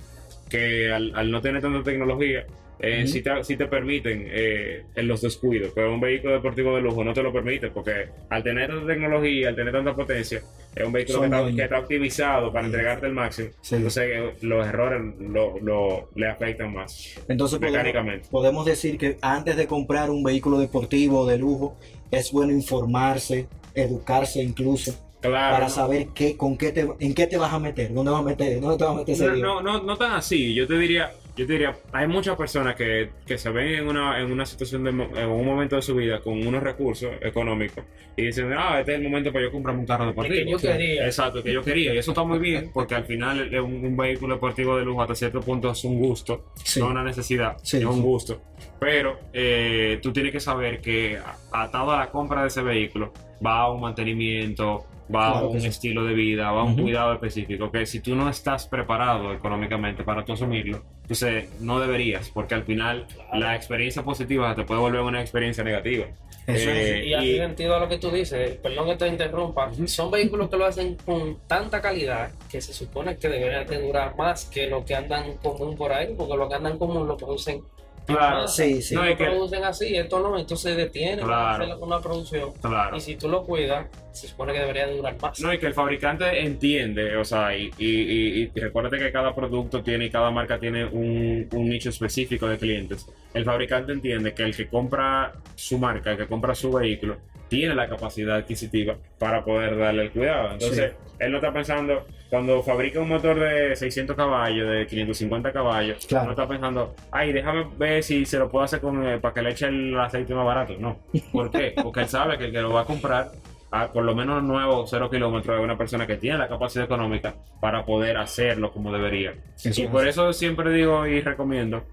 que 0.49 0.91
al, 0.91 1.13
al 1.15 1.29
no 1.31 1.39
tener 1.41 1.61
tanta 1.61 1.83
tecnología, 1.83 2.45
eh, 2.81 3.05
sí, 3.07 3.21
te, 3.21 3.43
sí 3.43 3.55
te 3.57 3.67
permiten 3.67 4.25
eh, 4.27 4.83
en 4.95 5.07
los 5.07 5.21
descuidos, 5.21 5.71
pero 5.75 5.93
un 5.93 5.99
vehículo 6.01 6.33
deportivo 6.33 6.75
de 6.75 6.81
lujo 6.81 7.03
no 7.03 7.13
te 7.13 7.21
lo 7.21 7.31
permite 7.31 7.69
porque 7.69 8.07
al 8.29 8.43
tener 8.43 8.69
tanta 8.69 8.87
tecnología, 8.87 9.49
al 9.49 9.55
tener 9.55 9.71
tanta 9.73 9.95
potencia, 9.95 10.41
es 10.75 10.85
un 10.85 10.91
vehículo 10.91 11.19
que 11.19 11.25
está, 11.25 11.37
dueños. 11.41 11.55
que 11.57 11.63
está 11.63 11.79
optimizado 11.79 12.51
para 12.51 12.63
Sí. 12.65 12.71
entregarte 12.73 13.05
el 13.07 13.13
máximo. 13.13 13.49
Sí. 13.61 13.75
Entonces 13.75 14.03
eh, 14.11 14.33
los 14.41 14.65
errores 14.67 15.01
lo, 15.19 15.59
lo- 15.59 16.09
le 16.15 16.27
afectan 16.27 16.73
más 16.73 17.15
Entonces 17.27 17.59
podemos, 17.59 17.77
mecánicamente. 17.77 18.27
podemos 18.31 18.65
decir 18.65 18.97
que 18.97 19.17
antes 19.21 19.55
de 19.57 19.67
comprar 19.67 20.09
un 20.09 20.23
vehículo 20.23 20.57
deportivo 20.59 21.27
de 21.27 21.37
lujo, 21.37 21.77
es 22.09 22.31
bueno 22.31 22.51
informarse, 22.51 23.47
educarse 23.75 24.41
incluso, 24.43 24.93
Claro. 25.21 25.53
para 25.55 25.65
no- 25.67 25.69
saber 25.69 26.07
qué, 26.15 26.35
con 26.35 26.57
qué 26.57 26.71
te, 26.71 26.87
en 26.99 27.13
qué 27.13 27.27
te 27.27 27.37
vas 27.37 27.53
a 27.53 27.59
meter, 27.59 27.93
dónde 27.93 28.11
vas 28.11 28.21
a 28.21 28.23
meter, 28.23 28.59
dónde 28.59 28.77
te 28.77 28.83
vas 28.85 28.93
a 28.93 28.97
meter 28.97 29.13
ese 29.13 29.27
No, 29.27 29.33
dinero. 29.35 29.61
no, 29.61 29.77
no, 29.79 29.83
no 29.83 29.97
tan 29.97 30.13
así. 30.13 30.55
Yo 30.55 30.65
te 30.65 30.77
diría, 30.79 31.11
yo 31.35 31.47
te 31.47 31.53
diría, 31.53 31.75
hay 31.93 32.07
muchas 32.07 32.35
personas 32.35 32.75
que, 32.75 33.09
que 33.25 33.37
se 33.37 33.49
ven 33.49 33.67
en 33.75 33.87
una, 33.87 34.19
en 34.19 34.31
una 34.31 34.45
situación 34.45 34.83
de, 34.83 34.89
en 34.91 35.29
un 35.29 35.45
momento 35.45 35.75
de 35.77 35.81
su 35.81 35.95
vida 35.95 36.19
con 36.19 36.45
unos 36.45 36.61
recursos 36.61 37.09
económicos 37.21 37.83
y 38.17 38.25
dicen, 38.25 38.51
ah, 38.57 38.79
este 38.79 38.93
es 38.93 38.97
el 38.99 39.03
momento 39.05 39.31
para 39.31 39.45
yo 39.45 39.51
comprarme 39.51 39.81
un 39.81 39.87
carro 39.87 40.03
El 40.03 40.09
deportivo. 40.09 40.35
que 40.45 40.51
yo 40.51 40.57
quería. 40.57 41.05
Exacto, 41.05 41.41
que 41.41 41.53
yo 41.53 41.61
quería. 41.63 41.93
Y 41.93 41.97
eso 41.97 42.11
está 42.11 42.23
muy 42.23 42.39
bien, 42.39 42.69
porque 42.73 42.95
al 42.95 43.05
final 43.05 43.49
un, 43.63 43.85
un 43.85 43.97
vehículo 43.97 44.35
deportivo 44.35 44.77
de 44.77 44.83
lujo 44.85 45.01
hasta 45.01 45.15
cierto 45.15 45.39
punto 45.39 45.71
es 45.71 45.83
un 45.85 45.99
gusto, 45.99 46.51
Sí. 46.63 46.79
no 46.79 46.87
una 46.87 47.03
necesidad, 47.03 47.57
Sí, 47.63 47.77
es 47.77 47.85
un 47.85 48.01
gusto. 48.01 48.41
Pero 48.79 49.19
eh, 49.33 49.99
tú 50.01 50.11
tienes 50.11 50.31
que 50.31 50.39
saber 50.39 50.81
que 50.81 51.17
atado 51.51 51.91
a 51.91 51.97
la 51.99 52.09
compra 52.11 52.41
de 52.41 52.47
ese 52.49 52.61
vehículo 52.61 53.13
va 53.45 53.61
a 53.61 53.71
un 53.71 53.81
mantenimiento, 53.81 54.85
va 55.13 55.31
Claro 55.33 55.49
un 55.49 55.61
sí. 55.61 55.67
estilo 55.67 56.03
de 56.05 56.13
vida, 56.13 56.51
va 56.51 56.63
un 56.63 56.75
cuidado 56.75 57.13
específico, 57.13 57.71
que 57.71 57.85
si 57.85 57.99
tú 57.99 58.15
no 58.15 58.29
estás 58.29 58.67
preparado 58.67 59.33
económicamente 59.33 60.03
para 60.03 60.23
tú 60.23 60.33
asumirlo, 60.33 60.83
entonces 61.01 61.49
no 61.61 61.79
deberías, 61.79 62.29
porque 62.29 62.55
al 62.55 62.63
final 62.63 63.05
la 63.33 63.55
experiencia 63.55 64.03
positiva 64.03 64.55
te 64.55 64.63
puede 64.63 64.79
volver 64.81 65.01
una 65.01 65.21
experiencia 65.21 65.63
negativa. 65.63 66.05
Eso 66.47 66.69
es. 66.71 66.77
Eh, 66.89 67.05
Y 67.05 67.13
hace 67.13 67.27
y- 67.27 67.37
sentido 67.37 67.75
a 67.75 67.79
lo 67.79 67.87
que 67.87 67.97
tú 67.99 68.09
dices, 68.09 68.55
perdón 68.57 68.87
que 68.87 68.95
te 68.95 69.07
interrumpa, 69.07 69.71
son 69.85 70.09
vehículos 70.09 70.49
que 70.49 70.57
lo 70.57 70.65
hacen 70.65 70.95
con 71.05 71.37
tanta 71.47 71.81
calidad 71.81 72.31
que 72.49 72.59
se 72.61 72.73
supone 72.73 73.15
que 73.17 73.29
deberían 73.29 73.67
de 73.67 73.79
durar 73.79 74.15
más 74.17 74.45
que 74.45 74.65
lo 74.67 74.83
que 74.83 74.95
andan 74.95 75.37
común 75.37 75.75
por 75.77 75.93
ahí, 75.93 76.13
porque 76.17 76.35
lo 76.35 76.49
que 76.49 76.55
andan 76.55 76.77
común 76.79 77.07
lo 77.07 77.15
producen. 77.15 77.61
Claro. 78.05 78.47
Sí, 78.47 78.81
sí. 78.81 78.95
No, 78.95 79.03
lo 79.03 79.09
es 79.11 79.17
que- 79.17 79.25
producen 79.25 79.63
así, 79.63 79.95
esto 79.95 80.19
no, 80.19 80.37
esto 80.37 80.55
se 80.55 80.75
detiene 80.75 81.21
para 81.21 81.27
Claro. 81.57 81.63
hacer 81.63 81.75
una 81.83 81.99
producción. 82.01 82.51
Claro. 82.61 82.97
Y 82.97 82.99
si 83.01 83.15
tú 83.15 83.29
lo 83.29 83.43
cuidas, 83.43 83.87
se 84.11 84.27
supone 84.27 84.53
que 84.53 84.59
debería 84.59 84.87
de 84.87 84.97
durar 84.97 85.15
más. 85.21 85.39
No, 85.39 85.53
y 85.53 85.57
que 85.59 85.67
el 85.67 85.73
fabricante 85.73 86.41
entiende, 86.41 87.15
o 87.15 87.23
sea, 87.23 87.55
y, 87.55 87.71
y, 87.77 87.87
y, 87.87 88.51
y 88.53 88.59
recuérdate 88.59 88.97
que 88.97 89.11
cada 89.11 89.33
producto 89.33 89.81
tiene 89.83 90.05
y 90.05 90.09
cada 90.09 90.31
marca 90.31 90.59
tiene 90.59 90.85
un, 90.85 91.47
un 91.53 91.69
nicho 91.69 91.89
específico 91.89 92.47
de 92.47 92.57
clientes. 92.57 93.07
El 93.33 93.45
fabricante 93.45 93.93
entiende 93.93 94.33
que 94.33 94.43
el 94.43 94.55
que 94.55 94.67
compra 94.67 95.33
su 95.55 95.77
marca, 95.77 96.11
el 96.11 96.17
que 96.17 96.27
compra 96.27 96.53
su 96.55 96.71
vehículo, 96.71 97.17
tiene 97.51 97.75
la 97.75 97.89
capacidad 97.89 98.37
adquisitiva 98.37 98.95
para 99.19 99.43
poder 99.43 99.77
darle 99.77 100.03
el 100.03 100.11
cuidado. 100.11 100.53
Entonces, 100.53 100.93
él 101.19 101.31
no 101.33 101.39
está 101.39 101.51
pensando, 101.51 102.05
cuando 102.29 102.63
fabrica 102.63 103.01
un 103.01 103.09
motor 103.09 103.37
de 103.37 103.75
600 103.75 104.15
caballos, 104.15 104.69
de 104.69 104.87
550 104.87 105.51
caballos, 105.51 106.05
Claro. 106.07 106.27
no 106.27 106.31
está 106.31 106.47
pensando, 106.47 106.95
ay, 107.11 107.33
déjame 107.33 107.67
ver 107.77 108.03
si 108.03 108.25
se 108.25 108.39
lo 108.39 108.49
puedo 108.49 108.63
hacer 108.63 108.79
con, 108.79 109.05
eh, 109.05 109.19
para 109.19 109.33
que 109.33 109.41
le 109.41 109.49
eche 109.51 109.67
el 109.67 109.99
aceite 109.99 110.33
más 110.33 110.45
barato. 110.45 110.75
No. 110.79 110.99
¿Por 111.33 111.51
qué? 111.51 111.73
Porque 111.83 111.99
él 111.99 112.07
sabe 112.07 112.37
que 112.37 112.45
el 112.45 112.51
que 112.53 112.61
lo 112.61 112.71
va 112.71 112.81
a 112.83 112.85
comprar 112.85 113.31
a 113.69 113.91
por 113.91 114.05
lo 114.05 114.15
menos 114.15 114.41
nuevo 114.43 114.87
cero 114.87 115.09
kilómetros 115.09 115.57
de 115.57 115.63
una 115.63 115.77
persona 115.77 116.07
que 116.07 116.15
tiene 116.15 116.37
la 116.37 116.47
capacidad 116.47 116.85
económica 116.85 117.35
para 117.59 117.83
poder 117.83 118.15
hacerlo 118.15 118.71
como 118.71 118.93
debería. 118.93 119.33
Eso 119.61 119.81
y 119.81 119.87
por 119.87 120.07
eso 120.07 120.31
siempre 120.31 120.71
digo 120.71 121.05
y 121.05 121.19
recomiendo, 121.19 121.83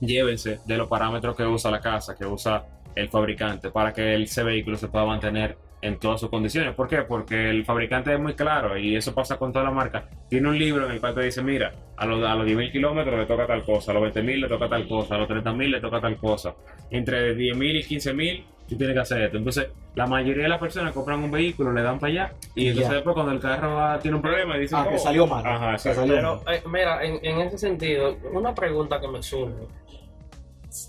llévense 0.00 0.60
de 0.66 0.76
los 0.76 0.86
parámetros 0.86 1.34
que 1.34 1.44
usa 1.44 1.70
la 1.70 1.80
casa, 1.80 2.14
que 2.14 2.26
usa 2.26 2.62
el 2.96 3.08
fabricante, 3.08 3.70
para 3.70 3.92
que 3.92 4.20
ese 4.22 4.42
vehículo 4.42 4.76
se 4.76 4.88
pueda 4.88 5.04
mantener 5.04 5.56
en 5.82 5.98
todas 5.98 6.18
sus 6.18 6.30
condiciones. 6.30 6.74
¿Por 6.74 6.88
qué? 6.88 7.02
Porque 7.02 7.50
el 7.50 7.64
fabricante 7.64 8.12
es 8.12 8.18
muy 8.18 8.34
claro 8.34 8.76
y 8.76 8.96
eso 8.96 9.14
pasa 9.14 9.36
con 9.36 9.52
toda 9.52 9.66
la 9.66 9.70
marca. 9.70 10.08
Tiene 10.28 10.48
un 10.48 10.58
libro 10.58 10.86
en 10.86 10.92
el 10.92 11.00
cual 11.00 11.14
te 11.14 11.22
dice, 11.22 11.42
mira, 11.42 11.70
a 11.96 12.06
los, 12.06 12.26
a 12.26 12.34
los 12.34 12.46
10.000 12.46 12.72
kilómetros 12.72 13.16
le 13.20 13.26
toca 13.26 13.46
tal 13.46 13.62
cosa, 13.64 13.92
a 13.92 13.94
los 13.94 14.02
20.000 14.02 14.40
le 14.40 14.48
toca 14.48 14.68
tal 14.68 14.88
cosa, 14.88 15.14
a 15.14 15.18
los 15.18 15.28
30.000 15.28 15.68
le 15.70 15.80
toca 15.80 16.00
tal 16.00 16.16
cosa. 16.16 16.54
Entre 16.90 17.36
10.000 17.36 17.76
y 17.76 17.82
15.000 17.84 18.44
tú 18.66 18.76
tienes 18.76 18.94
que 18.94 19.00
hacer 19.00 19.22
esto. 19.22 19.36
Entonces, 19.36 19.68
la 19.94 20.06
mayoría 20.06 20.44
de 20.44 20.48
las 20.48 20.58
personas 20.58 20.92
compran 20.92 21.22
un 21.22 21.30
vehículo, 21.30 21.72
le 21.72 21.82
dan 21.82 21.98
para 22.00 22.10
allá 22.12 22.32
y 22.54 22.68
entonces 22.68 22.94
después 22.94 23.14
cuando 23.14 23.32
el 23.32 23.38
carro 23.38 23.98
tiene 24.00 24.16
un 24.16 24.22
problema 24.22 24.56
dicen, 24.56 24.78
Ah, 24.80 24.88
que 24.88 24.94
"Oh". 24.96 24.98
salió 24.98 25.26
mal. 25.26 25.46
Ajá, 25.46 25.72
Que 25.74 25.94
salió 25.94 26.14
Pero 26.14 26.42
mal. 26.44 26.54
eh, 26.54 26.62
mira, 26.68 27.04
en, 27.04 27.18
en 27.22 27.40
ese 27.46 27.58
sentido, 27.58 28.16
una 28.32 28.54
pregunta 28.54 28.98
que 29.00 29.06
me 29.08 29.22
surge. 29.22 29.54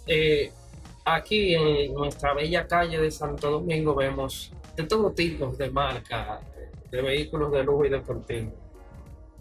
Eh, 0.08 0.52
aquí 1.16 1.56
en 1.56 1.94
nuestra 1.94 2.34
bella 2.34 2.68
calle 2.68 3.00
de 3.00 3.10
Santo 3.12 3.50
Domingo 3.52 3.96
vemos 3.96 4.52
de 4.76 4.84
todo 4.84 5.12
tipo 5.12 5.48
de 5.48 5.70
marcas, 5.70 6.42
de 6.92 7.02
vehículos 7.02 7.52
de 7.52 7.64
lujo 7.64 7.86
y 7.86 7.90
deportivos. 7.90 8.54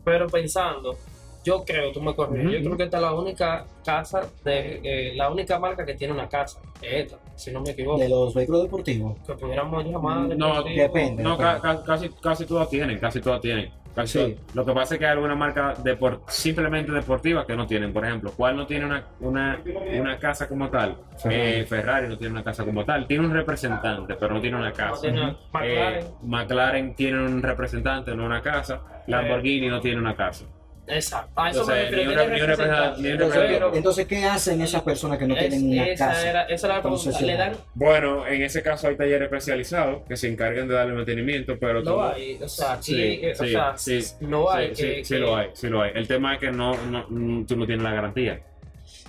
Pero 0.05 0.27
pensando, 0.29 0.97
yo 1.45 1.65
creo, 1.65 1.93
tú 1.93 2.01
me 2.01 2.15
corriges, 2.15 2.53
yo 2.63 2.65
creo 2.65 2.77
que 2.77 2.83
esta 2.85 2.97
es 2.99 3.03
la 3.03 3.13
única 3.15 3.67
casa, 3.85 4.29
de 4.45 4.81
eh, 4.83 5.15
la 5.17 5.31
única 5.31 5.59
marca 5.59 5.85
que 5.85 5.95
tiene 5.95 6.13
una 6.15 6.29
casa, 6.29 6.61
es 6.81 7.05
esta, 7.07 7.19
si 7.35 7.51
no 7.51 7.61
me 7.61 7.71
equivoco. 7.71 7.99
De 7.99 8.09
los 8.09 8.33
vehículos 8.35 8.63
deportivos. 8.63 9.19
Que 9.27 9.35
pudiéramos 9.35 9.85
llamar. 9.85 10.29
No, 10.37 10.63
depende. 10.63 11.23
No, 11.23 11.37
ca- 11.37 11.61
ca- 11.61 11.83
casi, 11.85 12.09
casi 12.11 12.47
todas 12.47 12.69
tienen, 12.69 12.99
casi 12.99 13.21
todas 13.21 13.41
tienen. 13.41 13.71
Sí. 14.05 14.37
Lo 14.55 14.65
que 14.65 14.73
pasa 14.73 14.95
es 14.95 14.99
que 15.01 15.07
hay 15.07 15.13
alguna 15.13 15.35
marca 15.35 15.75
depor- 15.77 16.21
simplemente 16.29 16.93
deportiva 16.93 17.47
que 17.47 17.57
no 17.57 17.67
tienen. 17.67 17.93
Por 17.93 18.05
ejemplo, 18.05 18.33
¿cuál 18.37 18.57
no 18.57 18.67
tiene 18.67 18.85
una, 18.85 19.05
una, 19.21 19.59
una 19.99 20.19
casa 20.19 20.47
como 20.49 20.69
tal? 20.69 20.97
Ferrari. 21.23 21.43
Eh, 21.61 21.65
Ferrari 21.67 22.09
no 22.09 22.19
tiene 22.19 22.33
una 22.33 22.45
casa 22.45 22.65
como 22.65 22.85
tal. 22.85 23.07
Tiene 23.07 23.25
un 23.27 23.33
representante, 23.33 24.15
pero 24.17 24.35
no 24.35 24.41
tiene 24.41 24.57
una 24.57 24.69
No 24.71 24.75
casa. 24.75 25.01
tiene 25.01 25.23
Ujú. 25.31 25.37
McLaren. 25.53 26.05
Eh, 26.05 26.11
McLaren 26.23 26.95
tiene 26.95 27.25
un 27.25 27.43
representante, 27.43 28.15
no 28.15 28.27
una 28.27 28.43
casa. 28.43 28.81
Lamborghini 29.07 29.69
no 29.69 29.81
tiene 29.81 29.99
una 30.01 30.15
casa. 30.17 30.45
Exacto. 30.89 31.33
A 31.41 31.51
eso 31.51 31.67
me 31.67 31.75
Entonces, 31.75 31.91
ni 31.91 31.97
tiene 31.97 32.23
un- 32.23 32.31
ni 32.33 32.41
un 32.41 32.47
representante- 32.47 33.01
ni 33.03 33.07
un 33.09 33.13
Entonces, 33.15 33.41
Pero- 33.49 33.75
entonces, 33.75 34.07
¿qué 34.07 34.25
hacen 34.25 34.61
esas 34.61 34.83
personas 34.83 35.19
que 35.19 35.27
no 35.27 35.35
Es- 35.37 35.49
tienen 35.49 35.71
una 35.73 35.87
esa 35.89 36.07
casa? 36.09 36.31
Era, 36.31 36.43
esa 36.45 36.67
era 36.67 36.77
la 36.77 36.83
pregunta. 36.83 37.21
Le 37.21 37.37
dan, 37.37 37.53
Bueno, 37.75 38.27
en 38.27 38.43
ese 38.43 38.63
caso 38.63 38.89
hay 38.89 38.97
talleres 38.97 39.23
especializados 39.23 40.03
que 40.07 40.17
se 40.17 40.29
encargan 40.29 40.69
de 40.69 40.75
darle 40.75 40.95
mantenimiento, 40.95 41.57
pero 41.59 41.83
no 41.83 41.95
tú- 41.95 42.01
hay, 42.03 42.39
o 42.43 42.49
sea, 42.49 42.81
Sí, 42.81 43.21
eh, 43.23 43.33
o 43.33 43.45
sí, 43.45 43.51
sea, 43.53 43.77
sí, 43.77 44.01
no 44.21 44.51
hay 44.51 44.75
sí, 44.77 44.83
que, 44.83 44.95
sí, 44.99 45.05
sí 45.05 45.15
que- 45.15 45.21
lo 45.21 45.37
hay, 45.37 45.49
sí 45.55 45.69
lo 45.69 45.83
hay. 45.83 45.91
El 45.95 46.07
tema 46.07 46.35
es 46.35 46.41
que 46.41 46.51
no, 46.53 46.77
no, 46.85 47.05
mm, 47.09 47.47
tú 47.47 47.57
no 47.57 47.67
tienes 47.67 47.83
la 47.83 47.93
garantía. 47.93 48.41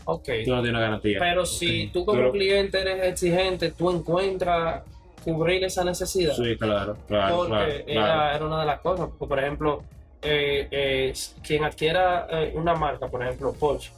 Ok, 0.05 0.29
Tú 0.45 0.51
no 0.55 0.61
tienes 0.61 0.73
la 0.73 0.79
garantía. 0.79 1.19
pero 1.19 1.45
si 1.45 1.87
tú 1.93 2.05
como 2.05 2.17
Pero- 2.19 2.31
cliente 2.31 2.79
eres 2.79 3.03
exigente, 3.03 3.71
tú 3.71 3.91
encuentras 3.91 4.83
cubrir 5.23 5.63
esa 5.65 5.83
necesidad. 5.83 6.33
Sí, 6.33 6.55
claro, 6.57 6.97
claro, 7.07 7.35
porque 7.39 7.49
claro, 7.51 7.71
era, 7.71 7.83
claro. 8.05 8.35
era 8.37 8.45
una 8.45 8.59
de 8.61 8.65
las 8.65 8.79
cosas. 8.79 9.09
Porque, 9.19 9.29
por 9.29 9.39
ejemplo, 9.39 9.83
eh, 10.21 10.67
eh, 10.71 11.13
quien 11.45 11.63
adquiera 11.63 12.27
eh, 12.29 12.51
una 12.55 12.73
marca, 12.75 13.07
por 13.07 13.23
ejemplo, 13.23 13.53
Porsche, 13.53 13.91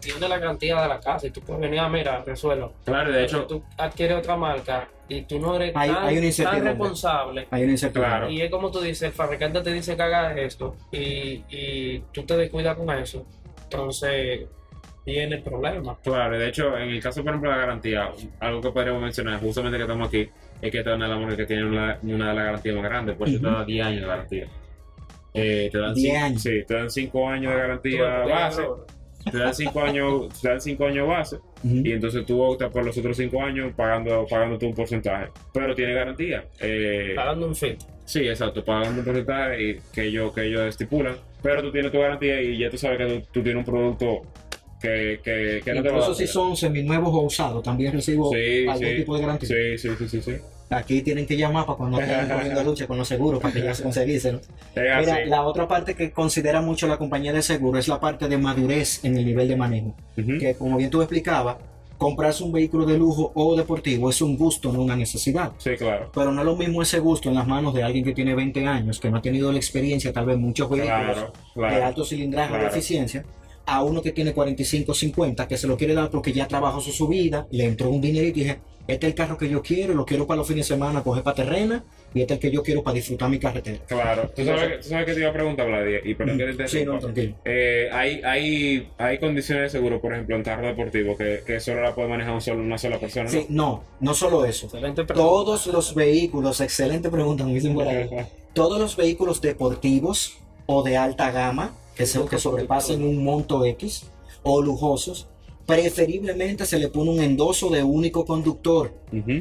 tiene 0.00 0.28
la 0.28 0.38
garantía 0.38 0.80
de 0.82 0.88
la 0.88 0.98
casa 1.00 1.26
y 1.28 1.30
tú 1.30 1.40
puedes 1.42 1.60
venir 1.62 1.78
a 1.78 1.88
mirar, 1.88 2.24
resuelvo. 2.26 2.72
Claro, 2.84 3.12
de 3.12 3.24
hecho, 3.24 3.44
tú 3.46 3.62
adquieres 3.78 4.18
otra 4.18 4.36
marca 4.36 4.88
y 5.08 5.22
tú 5.22 5.38
no 5.38 5.54
eres 5.54 5.72
Hay- 5.76 5.90
tan, 5.90 6.04
hay 6.06 6.32
tan 6.32 6.64
responsable 6.64 7.46
Hay 7.50 7.64
una. 7.64 7.92
Claro. 7.92 8.28
Y 8.30 8.40
es 8.42 8.50
como 8.50 8.70
tú 8.70 8.80
dices, 8.80 9.02
el 9.02 9.12
fabricante 9.12 9.60
te 9.60 9.72
dice 9.72 9.94
que 9.94 10.02
hagas 10.02 10.36
esto 10.36 10.76
y, 10.90 11.44
y 11.50 12.00
tú 12.12 12.24
te 12.24 12.36
descuidas 12.36 12.76
con 12.76 12.90
eso. 12.90 13.24
Entonces 13.64 14.46
viene 15.06 15.36
el 15.36 15.42
problema. 15.42 15.96
claro, 16.02 16.38
de 16.38 16.48
hecho, 16.48 16.76
en 16.76 16.90
el 16.90 17.00
caso, 17.02 17.22
por 17.22 17.30
ejemplo, 17.30 17.50
de 17.50 17.56
la 17.56 17.62
garantía, 17.62 18.10
algo 18.40 18.60
que 18.60 18.70
podríamos 18.70 19.02
mencionar, 19.02 19.40
justamente 19.40 19.76
que 19.78 19.82
estamos 19.84 20.08
aquí, 20.08 20.28
es 20.60 20.70
que 20.70 20.78
esta 20.78 20.90
es 20.90 20.96
una 20.96 21.08
de 21.08 21.26
las 21.26 21.34
que 21.36 21.46
tiene 21.46 21.64
una, 21.64 21.98
una 22.02 22.28
de 22.28 22.34
las 22.34 22.44
garantías 22.44 22.74
más 22.76 22.84
grandes, 22.84 23.16
porque 23.16 23.32
te 23.38 23.46
Ujú. 23.46 23.56
da 23.56 23.64
10 23.64 23.86
años 23.86 24.00
de 24.02 24.06
garantía. 24.06 24.46
Eh, 25.34 25.68
te 25.72 25.78
dan 25.78 25.94
10 25.94 26.12
cinco- 26.12 26.24
años. 26.26 26.42
Sí, 26.42 26.50
te 26.66 26.74
dan 26.74 26.90
5 26.90 27.28
años 27.28 27.52
de 27.52 27.58
garantía 27.58 28.22
Tú 28.22 28.28
base, 28.28 28.62
te 29.30 29.38
dan 29.38 29.54
5 29.54 29.80
años, 29.82 30.40
te 30.40 30.48
dan 30.48 30.60
cinco 30.60 30.84
años 30.86 31.06
base, 31.08 31.38
y 31.64 31.92
entonces 31.92 32.26
tú 32.26 32.42
optas 32.42 32.70
por 32.70 32.84
los 32.84 32.96
otros 32.98 33.16
5 33.16 33.42
años 33.42 33.72
pagando, 33.76 34.26
pagándote 34.28 34.66
un 34.66 34.74
porcentaje, 34.74 35.28
pero 35.54 35.74
tiene 35.74 35.94
garantía. 35.94 36.44
Eh, 36.60 37.06
Está 37.10 37.26
dando 37.26 37.46
un 37.46 37.54
fit. 37.56 37.78
Sí, 38.04 38.28
exacto, 38.28 38.64
pagando 38.64 38.98
un 38.98 39.04
porcentaje 39.04 39.62
y 39.70 39.78
que 39.92 40.02
ellos, 40.04 40.34
que 40.34 40.44
ellos 40.46 40.62
estipulan, 40.62 41.14
pero 41.40 41.62
tú 41.62 41.70
tienes 41.72 41.92
tu 41.92 41.98
garantía 42.00 42.42
y 42.42 42.58
ya 42.58 42.68
tú 42.68 42.76
sabes 42.76 42.98
que 42.98 43.06
tú, 43.06 43.26
tú 43.32 43.42
tienes 43.42 43.64
un 43.64 43.64
producto 43.64 44.22
que, 44.80 45.20
que, 45.22 45.62
que 45.64 45.72
no 45.74 45.82
te 45.82 45.88
va 45.88 45.94
a 45.94 45.98
Incluso 46.00 46.08
dar 46.08 46.14
si 46.16 46.26
son 46.26 46.56
seminuevos 46.56 47.10
o 47.14 47.20
usados, 47.20 47.62
también 47.62 47.92
recibo 47.92 48.30
Sí, 48.32 48.66
algún 48.68 48.86
sí. 48.88 48.96
tipo 48.96 49.14
de 49.14 49.20
garantía. 49.22 49.48
Sí, 49.48 49.78
sí, 49.78 49.88
sí, 49.96 50.08
sí, 50.08 50.20
sí. 50.22 50.32
Aquí 50.72 51.02
tienen 51.02 51.26
que 51.26 51.36
llamar 51.36 51.66
para 51.66 51.76
cuando 51.78 52.00
estén 52.00 52.28
corriendo 52.28 52.62
lucha 52.64 52.86
con 52.86 52.98
los 52.98 53.06
seguros 53.08 53.40
para 53.40 53.52
que 53.54 53.62
ya 53.62 53.74
se 53.74 53.82
conseguíselo. 53.82 54.40
Es 54.74 54.90
así. 54.90 55.10
Mira, 55.10 55.26
la 55.26 55.42
otra 55.42 55.68
parte 55.68 55.94
que 55.94 56.10
considera 56.12 56.60
mucho 56.62 56.86
la 56.86 56.96
compañía 56.98 57.32
de 57.32 57.42
seguro 57.42 57.78
es 57.78 57.88
la 57.88 58.00
parte 58.00 58.28
de 58.28 58.38
madurez 58.38 59.04
en 59.04 59.16
el 59.16 59.24
nivel 59.26 59.48
de 59.48 59.56
manejo. 59.56 59.94
Que 60.16 60.54
como 60.54 60.76
bien 60.78 60.90
tú 60.90 61.02
explicabas, 61.02 61.56
comprarse 61.98 62.42
un 62.42 62.50
vehículo 62.52 62.84
de 62.84 62.98
lujo 62.98 63.30
o 63.34 63.54
deportivo 63.56 64.10
es 64.10 64.20
un 64.22 64.36
gusto, 64.36 64.72
no 64.72 64.82
una 64.82 64.96
necesidad. 64.96 65.52
Sí, 65.58 65.76
claro. 65.76 66.10
Pero 66.12 66.32
no 66.32 66.40
es 66.40 66.46
lo 66.46 66.56
mismo 66.56 66.82
ese 66.82 66.98
gusto 66.98 67.28
en 67.28 67.36
las 67.36 67.46
manos 67.46 67.74
de 67.74 67.82
alguien 67.84 68.04
que 68.04 68.12
tiene 68.12 68.34
20 68.34 68.66
años, 68.66 68.98
que 68.98 69.08
no 69.10 69.18
ha 69.18 69.22
tenido 69.22 69.52
la 69.52 69.58
experiencia, 69.58 70.12
tal 70.12 70.26
vez 70.26 70.36
muchos 70.36 70.68
vehículos 70.68 70.96
Claro, 71.14 71.32
de 71.54 71.60
claro. 71.60 71.84
alto 71.86 72.04
cilindraje 72.04 72.50
o 72.50 72.54
de 72.54 72.60
Claro. 72.62 72.74
eficiencia, 72.74 73.24
a 73.66 73.84
uno 73.84 74.02
que 74.02 74.10
tiene 74.10 74.32
45, 74.32 74.92
50, 74.94 75.46
que 75.46 75.56
se 75.56 75.68
lo 75.68 75.76
quiere 75.76 75.94
dar 75.94 76.10
porque 76.10 76.32
ya 76.32 76.48
trabajó 76.48 76.80
su 76.80 76.90
subida, 76.90 77.46
le 77.52 77.66
entró 77.66 77.90
un 77.90 78.00
dinerito 78.00 78.40
y 78.40 78.42
dije, 78.42 78.58
este 78.88 79.06
es 79.06 79.12
el 79.12 79.14
carro 79.14 79.38
que 79.38 79.48
yo 79.48 79.62
quiero, 79.62 79.94
lo 79.94 80.04
quiero 80.04 80.26
para 80.26 80.38
los 80.38 80.48
fines 80.48 80.68
de 80.68 80.74
semana, 80.74 81.02
coger 81.02 81.22
para 81.22 81.36
terrena, 81.36 81.84
y 82.14 82.20
este 82.20 82.34
es 82.34 82.38
el 82.38 82.40
que 82.40 82.50
yo 82.50 82.62
quiero 82.62 82.82
para 82.82 82.94
disfrutar 82.94 83.30
mi 83.30 83.38
carretera. 83.38 83.78
Claro. 83.86 84.30
¿Tú 84.34 84.44
sabes, 84.44 84.62
que, 84.62 84.76
tú 84.78 84.88
sabes 84.88 85.06
que 85.06 85.14
te 85.14 85.20
iba 85.20 85.30
a 85.30 85.32
preguntar, 85.32 85.66
Vladi, 85.66 85.96
y 86.04 86.14
perdón 86.14 86.38
que 86.38 86.44
te 86.44 86.50
interrumpa. 86.50 86.78
Sí, 86.78 86.84
no, 86.84 86.98
tranquilo. 86.98 87.34
Eh, 87.44 87.88
hay, 87.92 88.20
hay, 88.24 88.88
hay 88.98 89.18
condiciones 89.18 89.64
de 89.64 89.78
seguro, 89.78 90.00
por 90.00 90.12
ejemplo, 90.12 90.36
en 90.36 90.42
carro 90.42 90.66
deportivo, 90.66 91.16
que, 91.16 91.42
que 91.46 91.60
solo 91.60 91.80
la 91.82 91.94
puede 91.94 92.08
manejar 92.08 92.34
un 92.34 92.40
solo, 92.40 92.62
una 92.62 92.78
sola 92.78 92.98
persona. 92.98 93.28
Sí, 93.28 93.46
no, 93.48 93.84
no 94.00 94.14
solo 94.14 94.44
eso. 94.44 94.66
Excelente 94.66 95.04
pregunta. 95.04 95.14
Todos 95.14 95.66
los 95.68 95.94
vehículos, 95.94 96.60
excelente 96.60 97.08
pregunta, 97.08 97.44
me 97.44 97.54
dicen 97.54 97.74
por 97.74 97.86
ahí. 97.88 98.08
todos 98.52 98.80
los 98.80 98.96
vehículos 98.96 99.40
deportivos 99.40 100.38
o 100.66 100.82
de 100.82 100.96
alta 100.96 101.30
gama 101.30 101.74
que, 101.96 102.06
se, 102.06 102.24
que 102.26 102.38
sobrepasen 102.38 103.02
un 103.02 103.24
monto 103.24 103.64
X 103.64 104.06
o 104.42 104.60
lujosos, 104.62 105.28
preferiblemente 105.66 106.64
se 106.66 106.78
le 106.78 106.88
pone 106.88 107.10
un 107.10 107.20
endoso 107.20 107.70
de 107.70 107.82
único 107.82 108.24
conductor. 108.24 108.92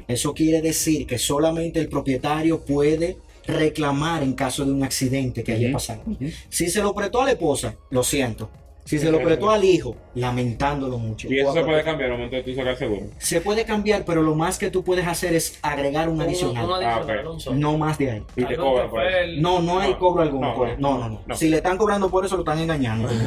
Eso 0.07 0.33
quiere 0.33 0.61
decir 0.61 1.05
que 1.07 1.17
solamente 1.17 1.79
el 1.79 1.87
propietario 1.89 2.61
puede 2.61 3.17
reclamar 3.47 4.21
en 4.23 4.33
caso 4.33 4.65
de 4.65 4.71
un 4.71 4.83
accidente 4.83 5.43
que 5.43 5.53
haya 5.53 5.71
pasado. 5.71 6.01
Si 6.49 6.69
se 6.69 6.81
lo 6.81 6.93
prestó 6.93 7.21
a 7.21 7.25
la 7.25 7.31
esposa, 7.31 7.75
lo 7.89 8.03
siento, 8.03 8.49
Si 8.83 8.97
se 8.97 9.11
lo 9.11 9.21
prestó 9.21 9.51
al 9.51 9.63
hijo, 9.63 9.95
lamentándolo 10.15 10.97
mucho. 10.97 11.31
Y 11.31 11.39
eso 11.39 11.53
se 11.53 11.63
puede 11.63 11.83
cambiar 11.83 12.09
al 12.11 12.17
momento 12.17 12.35
de 12.35 12.43
tú 12.43 12.53
sacar 12.55 12.75
seguro. 12.75 13.03
Se 13.19 13.39
puede 13.39 13.63
cambiar, 13.63 14.03
pero 14.05 14.21
lo 14.23 14.33
más 14.35 14.57
que 14.57 14.69
tú 14.71 14.83
puedes 14.83 15.07
hacer 15.07 15.33
es 15.35 15.59
agregar 15.61 16.09
un 16.09 16.19
adicional. 16.19 16.65
un 16.65 16.73
adicional, 16.73 17.27
Ah. 17.47 17.51
No 17.53 17.77
más 17.77 17.97
de 17.99 18.11
ahí. 18.11 18.23
Y 18.35 18.43
te 18.43 18.57
cobran 18.57 18.89
por 18.89 19.05
eso. 19.05 19.39
No, 19.41 19.61
no 19.61 19.79
hay 19.79 19.91
No, 19.91 19.99
cobro 19.99 20.23
alguno. 20.23 20.47
no, 20.49 20.55
por 20.55 20.69
eso. 20.69 20.77
No, 20.79 20.97
no, 20.97 21.09
no, 21.09 21.21
no. 21.25 21.35
Si 21.35 21.47
le 21.47 21.57
están 21.57 21.77
cobrando 21.77 22.09
por 22.09 22.25
eso, 22.25 22.35
lo 22.35 22.41
están 22.41 22.59
engañando. 22.59 23.07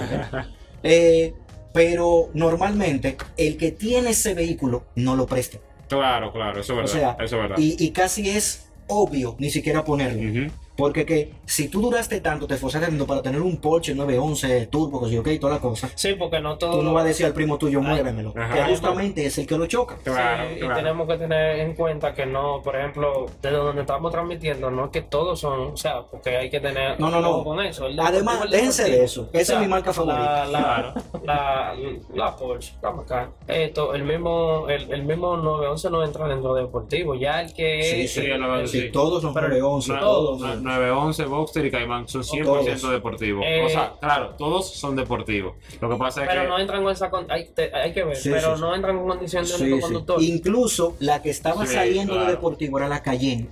Eh, 0.87 1.33
pero 1.75 2.31
normalmente, 2.35 3.17
el 3.37 3.57
que 3.57 3.73
tiene 3.73 4.11
ese 4.11 4.33
vehículo 4.33 4.85
no 4.95 5.17
lo 5.17 5.27
presta. 5.27 5.59
Claro, 5.89 6.33
claro, 6.33 6.61
eso 6.61 6.73
es 6.73 6.91
O 6.91 6.95
verdad. 6.95 7.17
sea, 7.17 7.25
eso 7.25 7.37
es 7.37 7.43
verdad. 7.43 7.57
y, 7.59 7.75
y 7.85 7.91
casi 7.91 8.31
es 8.31 8.69
obvio 8.87 9.35
ni 9.41 9.51
siquiera 9.51 9.85
ponerlo. 9.85 10.21
Ujú. 10.21 10.53
Porque 10.77 11.07
que 11.07 11.33
si 11.47 11.69
tú 11.69 11.81
duraste 11.81 12.21
tanto, 12.21 12.47
te 12.47 12.55
esforzaste 12.55 12.89
tanto 12.89 13.07
para 13.07 13.23
tener 13.23 13.41
un 13.41 13.59
Porsche 13.59 13.95
911 13.95 14.67
turbo, 14.67 15.03
que 15.03 15.09
sí, 15.11 15.19
ok, 15.19 15.29
toda 15.41 15.55
la 15.55 15.61
cosa, 15.61 15.89
Sí, 15.95 16.15
porque 16.19 16.41
no 16.41 16.59
todo. 16.59 16.73
tú 16.79 16.83
no 16.83 16.93
vas 16.93 17.05
a 17.05 17.09
decir 17.09 17.27
al 17.27 17.33
primo 17.33 17.59
tuyo, 17.59 17.79
Ay. 17.81 17.87
muévemelo. 17.87 18.33
Ajá. 18.37 18.55
Que 18.55 18.63
justamente 18.71 19.25
es 19.27 19.39
el 19.39 19.47
que 19.47 19.57
lo 19.57 19.67
choca. 19.67 19.97
Claro, 20.03 20.49
Sí, 20.53 20.59
claro. 20.59 20.73
Y 20.75 20.77
tenemos 20.77 21.09
que 21.09 21.17
tener 21.17 21.61
en 21.61 21.75
cuenta 21.75 22.13
que 22.13 22.27
no, 22.27 22.61
por 22.63 22.75
ejemplo, 22.77 23.27
desde 23.41 23.57
donde 23.57 23.83
estamos 23.83 24.11
transmitiendo, 24.11 24.71
no 24.71 24.87
es 24.87 24.91
que 24.91 25.03
todos 25.03 25.39
son, 25.41 25.61
o 25.73 25.77
sea, 25.77 26.03
porque 26.11 26.37
hay 26.37 26.51
que 26.51 26.59
tener 26.61 26.99
No, 26.99 27.09
no, 27.11 27.21
no. 27.21 27.31
ojo 27.31 27.45
con 27.45 27.61
eso. 27.61 27.87
El 27.87 27.99
Además, 28.01 28.41
el 28.45 28.51
déjense 28.51 28.91
de 28.91 29.05
eso. 29.05 29.29
Esa 29.33 29.55
es 29.55 29.61
mi 29.61 29.69
marca 29.69 29.93
favorita. 29.93 30.47
La, 30.47 30.95
la, 31.23 31.25
la, 31.25 31.75
la 32.15 32.37
Porsche, 32.37 32.75
la 32.83 32.91
Macan. 32.91 33.31
Esto, 33.47 33.95
el 33.95 34.03
mismo, 34.03 34.69
el, 34.69 34.91
el 34.93 35.05
mismo 35.05 35.37
911 35.37 35.91
no 35.91 36.05
entra 36.05 36.27
dentro 36.29 36.55
de 36.55 36.63
deportivo. 36.63 37.15
Ya 37.15 37.43
el 37.43 37.55
que 37.55 37.83
Sí, 37.83 38.01
es. 38.03 38.13
sí, 38.13 38.21
el 38.21 38.41
911, 38.41 38.81
Sí, 38.87 38.91
todos 38.93 39.23
son 39.23 39.33
Pero 39.35 39.49
911, 39.49 39.93
no- 39.93 40.01
todos. 40.01 40.64
No- 40.65 40.71
911, 40.75 41.25
Boxster 41.27 41.67
y 41.67 41.71
Cayman 41.71 42.09
son 42.09 42.23
100% 42.25 42.81
Todos. 42.81 42.93
deportivos. 42.93 43.45
Eh, 43.47 43.63
o 43.65 43.69
sea, 43.69 43.93
claro, 44.01 44.31
todos 44.37 44.71
son 44.75 44.97
deportivos. 44.97 45.55
Lo 45.81 45.89
que 45.91 45.97
pasa 45.97 46.23
es 46.23 46.29
Pero 46.29 46.43
que. 46.43 46.49
no 46.49 46.59
entran 46.59 46.83
con 46.83 46.93
esa. 46.93 47.11
con- 47.11 47.31
hay, 47.31 47.49
te- 47.51 47.75
hay 47.75 47.93
que 47.93 48.05
ver, 48.05 48.17
Sí, 48.17 48.31
pero 48.31 48.57
sí, 48.57 48.61
no 48.61 48.75
entran 48.75 48.97
con 48.99 49.09
condición 49.09 49.45
de 49.45 49.51
Sí, 49.51 49.63
único 49.63 49.77
sí. 49.77 49.83
conductor. 49.83 50.23
Incluso 50.23 50.97
la 51.01 51.23
que 51.23 51.31
estaba 51.31 51.67
Sí, 51.67 51.75
saliendo 51.75 52.15
de 52.15 52.19
claro. 52.21 52.33
deportivo 52.33 52.79
era 52.79 52.89
la 52.89 53.03
Cayenne. 53.03 53.49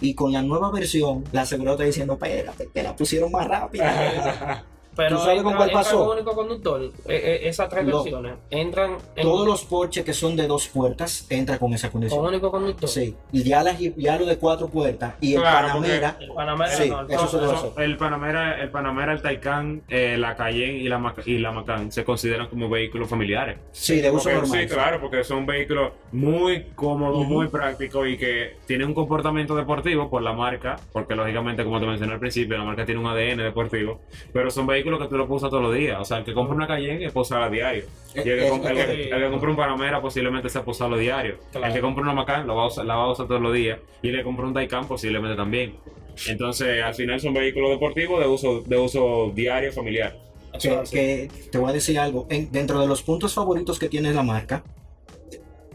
Y 0.00 0.14
con 0.14 0.32
la 0.32 0.42
nueva 0.42 0.70
versión, 0.70 1.24
la 1.32 1.40
aseguradora 1.42 1.84
está 1.84 1.86
diciendo, 1.86 2.12
espérate, 2.14 2.68
que 2.72 2.82
la 2.82 2.94
pusieron 2.94 3.32
más 3.32 3.48
rápida. 3.48 4.64
Pero 4.98 5.16
¿Tú 5.16 5.22
sabes 5.24 5.42
con 5.44 5.54
cuál 5.54 5.68
entra 5.68 5.82
pasó? 5.84 6.10
único 6.12 6.34
conductor. 6.34 6.82
Eh, 6.82 6.90
eh, 7.06 7.40
esas 7.48 7.68
tres 7.68 7.84
No. 7.86 8.02
versiones 8.02 8.32
entran 8.50 8.96
en- 9.14 9.22
Todos 9.22 9.46
los 9.46 9.64
Porsche 9.64 10.02
que 10.02 10.12
son 10.12 10.34
de 10.34 10.48
dos 10.48 10.66
puertas 10.66 11.24
entran 11.30 11.56
con 11.58 11.72
esa 11.72 11.86
con 11.88 12.00
condición. 12.00 12.26
único 12.26 12.50
conductor. 12.50 12.88
Sí, 12.88 13.14
y 13.30 13.44
ya, 13.44 13.62
las, 13.62 13.78
ya 13.78 14.18
lo 14.18 14.26
de 14.26 14.36
cuatro 14.38 14.66
puertas 14.68 15.14
y 15.20 15.34
el 15.34 15.40
Claro, 15.40 15.68
Panamera, 15.68 16.16
El 16.20 16.28
Panamera 16.34 16.70
Sí, 16.72 16.90
no, 16.90 17.00
el 17.02 17.10
eso 17.12 17.30
Panamera- 17.30 17.84
el 17.84 17.96
Panamera, 17.96 18.60
el 18.60 18.70
Panamera, 18.70 19.12
el 19.12 19.22
Taycan, 19.22 19.82
eh, 19.88 20.16
la 20.18 20.34
Cayenne 20.34 20.78
y 20.78 20.88
la, 20.88 20.98
Mac- 20.98 21.22
y 21.26 21.38
la 21.38 21.52
Macan 21.52 21.92
se 21.92 22.04
consideran 22.04 22.48
como 22.48 22.68
vehículos 22.68 23.08
familiares. 23.08 23.56
sí, 23.70 24.00
de 24.00 24.10
uso 24.10 24.24
Porque- 24.24 24.34
normal. 24.34 24.60
sí, 24.62 24.66
claro, 24.66 25.00
porque 25.00 25.22
son 25.22 25.46
vehículos 25.46 25.92
muy 26.10 26.64
cómodos, 26.74 27.24
muy 27.24 27.46
prácticos 27.46 28.08
y 28.08 28.16
que 28.18 28.56
tienen 28.66 28.88
un 28.88 28.94
comportamiento 28.94 29.54
deportivo 29.54 30.10
por 30.10 30.22
la 30.22 30.32
marca, 30.32 30.80
porque 30.92 31.14
lógicamente, 31.14 31.62
como 31.62 31.78
te 31.78 31.86
mencioné 31.86 32.14
al 32.14 32.18
principio, 32.18 32.58
la 32.58 32.64
marca 32.64 32.84
tiene 32.84 33.00
un 33.00 33.06
ADN 33.06 33.44
deportivo, 33.44 34.00
pero 34.32 34.50
son 34.50 34.66
vehículos 34.66 34.87
que 34.96 35.08
tú 35.08 35.16
los 35.16 35.26
puedes 35.26 35.42
usar 35.42 35.50
todos 35.50 35.64
los 35.64 35.74
días. 35.74 35.98
O 36.00 36.04
sea, 36.04 36.18
el 36.18 36.24
que 36.24 36.32
compra 36.32 36.54
una 36.54 36.68
Cayenne 36.68 37.04
es 37.04 37.12
posarla 37.12 37.46
a 37.46 37.50
diario. 37.50 37.84
Y 38.14 38.18
el 38.20 38.24
que, 38.24 38.46
Es- 38.46 38.52
el 38.52 38.60
que- 38.60 38.68
correcto. 38.68 39.16
el 39.16 39.22
que 39.24 39.30
compra 39.30 39.50
un 39.50 39.56
Panamera 39.56 40.00
posiblemente 40.00 40.48
sea 40.48 40.64
posarlo 40.64 40.96
diario. 40.96 41.38
Claro. 41.50 41.66
El 41.66 41.72
que 41.72 41.80
compra 41.80 42.04
una 42.04 42.12
Macan 42.14 42.46
lo 42.46 42.54
va 42.54 42.62
a 42.62 42.66
usar, 42.68 42.86
la 42.86 42.94
va 42.94 43.02
a 43.02 43.10
usar 43.10 43.26
todos 43.26 43.42
los 43.42 43.52
días. 43.52 43.80
Y 44.02 44.10
el 44.10 44.16
que 44.18 44.22
compra 44.22 44.46
un 44.46 44.54
Taycan 44.54 44.86
posiblemente 44.86 45.36
también. 45.36 45.74
Entonces, 46.28 46.82
al 46.82 46.94
final 46.94 47.20
son 47.20 47.34
vehículos 47.34 47.70
deportivos 47.70 48.20
de 48.20 48.26
uso, 48.28 48.60
de 48.62 48.76
uso 48.78 49.32
diario 49.34 49.72
familiar. 49.72 50.16
Que, 50.90 51.28
te 51.52 51.58
voy 51.58 51.70
a 51.70 51.72
decir 51.72 51.98
algo. 51.98 52.26
En- 52.30 52.50
dentro 52.50 52.80
de 52.80 52.86
los 52.86 53.02
puntos 53.02 53.34
favoritos 53.34 53.78
que 53.78 53.88
tiene 53.88 54.12
la 54.14 54.22
marca, 54.22 54.62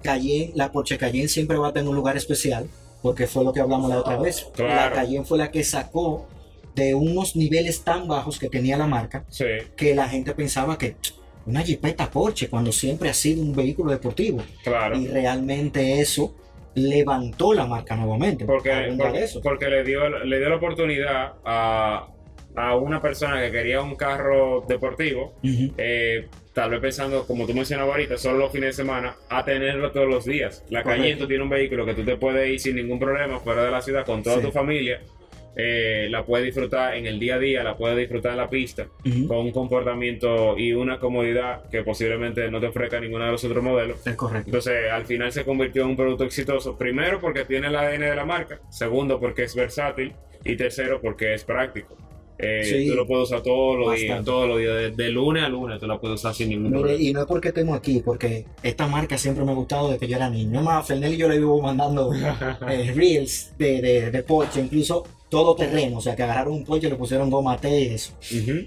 Cayenne, 0.02 0.52
la 0.56 0.72
Porsche 0.72 0.98
Cayenne 0.98 1.28
siempre 1.30 1.58
va 1.58 1.70
a 1.70 1.74
tener 1.74 1.88
un 1.88 1.96
lugar 1.96 2.18
especial, 2.18 2.68
porque 3.02 3.26
fue 3.28 3.44
lo 3.46 3.54
que 3.54 3.62
hablamos 3.62 3.90
la 3.90 4.00
otra 4.00 4.18
vez. 4.18 4.46
La. 4.58 4.92
Cayenne 4.92 5.24
fue 5.26 5.38
la 5.38 5.50
que 5.52 5.64
sacó 5.64 6.28
de 6.76 6.94
unos 6.96 7.36
niveles 7.36 7.84
tan 7.84 8.08
bajos 8.08 8.40
que 8.40 8.50
tenía 8.50 8.78
la 8.78 8.88
marca 8.88 9.26
Sí. 9.30 9.46
que 9.76 9.94
la 9.96 10.08
gente 10.10 10.34
pensaba 10.34 10.78
que 10.78 10.96
"Tch, 11.00 11.14
una 11.46 11.62
Jeepeta 11.62 12.10
Porsche 12.10 12.48
cuando 12.50 12.72
siempre 12.72 13.10
ha 13.10 13.14
sido 13.14 13.42
un 13.42 13.54
vehículo 13.56 13.92
deportivo 13.92 14.42
Claro. 14.64 14.98
y 14.98 15.08
realmente 15.08 16.00
eso 16.00 16.36
levantó 16.76 17.54
la 17.54 17.66
marca 17.68 17.96
nuevamente 17.96 18.46
Porque, 18.46 18.94
porque, 18.98 19.24
eso. 19.24 19.42
porque 19.42 19.68
le, 19.70 19.84
dio, 19.84 20.10
le 20.10 20.40
dio 20.40 20.50
la 20.50 20.56
oportunidad 20.56 21.34
a, 21.46 22.08
a 22.56 22.76
una 22.76 23.02
persona 23.02 23.40
que 23.42 23.52
quería 23.52 23.82
un 23.82 23.96
carro 23.96 24.66
deportivo, 24.68 25.34
eh, 25.78 26.28
tal 26.54 26.72
vez 26.72 26.80
pensando, 26.82 27.26
como 27.28 27.46
tú 27.46 27.54
mencionabas 27.54 27.92
ahorita, 27.94 28.18
solo 28.18 28.38
los 28.40 28.52
fines 28.52 28.70
de 28.78 28.84
semana, 28.84 29.16
a 29.30 29.44
tenerlo 29.46 29.92
todos 29.92 30.08
los 30.08 30.26
días. 30.26 30.64
La 30.70 30.82
Correcto. 30.84 31.20
Tú 31.24 31.28
tienes 31.28 31.44
un 31.44 31.50
vehículo 31.50 31.86
que 31.86 31.94
tú 31.94 32.04
te 32.04 32.16
puedes 32.16 32.50
ir 32.50 32.60
sin 32.60 32.76
ningún 32.76 33.00
problema 33.00 33.40
fuera 33.40 33.64
de 33.66 33.72
la 33.72 33.82
ciudad 33.82 34.06
con 34.06 34.24
toda 34.24 34.38
Sí. 34.38 34.44
tu 34.44 34.52
familia. 34.52 35.02
Eh, 35.56 36.08
la 36.10 36.26
puedes 36.26 36.46
disfrutar 36.46 36.96
en 36.96 37.06
el 37.06 37.20
día 37.20 37.36
a 37.36 37.40
día, 37.40 37.64
la 37.64 37.76
puedes 37.78 37.98
disfrutar 37.98 38.32
en 38.32 38.38
la 38.38 38.50
pista, 38.50 38.88
con 39.28 39.38
un 39.38 39.52
comportamiento 39.52 40.58
y 40.58 40.74
una 40.74 41.00
comodidad 41.00 41.70
que 41.70 41.84
posiblemente 41.84 42.50
no 42.50 42.60
te 42.60 42.68
ofrezca 42.68 43.00
ninguno 43.00 43.26
de 43.26 43.32
los 43.32 43.44
otros 43.44 43.64
modelos. 43.64 44.06
Es 44.06 44.16
correcto. 44.16 44.48
Entonces, 44.48 44.92
al 44.92 45.06
final 45.06 45.32
se 45.32 45.44
convirtió 45.44 45.84
en 45.84 45.90
un 45.90 45.96
producto 45.96 46.24
exitoso. 46.24 46.78
Primero, 46.78 47.20
porque 47.20 47.46
tiene 47.46 47.68
el 47.68 47.76
ADN 47.76 48.02
de 48.02 48.16
la 48.16 48.26
marca. 48.26 48.60
Segundo, 48.70 49.20
porque 49.20 49.44
es 49.44 49.56
versátil. 49.56 50.14
Y 50.46 50.56
tercero, 50.58 51.00
porque 51.02 51.34
es 51.36 51.44
práctico. 51.44 51.96
Eh, 52.38 52.64
Sí. 52.66 52.90
tú 52.90 52.96
lo 52.96 53.06
puedes 53.08 53.30
usar 53.30 53.42
todos 53.44 53.78
los 53.80 53.96
días, 53.96 54.26
todos 54.26 54.50
los 54.50 54.58
días, 54.58 54.74
de, 54.76 54.92
de 54.92 55.10
lunes 55.12 55.44
a 55.44 55.50
lunes 55.50 55.80
tú 55.80 55.86
lo 55.88 56.02
puedes 56.02 56.16
usar 56.20 56.34
sin 56.34 56.50
ningún 56.50 56.72
Mire, 56.72 56.80
problema. 56.82 57.02
y 57.02 57.14
no 57.14 57.22
es 57.22 57.26
porque 57.28 57.50
estemos 57.50 57.78
aquí, 57.78 58.02
porque 58.04 58.46
esta 58.64 58.88
marca 58.88 59.18
siempre 59.18 59.46
me 59.46 59.52
ha 59.52 59.56
gustado 59.56 59.88
desde 59.92 60.00
que 60.00 60.08
yo 60.10 60.18
era 60.18 60.30
niño. 60.30 60.60
Es 60.60 60.66
más, 60.66 60.86
Fernel 60.86 61.14
y 61.14 61.18
yo 61.18 61.30
le 61.30 61.38
vivo 61.38 61.62
mandando 61.62 62.12
eh, 62.70 62.92
reels 62.94 63.54
de, 63.58 63.82
de, 63.82 64.12
de 64.12 64.24
Porsche, 64.24 64.62
incluso 64.62 65.04
todo 65.34 65.56
terreno, 65.56 65.98
o 65.98 66.02
sea, 66.02 66.16
que 66.16 66.22
agarraron 66.22 66.54
un 66.54 66.64
Porsche 66.64 66.86
y 66.86 66.90
le 66.92 66.96
pusieron 66.96 67.32
goma 67.32 67.58
T 67.58 67.68
y 67.82 67.88
eso. 67.88 68.14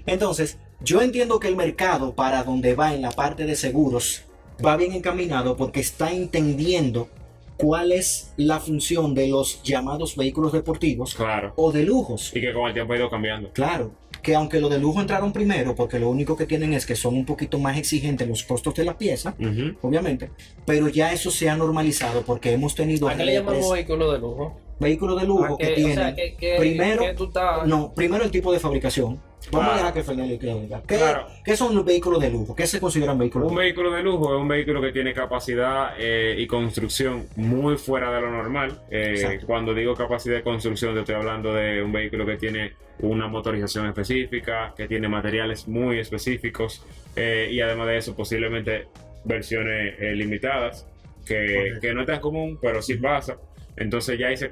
Entonces, 0.05 0.57
yo 0.81 1.01
entiendo 1.01 1.39
que 1.39 1.47
el 1.47 1.55
mercado 1.55 2.13
para 2.13 2.43
donde 2.43 2.75
va 2.75 2.93
en 2.93 3.01
la 3.01 3.11
parte 3.11 3.45
de 3.45 3.55
seguros 3.55 4.23
va 4.65 4.75
bien 4.75 4.91
encaminado 4.91 5.55
porque 5.55 5.79
está 5.79 6.11
entendiendo 6.11 7.07
cuál 7.55 7.93
es 7.93 8.33
la 8.35 8.59
función 8.59 9.15
de 9.15 9.29
los 9.29 9.63
llamados 9.63 10.17
vehículos 10.17 10.51
deportivos 10.51 11.15
Claro. 11.15 11.53
o 11.55 11.71
de 11.71 11.83
lujos. 11.83 12.31
Y 12.35 12.41
que 12.41 12.51
con 12.53 12.67
el 12.67 12.73
tiempo 12.73 12.91
ha 12.91 12.97
ido 12.97 13.09
cambiando. 13.09 13.49
Claro, 13.53 13.93
que 14.21 14.35
aunque 14.35 14.59
los 14.59 14.69
de 14.69 14.77
lujo 14.77 14.99
entraron 14.99 15.31
primero, 15.31 15.73
porque 15.73 15.99
lo 15.99 16.09
único 16.09 16.35
que 16.35 16.45
tienen 16.45 16.73
es 16.73 16.85
que 16.85 16.97
son 16.97 17.15
un 17.15 17.25
poquito 17.25 17.59
más 17.59 17.77
exigentes 17.77 18.27
los 18.27 18.43
costos 18.43 18.75
de 18.75 18.83
la 18.83 18.97
pieza, 18.97 19.35
obviamente, 19.81 20.31
pero 20.65 20.89
ya 20.89 21.13
eso 21.13 21.31
se 21.31 21.49
ha 21.49 21.55
normalizado 21.55 22.23
porque 22.23 22.51
hemos 22.51 22.75
tenido 22.75 23.07
¿A 23.07 23.15
qué 23.15 23.23
le 23.23 23.35
llamamos 23.35 23.71
vehículo 23.71 24.11
de 24.11 24.19
lujo? 24.19 24.59
Vehículos 24.79 25.19
de 25.21 25.27
lujo 25.27 25.55
¿A 25.55 25.57
que 25.57 25.85
o 25.85 25.93
sea, 25.93 26.15
que, 26.15 26.35
que- 26.35 26.55
primero- 26.59 27.01
que 27.01 27.23
estás... 27.23 27.65
no, 27.67 27.93
primero 27.95 28.23
el 28.23 28.31
tipo 28.31 28.51
de 28.53 28.59
fabricación. 28.59 29.19
Vamos 29.51 29.71
a 29.73 29.77
dejar 29.77 29.93
que 29.93 30.03
Fernando 30.03 30.37
que 30.39 30.53
diga. 30.53 30.81
¿Qué, 30.85 30.97
Claro. 30.97 31.27
qué 31.45 31.55
son 31.55 31.73
los 31.73 31.85
vehículos 31.85 32.19
de 32.19 32.29
lujo? 32.29 32.53
¿Qué 32.53 32.67
se 32.67 32.81
consideran 32.81 33.17
vehículos 33.17 33.45
Un 33.45 33.49
de 33.49 33.53
lujo? 33.55 33.61
vehículo 33.63 33.91
de 33.91 34.03
lujo 34.03 34.35
es 34.35 34.41
un 34.41 34.47
vehículo 34.47 34.81
que 34.81 34.91
tiene 34.91 35.13
capacidad 35.13 35.91
eh, 35.97 36.35
y 36.37 36.47
construcción 36.47 37.27
muy 37.37 37.77
fuera 37.77 38.11
de 38.11 38.19
lo 38.19 38.29
normal. 38.31 38.81
Eh, 38.91 39.39
cuando 39.45 39.73
digo 39.73 39.95
capacidad 39.95 40.35
de 40.35 40.43
construcción, 40.43 40.93
te 40.95 40.99
estoy 41.01 41.15
hablando 41.15 41.53
de 41.53 41.81
un 41.81 41.93
vehículo 41.93 42.25
que 42.25 42.35
tiene 42.35 42.73
una 42.99 43.27
motorización 43.27 43.85
específica, 43.87 44.73
que 44.75 44.87
tiene 44.87 45.07
materiales 45.07 45.65
muy 45.67 45.99
específicos 45.99 46.83
eh, 47.15 47.47
y 47.49 47.61
además 47.61 47.87
de 47.87 47.97
eso 47.97 48.15
posiblemente 48.15 48.87
versiones 49.23 49.95
limitadas, 50.17 50.85
que, 51.25 51.73
que 51.81 51.93
no 51.93 52.01
es 52.01 52.07
tan 52.07 52.19
común, 52.19 52.57
pero 52.61 52.81
sí 52.81 52.95
pasa. 52.95 53.37
Entonces 53.77 54.19
ya 54.19 54.27
ahí 54.27 54.37
se, 54.37 54.49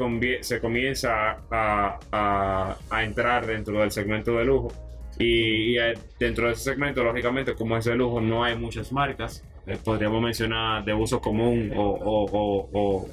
comienza 0.60 1.38
a, 1.52 2.78
entrar 3.04 3.46
dentro 3.46 3.80
del 3.82 3.92
segmento 3.92 4.38
de 4.38 4.46
lujo. 4.46 4.72
Y, 5.18 5.78
eh, 5.78 5.94
dentro 6.20 6.48
de 6.48 6.54
ese 6.54 6.64
segmento, 6.64 7.04
lógicamente, 7.04 7.56
como 7.56 7.78
es 7.78 7.86
de 7.86 7.96
lujo, 7.96 8.22
no 8.22 8.44
hay 8.44 8.56
muchas 8.56 8.92
marcas. 8.92 9.44
Eh, 9.66 9.78
podríamos 9.84 10.22
mencionar 10.22 10.86
de 10.86 10.94
uso 10.94 11.20
común 11.20 11.72
o 11.76 13.08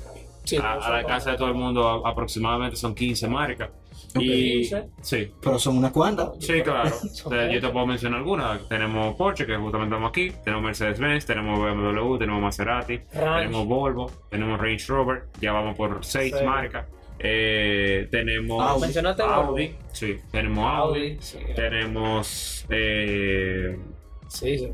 Sí, 0.45 0.57
a, 0.57 0.61
no 0.77 0.83
a 0.83 0.91
la 0.91 1.05
casa 1.05 1.33
de 1.33 1.37
todo 1.37 1.49
el 1.49 1.55
mundo 1.55 2.07
aproximadamente 2.07 2.77
son 2.77 2.95
15 2.95 3.29
marcas. 3.29 3.71
Ok. 4.15 4.23
Y, 4.23 4.61
15. 4.63 4.89
sí, 5.01 5.33
Pero 5.41 5.59
son 5.59 5.79
unas 5.79 5.93
cuantas. 5.93 6.31
sí, 6.41 6.61
claro. 6.63 6.91
Yo 7.53 7.61
te 7.61 7.69
puedo 7.69 7.87
mencionar 7.87 8.19
algunas. 8.19 8.69
Tenemos 8.69 9.15
Porsche, 9.17 9.47
que 9.47 9.57
justamente 9.57 9.95
estamos 9.95 10.11
aquí. 10.11 10.33
Tenemos 10.45 10.65
Mercedes-Benz, 10.65 11.25
tenemos 11.27 11.59
BMW, 11.59 12.19
tenemos 12.19 12.43
Maserati, 12.43 12.99
tenemos 13.11 13.67
Volvo, 13.67 14.11
tenemos 14.31 14.61
Range 14.61 14.85
Rover. 14.89 15.23
Ya 15.41 15.53
vamos 15.53 15.77
por 15.77 16.05
6 16.05 16.35
Sí. 16.39 16.45
marcas. 16.45 16.87
Eh, 17.25 18.09
tenemos 18.11 18.61
Audi. 18.69 18.81
Mencionaste 18.81 19.23
Audi, 19.23 19.67
Volvo. 19.69 19.79
sí, 19.93 20.17
tenemos 20.33 20.65
Audi, 20.67 21.01
Audi. 21.13 21.17
Sí, 21.21 21.39
tenemos 21.55 22.67
eh, 22.69 23.79
sí. 24.29 24.69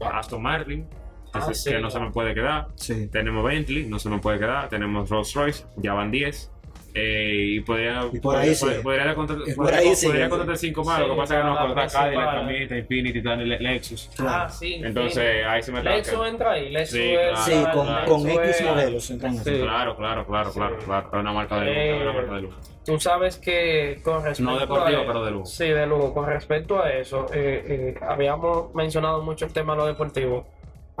Aston 0.00 0.40
Martin, 0.42 0.86
que, 1.32 1.38
Ah, 1.38 1.54
sí, 1.54 1.70
que 1.70 1.78
no 1.78 1.90
se 1.90 2.00
me 2.00 2.10
puede 2.10 2.34
quedar. 2.34 2.68
Sí. 2.76 3.06
Tenemos 3.08 3.44
Bentley, 3.44 3.86
no 3.86 3.98
se 3.98 4.08
me 4.08 4.18
puede 4.18 4.38
quedar. 4.38 4.68
Tenemos 4.68 5.08
Rolls 5.10 5.32
Royce, 5.34 5.64
ya 5.76 5.94
van 5.94 6.10
10. 6.10 6.50
eh, 6.92 7.32
y 7.54 7.60
podría, 7.60 8.00
Y 8.12 8.18
por 8.18 8.34
ahí 8.36 8.52
sí. 8.52 8.64
podría, 8.82 9.14
por 9.54 9.72
ahí 9.72 9.94
sí. 9.94 10.06
podría 10.08 10.28
contratar 10.28 10.56
cinco 10.56 10.82
más, 10.82 10.98
lo 10.98 11.10
que 11.10 11.14
pasa 11.20 11.34
es 11.36 11.40
que 11.40 11.46
no 11.46 11.54
para 11.54 11.66
contra 11.68 11.84
la 11.84 11.90
Cadillac. 11.92 12.34
Camioneta, 12.34 12.76
Infinity, 12.78 13.20
Lexus. 13.60 14.10
Claro. 14.16 14.30
Ah, 14.34 14.48
sí. 14.48 14.74
Entonces 14.82 15.46
ahí 15.46 15.62
se 15.62 15.70
me 15.70 15.78
está 15.78 15.90
Lexus 15.90 16.26
entra 16.26 16.50
ahí. 16.50 16.70
Lexus 16.70 16.98
Sí, 16.98 17.12
claro. 17.12 17.36
Sí, 17.36 17.64
con, 17.72 17.86
claro. 17.86 18.06
con 18.10 18.22
Lexus 18.24 18.44
X 18.56 18.66
modelos. 18.66 19.12
Claro, 19.44 19.96
claro, 19.96 20.26
claro, 20.26 20.52
claro, 20.52 20.80
Sí. 20.80 20.84
claro. 20.86 21.06
Es 21.12 21.12
una 21.20 21.32
marca 21.32 21.60
de 21.60 21.66
lujo, 21.66 21.78
Eh, 21.78 21.94
es 21.96 22.02
una 22.02 22.12
marca 22.12 22.34
de 22.34 22.40
lujo. 22.42 22.56
Tú 22.84 22.98
sabes 22.98 23.36
que 23.36 24.00
con 24.02 24.24
respecto 24.24 24.50
No 24.50 24.58
deportivo, 24.58 25.02
a, 25.02 25.06
pero 25.06 25.24
de 25.24 25.30
lujo. 25.30 25.46
Sí, 25.46 25.68
de 25.68 25.86
lujo. 25.86 26.12
Con 26.12 26.26
respecto 26.26 26.82
a 26.82 26.90
eso, 26.92 27.26
eh, 27.32 27.64
eh, 27.68 27.94
habíamos 28.02 28.74
mencionado 28.74 29.22
mucho 29.22 29.44
el 29.44 29.52
tema 29.52 29.74
de 29.74 29.78
lo 29.78 29.86
deportivo. 29.86 30.44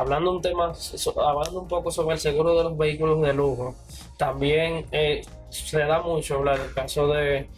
Hablando 0.00 0.32
un 0.32 0.40
tema, 0.40 0.72
hablando 1.22 1.60
un 1.60 1.68
poco 1.68 1.90
sobre 1.90 2.14
el 2.14 2.20
seguro 2.20 2.56
de 2.56 2.64
los 2.64 2.78
vehículos 2.78 3.20
de 3.20 3.34
lujo, 3.34 3.74
también 4.16 4.86
eh, 4.92 5.20
se 5.50 5.78
da 5.80 6.00
mucho 6.00 6.36
hablar 6.36 6.58
del 6.58 6.72
caso 6.72 7.06
de 7.08 7.50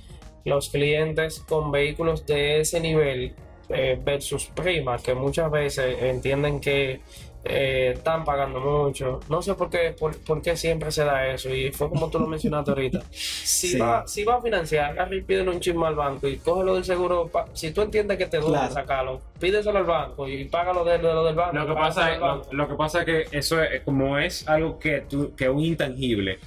los 0.45 0.69
clientes 0.71 1.39
con 1.39 1.71
vehículos 1.71 2.27
de 2.27 2.59
ese 2.59 2.81
nivel 2.81 3.37
eh, 3.69 3.97
versus 4.05 4.47
prima, 4.47 4.99
que 4.99 5.15
muchas 5.15 5.53
veces 5.53 6.03
entienden 6.03 6.59
que 6.59 7.01
eh, 7.45 7.93
están 7.97 8.25
pagando 8.25 8.61
mucho. 8.61 9.21
No 9.29 9.43
sé 9.43 9.55
por 9.55 9.69
qué, 9.69 9.95
por, 9.99 10.17
por 10.19 10.41
qué 10.43 10.57
siempre 10.57 10.91
se 10.93 11.05
da 11.05 11.27
eso. 11.29 11.53
Y 11.55 11.73
fue 11.73 11.89
como 11.89 12.09
tú 12.11 12.19
lo 12.21 12.27
mencionaste 12.27 12.71
ahorita. 12.71 13.01
Si, 13.13 13.69
Sí. 13.69 13.79
va, 13.79 14.07
si 14.07 14.25
va 14.25 14.37
a 14.37 14.43
financiar, 14.43 14.91
agarra 14.93 15.15
y 15.17 15.23
pídele 15.23 15.51
un 15.51 15.61
chisme 15.61 15.87
al 15.87 15.95
banco 15.95 16.27
y 16.29 16.37
cógelo 16.39 16.75
del 16.75 16.85
seguro. 16.85 17.29
pa- 17.29 17.47
si 17.53 17.71
tú 17.73 17.83
entiendes 17.83 18.19
que 18.19 18.27
te 18.27 18.39
duele 18.39 18.59
Claro. 18.59 18.75
sacarlo, 18.75 19.21
pídeselo 19.39 19.79
al 19.79 19.85
banco 19.85 20.29
y 20.29 20.45
págalo 20.47 20.85
de, 20.85 20.99
de 20.99 21.03
lo 21.05 21.25
del 21.25 21.35
banco. 21.35 21.57
Lo 21.57 21.67
que, 21.67 21.75
pasa 21.75 22.13
es, 22.13 22.21
banco. 22.21 22.49
lo, 22.51 22.59
lo 22.59 22.69
que 22.69 22.75
pasa 22.75 23.01
es 23.01 23.05
que 23.07 23.37
eso 23.39 23.63
es 23.63 23.83
como 23.83 24.19
es 24.19 24.49
algo 24.49 24.79
que 24.79 25.01
tú, 25.03 25.35
que 25.37 25.45
es 25.45 25.51
un 25.51 25.61
intangible, 25.61 26.39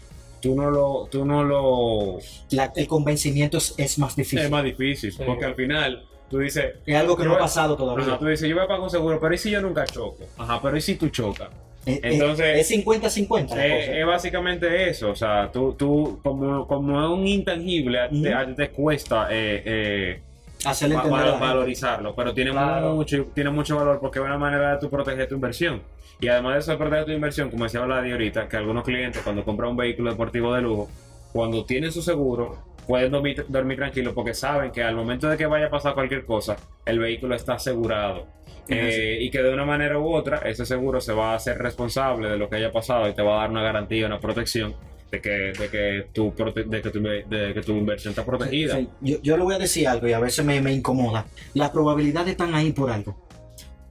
tú 0.42 0.56
no 0.56 0.70
lo, 0.70 1.08
tú 1.12 1.26
no 1.26 1.44
lo 1.44 2.20
La- 2.52 2.72
el 2.76 2.88
convencimiento 2.88 3.58
es, 3.58 3.74
es 3.78 3.98
más 4.00 4.16
difícil. 4.16 4.40
es 4.40 4.50
más 4.52 4.64
difícil, 4.64 5.12
Sí. 5.12 5.24
porque 5.26 5.46
al 5.46 5.56
final 5.56 6.06
tú 6.30 6.40
dices, 6.40 6.76
Es 6.86 6.96
algo 6.96 7.16
que 7.16 7.24
no 7.26 7.34
ha 7.36 7.40
pasado 7.40 7.76
todavía. 7.76 8.06
ajá, 8.06 8.20
tú 8.20 8.26
dices, 8.28 8.48
yo 8.50 8.56
voy 8.56 8.64
a 8.66 8.68
pagar 8.68 8.82
un 8.84 8.90
seguro, 8.90 9.20
pero 9.20 9.34
¿y 9.34 9.38
si 9.38 9.50
yo 9.52 9.62
nunca 9.62 9.86
choco? 9.86 10.24
Ajá, 10.38 10.60
pero 10.62 10.76
¿y 10.78 10.82
si 10.82 10.96
tú 10.96 11.10
chocas? 11.10 11.50
Eh, 11.86 11.94
eh, 11.96 12.00
entonces- 12.14 12.58
es 12.60 12.68
50-50 12.68 13.56
la 13.56 13.66
Eh, 13.68 14.00
es 14.02 14.06
básicamente 14.08 14.90
eso, 14.90 15.12
o 15.12 15.16
sea, 15.16 15.52
tú, 15.52 15.74
tú 15.78 16.20
como, 16.24 16.66
como 16.68 17.04
es 17.04 17.10
un 17.10 17.28
intangible, 17.28 18.00
Ujú. 18.12 18.26
a 18.36 18.46
ti 18.46 18.54
te 18.56 18.70
cuesta 18.72 19.28
eh, 19.30 19.62
eh, 19.66 20.22
Hacerle 20.66 20.96
valorizarlo, 20.96 22.16
pero 22.16 22.34
tiene 22.34 22.50
Claro. 22.52 22.96
mucho 22.96 23.28
tiene 23.36 23.52
mucho 23.52 23.76
valor 23.76 24.00
porque 24.00 24.18
es 24.18 24.26
una 24.26 24.38
manera 24.38 24.72
de 24.72 24.80
tú 24.80 24.90
proteger 24.90 25.28
tu 25.30 25.36
inversión. 25.36 25.84
Y 26.20 26.28
además 26.28 26.54
de 26.54 26.60
eso 26.62 26.72
de 26.72 26.78
proteger 26.78 27.06
tu 27.06 27.12
inversión, 27.12 27.52
como 27.52 27.66
decía 27.66 27.82
Vladi 27.82 28.12
ahorita, 28.12 28.48
que 28.48 28.58
algunos 28.58 28.84
clientes 28.84 29.22
cuando 29.22 29.44
compran 29.44 29.70
un 29.72 29.78
vehículo 29.78 30.10
deportivo 30.10 30.56
de 30.56 30.62
lujo, 30.64 30.90
cuando 31.34 31.66
tienen 31.66 31.92
su 31.92 32.02
seguro, 32.02 32.58
pueden 32.88 33.12
dormir, 33.12 33.46
dormir 33.48 33.78
tranquilos 33.78 34.14
porque 34.14 34.34
saben 34.34 34.72
que 34.72 34.84
al 34.84 34.96
momento 34.96 35.28
de 35.30 35.38
que 35.38 35.46
vaya 35.46 35.68
a 35.68 35.70
pasar 35.70 35.94
cualquier 35.94 36.26
cosa, 36.26 36.56
el 36.86 37.00
vehículo 37.00 37.36
está 37.36 37.54
asegurado. 37.54 38.28
Eh, 38.68 39.20
y 39.22 39.30
que 39.30 39.44
de 39.44 39.54
una 39.54 39.64
manera 39.66 40.00
u 40.00 40.12
otra, 40.14 40.38
ese 40.40 40.66
seguro 40.66 41.00
se 41.00 41.14
va 41.14 41.34
a 41.34 41.36
hacer 41.36 41.58
responsable 41.60 42.30
de 42.30 42.38
lo 42.38 42.50
que 42.50 42.56
haya 42.56 42.72
pasado 42.72 43.08
y 43.08 43.14
te 43.14 43.22
va 43.22 43.36
a 43.38 43.42
dar 43.42 43.52
una 43.52 43.62
garantía, 43.62 44.08
una 44.08 44.20
protección 44.20 44.74
de 45.12 45.22
que, 45.22 45.30
de 45.30 45.70
que, 45.70 46.08
tu, 46.12 46.34
de 46.36 46.82
que, 46.82 46.90
tu, 46.90 47.00
de 47.02 47.52
que 47.54 47.62
tu 47.62 47.74
inversión 47.74 48.12
está 48.12 48.26
protegida. 48.26 48.76
Sí, 48.78 48.90
Yo, 49.02 49.22
yo 49.22 49.38
le 49.38 49.44
voy 49.44 49.54
a 49.54 49.60
decir 49.60 49.88
algo 49.88 50.08
y 50.08 50.14
a 50.14 50.20
veces 50.20 50.44
me, 50.44 50.60
me 50.62 50.74
incomoda. 50.74 51.26
Las 51.54 51.70
probabilidades 51.70 52.32
están 52.32 52.56
ahí 52.56 52.72
por 52.72 52.90
algo. 52.90 53.16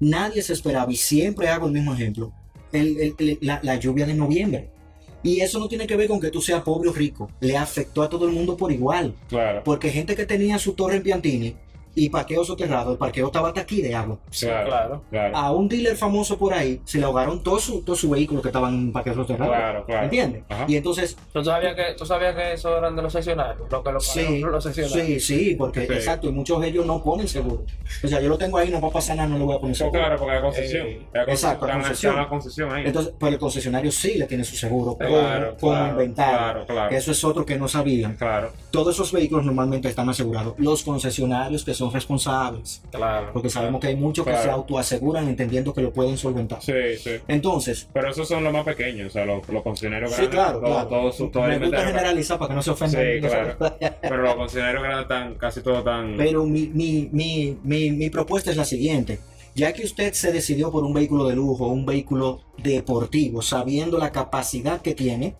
Nadie 0.01 0.43
se 0.43 0.53
esperaba, 0.55 0.91
y 0.91 0.97
siempre 0.97 1.47
hago 1.49 1.67
el 1.69 1.73
mismo 1.73 1.95
ejemplo, 1.95 2.33
el- 2.73 3.15
el- 3.17 3.39
la, 3.43 3.61
la 3.63 3.77
lluvia 3.77 4.07
de 4.07 4.15
noviembre. 4.15 4.71
Y 5.25 5.41
eso 5.41 5.59
no 5.59 5.69
tiene 5.69 5.87
que 5.87 5.97
ver 5.97 6.07
con 6.07 6.21
que 6.21 6.31
tú 6.31 6.41
seas 6.41 6.63
pobre 6.63 6.91
o 6.91 6.93
rico. 6.93 7.31
Le 7.41 7.57
afectó 7.57 8.03
a 8.03 8.09
todo 8.09 8.27
el 8.27 8.33
mundo 8.33 8.57
por 8.57 8.71
igual. 8.71 9.15
Claro. 9.29 9.63
Porque 9.65 9.91
gente 9.91 10.15
que 10.15 10.27
tenía 10.27 10.59
su 10.59 10.75
torre 10.75 10.97
en 10.97 11.03
Piantini 11.03 11.57
y 11.95 12.09
parqueo 12.09 12.45
soterrado, 12.45 12.93
el 12.93 12.99
parqueo 12.99 13.27
estaba 13.27 13.49
hasta 13.49 13.61
aquí 13.61 13.81
de 13.83 13.95
agua. 13.95 14.19
Claro, 14.39 14.69
claro. 14.69 15.03
claro, 15.11 15.37
A 15.37 15.53
un 15.53 15.69
dealer 15.69 15.97
famoso 15.97 16.37
por 16.39 16.53
ahí 16.55 16.81
se 16.85 16.99
le 16.99 17.05
ahogaron 17.05 17.43
todos 17.43 17.63
sus 17.63 17.85
todo 17.85 17.97
su 17.97 18.11
vehículos 18.11 18.43
que 18.43 18.49
estaban 18.49 18.75
en 18.75 18.93
parqueo 18.93 19.15
soterrado. 19.15 19.53
claro, 19.53 19.85
claro. 19.87 20.05
¿Entiendes? 20.05 20.43
Ajá. 20.49 20.65
Y 20.69 20.77
entonces 20.77 21.17
¿Tú 21.33 21.45
sabías 21.45 21.75
que, 21.75 21.95
tú 21.97 22.05
sabías 22.07 22.35
que 22.35 22.53
eso 22.55 22.77
eran 22.77 22.95
de 22.97 23.03
los 23.03 23.13
sesionarios? 23.13 23.67
Lo 23.71 23.83
que 23.83 23.93
lo 23.93 24.01
Sí, 24.01 24.41
los 24.41 24.63
sesionarios. 24.65 25.07
sí, 25.07 25.21
sí, 25.21 25.55
porque 25.57 25.87
Sí. 25.87 25.93
exacto, 25.93 26.29
y 26.29 26.33
muchos 26.33 26.61
de 26.61 26.69
ellos 26.69 26.85
no 26.87 27.03
ponen 27.03 27.29
seguro. 27.29 27.65
O 28.03 28.09
sea, 28.09 28.21
yo 28.21 28.29
lo 28.29 28.39
tengo 28.39 28.59
ahí, 28.59 28.71
no 28.71 28.81
va 28.81 28.89
a 28.89 28.93
pasar 28.93 29.17
nada, 29.17 29.29
no 29.29 29.39
le 29.39 29.45
voy 29.45 29.55
a 29.57 29.59
poner 29.59 29.71
Pues 29.73 29.79
seguro. 29.79 30.01
claro, 30.01 30.17
porque 30.19 30.35
la 30.35 30.43
concesión. 30.43 30.87
Eh, 30.87 30.99
concesión 31.13 31.29
exacto, 31.31 31.69
en- 31.69 31.73
concesión. 31.81 32.17
la 32.17 32.29
concesión 32.29 32.73
ahí. 32.73 32.83
Entonces, 32.87 33.15
pero 33.19 33.33
el 33.33 33.39
concesionario 33.39 33.93
sí 33.93 34.15
le 34.19 34.27
tiene 34.27 34.45
su 34.45 34.57
seguro 34.57 34.97
Claro, 34.97 35.57
como 35.61 35.73
claro, 35.73 35.91
inventario. 35.91 36.37
claro, 36.39 36.67
claro. 36.67 36.97
Eso 36.97 37.11
es 37.13 37.25
otro 37.25 37.45
que 37.47 37.57
no 37.57 37.69
sabían. 37.69 38.17
Claro, 38.17 38.51
Todos 38.71 38.95
esos 38.97 39.13
vehículos 39.13 39.45
normalmente 39.45 39.89
están 39.89 40.09
asegurados. 40.09 40.55
Los 40.59 40.83
concesionarios 40.83 41.65
que 41.65 41.75
son 41.75 41.84
responsables. 41.93 42.83
Claro. 42.91 43.31
Porque 43.33 43.51
sabemos 43.51 43.81
que 43.81 43.89
hay 43.89 43.97
muchos 43.97 44.25
que 44.25 44.31
Claro. 44.31 44.45
se 44.45 44.51
autoaseguran 44.51 45.29
entendiendo 45.29 45.75
que 45.75 45.83
lo 45.83 45.93
pueden 45.93 46.17
solventar. 46.17 46.63
sí, 46.63 46.73
sí. 47.03 47.11
Entonces, 47.29 47.89
Pero 47.93 48.11
esos 48.11 48.27
son 48.29 48.43
los 48.45 48.53
más 48.53 48.65
pequeños, 48.65 49.09
o 49.09 49.11
sea, 49.11 49.25
los, 49.25 49.49
los 49.49 49.63
concesionarios 49.63 50.11
sí, 50.13 50.17
grandes. 50.23 50.35
claro, 50.35 50.61
todo, 50.61 50.71
claro. 50.71 50.89
todo 50.89 51.13
su- 51.13 51.29
todo 51.29 51.45
el 51.47 51.61
Me 51.61 51.67
gusta 51.67 51.87
generalizar 51.87 52.39
para 52.39 52.49
que 52.49 52.55
no 52.55 52.63
se 52.63 52.71
ofendan. 52.71 53.03
Sí, 53.03 53.21
claro. 53.21 53.57
Pero 54.01 54.17
los 54.19 54.35
concesionarios 54.35 54.83
grandes 54.83 55.03
están 55.03 55.35
casi 55.35 55.61
todos 55.61 55.85
tan. 55.85 56.17
Pero 56.17 56.45
mi, 56.45 56.69
mi, 56.69 57.09
mi, 57.13 57.57
mi, 57.63 57.91
mi 57.91 58.11
propuesta 58.11 58.51
es 58.51 58.57
la 58.57 58.65
siguiente. 58.65 59.19
Ya 59.57 59.73
que 59.73 59.85
usted 59.85 60.13
se 60.15 60.33
decidió 60.33 60.73
por 60.73 60.83
un 60.83 60.93
vehículo 60.93 61.29
de 61.29 61.37
lujo, 61.37 61.69
un 61.69 61.87
vehículo 61.87 62.41
deportivo, 62.59 63.41
sabiendo 63.41 63.99
la 63.99 64.11
capacidad 64.11 64.83
que 64.83 64.95
tiene, 64.95 65.37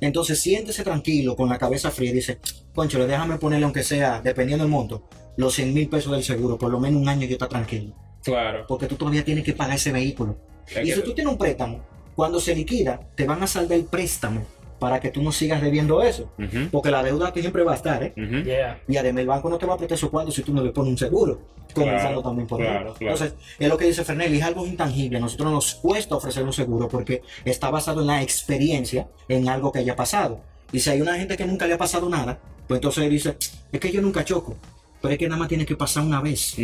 entonces 0.00 0.40
siéntese 0.40 0.82
tranquilo, 0.82 1.36
con 1.36 1.48
la 1.50 1.58
cabeza 1.58 1.90
fría 1.90 2.10
y 2.10 2.14
dice, 2.14 2.38
concho, 2.74 3.06
déjame 3.06 3.36
ponerle 3.38 3.64
aunque 3.64 3.82
sea, 3.82 4.20
dependiendo 4.22 4.64
del 4.64 4.70
monto, 4.72 5.04
los 5.36 5.54
100 5.54 5.72
mil 5.74 5.88
pesos 5.88 6.12
del 6.12 6.22
seguro, 6.24 6.58
por 6.58 6.70
lo 6.70 6.80
menos 6.80 7.00
un 7.00 7.08
año 7.08 7.26
yo 7.26 7.32
está 7.34 7.48
tranquilo. 7.48 7.94
Claro. 8.22 8.64
Porque 8.66 8.86
tú 8.86 8.96
todavía 8.96 9.24
tienes 9.24 9.44
que 9.44 9.52
pagar 9.52 9.76
ese 9.76 9.92
vehículo. 9.92 10.36
Es 10.66 10.78
Y 10.78 10.84
que- 10.90 10.94
si 10.96 11.02
tú 11.02 11.12
tienes 11.14 11.32
un 11.32 11.38
préstamo, 11.38 11.80
cuando 12.14 12.40
se 12.40 12.54
liquida, 12.54 13.00
te 13.14 13.26
van 13.26 13.42
a 13.42 13.46
saldar 13.46 13.78
el 13.78 13.84
préstamo 13.84 14.42
para 14.78 15.00
que 15.00 15.10
tú 15.10 15.22
no 15.22 15.32
sigas 15.32 15.60
debiendo 15.62 16.02
eso. 16.02 16.30
Porque 16.70 16.90
la 16.90 17.02
deuda 17.02 17.32
que 17.32 17.40
siempre 17.40 17.62
va 17.64 17.72
a 17.72 17.76
estar, 17.76 18.02
¿eh? 18.02 18.12
Yeah. 18.44 18.80
Y 18.88 18.96
además 18.96 19.20
el 19.22 19.26
banco 19.26 19.48
no 19.50 19.58
te 19.58 19.66
va 19.66 19.74
a 19.74 19.76
prestar 19.76 19.96
esos 19.96 20.10
cuartos 20.10 20.34
si 20.34 20.42
tú 20.42 20.52
no 20.54 20.62
le 20.62 20.70
pones 20.70 20.90
un 20.90 20.98
seguro. 20.98 21.40
Comenzando 21.74 22.06
Claro, 22.08 22.22
también 22.22 22.46
por 22.46 22.60
ahí. 22.60 22.68
claro, 22.68 22.94
claro. 22.94 23.14
Entonces, 23.14 23.34
es 23.58 23.68
lo 23.68 23.76
que 23.76 23.86
dice 23.86 24.04
Fernelli, 24.04 24.38
es 24.38 24.44
algo 24.44 24.64
intangible. 24.66 25.18
A 25.18 25.20
nosotros 25.20 25.50
nos 25.50 25.74
cuesta 25.76 26.14
ofrecer 26.14 26.44
un 26.44 26.52
seguro 26.52 26.88
porque 26.88 27.22
está 27.44 27.70
basado 27.70 28.02
en 28.02 28.06
la 28.08 28.22
experiencia, 28.22 29.08
en 29.28 29.48
algo 29.48 29.72
que 29.72 29.80
haya 29.80 29.96
pasado. 29.96 30.40
Y 30.70 30.80
si 30.80 30.90
hay 30.90 31.00
una 31.00 31.14
gente 31.16 31.36
que 31.36 31.46
nunca 31.46 31.66
le 31.66 31.74
ha 31.74 31.78
pasado 31.78 32.08
nada, 32.08 32.38
pues 32.66 32.78
entonces 32.78 33.10
dice, 33.10 33.36
es 33.72 33.80
que 33.80 33.92
yo 33.92 34.00
nunca 34.00 34.24
choco. 34.24 34.56
Pero 35.00 35.12
es 35.12 35.18
que 35.18 35.28
nada 35.28 35.38
más 35.38 35.48
tiene 35.48 35.66
que 35.66 35.76
pasar 35.76 36.04
una 36.04 36.20
vez. 36.20 36.56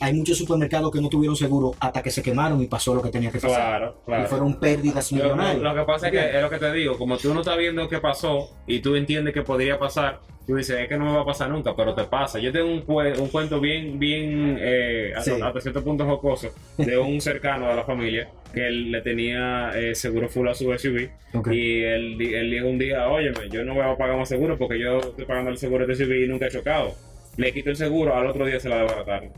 Hay 0.00 0.14
muchos 0.14 0.38
supermercados 0.38 0.92
que 0.92 1.00
no 1.00 1.08
tuvieron 1.08 1.34
seguro 1.36 1.72
hasta 1.80 2.02
que 2.02 2.10
se 2.10 2.22
quemaron 2.22 2.62
y 2.62 2.66
pasó 2.66 2.94
lo 2.94 3.02
que 3.02 3.10
tenía 3.10 3.30
que 3.32 3.40
pasar. 3.40 3.56
Claro, 3.78 3.96
Y 4.02 4.06
claro. 4.06 4.26
fueron 4.28 4.60
pérdidas 4.60 5.10
Lo, 5.12 5.16
millonarias. 5.24 5.56
lo- 5.62 5.74
lo 5.74 5.80
que 5.80 5.86
pasa 5.86 6.06
es 6.06 6.12
que 6.12 6.36
es 6.36 6.42
lo 6.42 6.50
que 6.50 6.58
te 6.58 6.72
digo, 6.72 6.96
como 6.98 7.16
tú 7.16 7.34
no 7.34 7.40
estás 7.40 7.58
viendo 7.58 7.88
qué 7.88 7.98
pasó 7.98 8.50
y 8.66 8.80
tú 8.80 8.94
entiendes 8.96 9.34
que 9.34 9.42
podría 9.42 9.78
pasar, 9.78 10.20
tú 10.46 10.54
dices, 10.56 10.78
es 10.80 10.88
que 10.88 10.96
no 10.96 11.04
me 11.04 11.12
va 11.12 11.22
a 11.22 11.24
pasar 11.26 11.50
nunca, 11.50 11.74
pero 11.76 11.94
te 11.94 12.04
pasa. 12.04 12.38
Yo 12.38 12.52
tengo 12.52 12.68
un, 12.70 12.86
cue- 12.86 13.18
un 13.18 13.28
cuento 13.28 13.60
bien, 13.60 13.98
bien, 13.98 14.56
eh, 14.60 15.12
hasta, 15.16 15.34
Sí. 15.36 15.42
hasta 15.42 15.60
cierto 15.60 15.82
punto 15.84 16.04
jocoso, 16.06 16.50
de 16.78 16.96
un 16.96 17.20
cercano 17.20 17.68
de 17.68 17.74
la 17.74 17.84
familia 17.84 18.28
que 18.54 18.66
él 18.66 18.90
le 18.92 19.02
tenía 19.02 19.72
eh, 19.74 19.94
seguro 19.94 20.28
full 20.28 20.48
a 20.48 20.54
su 20.54 20.72
SUV 20.72 21.10
y 21.52 21.82
él, 21.82 22.16
él 22.22 22.50
dijo 22.50 22.66
un 22.66 22.78
día, 22.78 23.08
óyeme, 23.08 23.48
yo 23.50 23.62
no 23.64 23.74
voy 23.74 23.82
a 23.84 23.94
pagar 23.96 24.16
más 24.16 24.28
seguro 24.28 24.56
porque 24.56 24.78
yo 24.80 24.98
estoy 25.00 25.26
pagando 25.26 25.50
el 25.50 25.58
seguro 25.58 25.86
de 25.86 25.94
SUV 25.94 26.24
y 26.24 26.28
nunca 26.28 26.46
he 26.46 26.50
chocado. 26.50 26.94
Le 27.36 27.52
quito 27.52 27.68
el 27.70 27.76
seguro, 27.76 28.16
al 28.16 28.26
otro 28.26 28.46
día 28.46 28.58
se 28.58 28.68
la 28.70 28.78
desbarataron. 28.78 29.30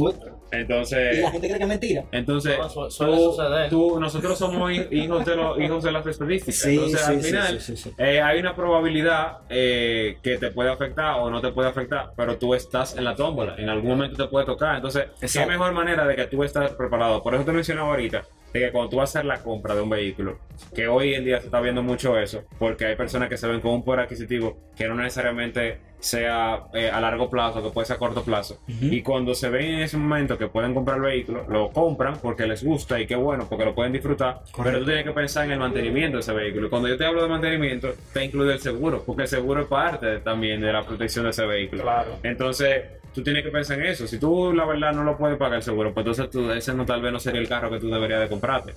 Tú- 0.00 0.14
Entonces... 0.52 1.18
Y 1.18 1.20
la 1.22 1.30
gente 1.30 1.46
cree 1.46 1.58
que 1.58 1.62
es 1.64 1.68
mentira. 1.68 2.04
Entonces, 2.10 2.58
No, 2.58 2.68
su- 2.68 2.90
suele 2.90 3.68
tú- 3.68 4.00
nosotros 4.00 4.36
somos 4.38 4.72
hi- 4.72 4.88
hijos 4.90 5.24
de 5.24 5.36
los 5.36 5.60
hijos 5.60 5.84
de 5.84 5.92
las 5.92 6.06
estadísticas. 6.06 6.56
Sí, 6.60 6.74
Entonces, 6.74 7.00
sí, 7.00 7.12
al 7.12 7.20
final, 7.22 7.60
sí, 7.60 7.76
sí, 7.76 7.82
sí. 7.84 7.92
eh, 7.98 8.20
hay 8.20 8.40
una 8.40 8.54
probabilidad 8.56 9.38
eh, 9.48 10.16
que 10.22 10.38
te 10.38 10.50
puede 10.50 10.70
afectar 10.70 11.14
o 11.20 11.30
no 11.30 11.40
te 11.40 11.52
puede 11.52 11.68
afectar, 11.68 12.10
pero 12.16 12.36
tú 12.36 12.54
estás 12.54 12.96
en 12.96 13.04
la 13.04 13.14
tómbola. 13.14 13.54
En 13.58 13.68
algún 13.68 13.90
momento 13.90 14.24
te 14.24 14.28
puede 14.28 14.44
tocar. 14.46 14.76
Entonces, 14.76 15.04
qué 15.20 15.26
Exacto. 15.26 15.50
mejor 15.50 15.72
manera 15.72 16.04
de 16.06 16.16
que 16.16 16.24
tú 16.26 16.42
estés 16.42 16.70
preparado. 16.72 17.22
Por 17.22 17.34
eso 17.34 17.44
te 17.44 17.52
mencionaba 17.52 17.90
ahorita 17.90 18.24
de 18.52 18.60
que 18.60 18.72
cuando 18.72 18.90
tú 18.90 18.96
vas 18.96 19.14
a 19.14 19.20
hacer 19.20 19.26
la 19.26 19.42
compra 19.42 19.74
de 19.74 19.82
un 19.82 19.90
vehículo, 19.90 20.38
que 20.74 20.88
hoy 20.88 21.14
en 21.14 21.24
día 21.24 21.40
se 21.40 21.46
está 21.46 21.60
viendo 21.60 21.82
mucho 21.82 22.18
eso, 22.18 22.44
porque 22.58 22.86
hay 22.86 22.96
personas 22.96 23.28
que 23.28 23.36
se 23.36 23.46
ven 23.46 23.60
con 23.60 23.72
un 23.72 23.84
poder 23.84 24.00
adquisitivo 24.00 24.58
que 24.76 24.88
no 24.88 24.94
necesariamente 24.94 25.78
sea 26.00 26.64
eh, 26.72 26.90
a 26.90 27.00
largo 27.00 27.28
plazo, 27.28 27.62
que 27.62 27.70
puede 27.70 27.86
ser 27.86 27.96
a 27.96 27.98
corto 27.98 28.22
plazo. 28.22 28.58
Y 28.66 29.02
cuando 29.02 29.34
se 29.34 29.50
ven 29.50 29.74
en 29.74 29.80
ese 29.80 29.96
momento 29.98 30.38
que 30.38 30.48
pueden 30.48 30.74
comprar 30.74 30.96
el 30.96 31.02
vehículo, 31.02 31.44
lo 31.48 31.70
compran 31.70 32.16
porque 32.20 32.46
les 32.46 32.64
gusta 32.64 32.98
y 32.98 33.06
qué 33.06 33.16
bueno, 33.16 33.46
porque 33.48 33.66
lo 33.66 33.74
pueden 33.74 33.92
disfrutar. 33.92 34.40
Pero 34.62 34.78
tú 34.78 34.86
tienes 34.86 35.04
que 35.04 35.12
pensar 35.12 35.44
en 35.44 35.52
el 35.52 35.58
mantenimiento 35.58 36.16
de 36.16 36.20
ese 36.22 36.32
vehículo. 36.32 36.66
Y 36.66 36.70
cuando 36.70 36.88
yo 36.88 36.96
te 36.96 37.04
hablo 37.04 37.22
de 37.22 37.28
mantenimiento, 37.28 37.92
te 38.12 38.24
incluye 38.24 38.54
el 38.54 38.60
seguro, 38.60 39.02
porque 39.04 39.22
el 39.22 39.28
seguro 39.28 39.62
es 39.62 39.68
parte 39.68 40.18
también 40.20 40.60
de 40.60 40.72
la 40.72 40.84
protección 40.84 41.24
de 41.24 41.30
ese 41.30 41.44
vehículo. 41.44 41.82
Claro. 41.82 42.18
Entonces, 42.22 42.82
tú 43.14 43.22
tienes 43.22 43.42
que 43.44 43.50
pensar 43.50 43.78
en 43.80 43.86
eso. 43.86 44.06
Si 44.06 44.18
tú, 44.18 44.52
la 44.52 44.64
verdad, 44.64 44.92
no 44.92 45.02
lo 45.04 45.16
puedes 45.18 45.36
pagar 45.36 45.56
el 45.56 45.62
seguro, 45.62 45.92
pues 45.94 46.02
entonces 46.06 46.30
tú, 46.30 46.50
ese 46.52 46.74
no, 46.74 46.84
tal 46.86 47.02
vez 47.02 47.12
no 47.12 47.20
sería 47.20 47.40
el 47.40 47.48
carro 47.48 47.70
que 47.70 47.78
tú 47.80 47.88
deberías 47.90 48.20
de 48.20 48.28
comprarte. 48.28 48.72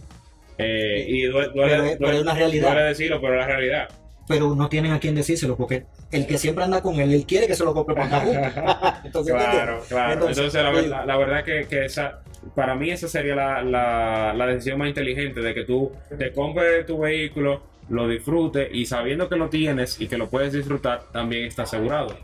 Eh, 0.58 1.06
y 1.08 1.24
duele, 1.24 1.50
duele- 1.54 1.78
Pero 1.78 1.98
pero 2.00 2.12
es 2.12 2.22
una 2.22 2.34
realidad. 2.36 2.68
duele 2.72 2.84
decirlo, 2.88 3.20
pero 3.22 3.34
es 3.34 3.40
la 3.40 3.48
realidad. 3.48 3.88
pero 4.28 4.56
no 4.56 4.70
tienen 4.70 4.92
a 4.94 5.00
quién 5.00 5.16
decírselo, 5.16 5.58
porque 5.58 5.86
el 6.12 6.26
que 6.28 6.38
siempre 6.38 6.64
anda 6.64 6.82
con 6.82 7.00
él, 7.00 7.12
él 7.14 7.26
quiere 7.26 7.46
que 7.48 7.56
se 7.56 7.66
lo 7.66 7.74
compre 7.74 7.96
para. 7.96 9.02
Entonces, 9.04 9.34
Claro, 9.34 9.82
claro. 9.90 10.14
Entonces, 10.14 10.38
Entonces, 10.38 10.64
la, 10.64 10.70
verdad, 10.72 11.06
la 11.06 11.18
verdad 11.18 11.44
que, 11.44 11.66
que 11.68 11.86
esa, 11.86 12.22
para 12.56 12.74
mí 12.76 12.90
esa 12.92 13.08
sería 13.08 13.36
la, 13.36 13.64
la, 13.64 14.34
la 14.34 14.46
decisión 14.48 14.78
más 14.80 14.88
inteligente 14.88 15.42
de 15.42 15.54
que 15.54 15.66
tú 15.66 15.92
te 16.18 16.32
compres 16.32 16.86
tu 16.86 17.00
vehículo, 17.00 17.64
lo 17.94 18.08
disfrutes 18.08 18.70
y 18.74 18.86
sabiendo 18.86 19.30
que 19.30 19.36
lo 19.36 19.50
tienes 19.50 20.02
y 20.02 20.08
que 20.08 20.18
lo 20.18 20.30
puedes 20.30 20.52
disfrutar, 20.54 21.04
también 21.12 21.46
está 21.46 21.64
asegurado. 21.64 22.16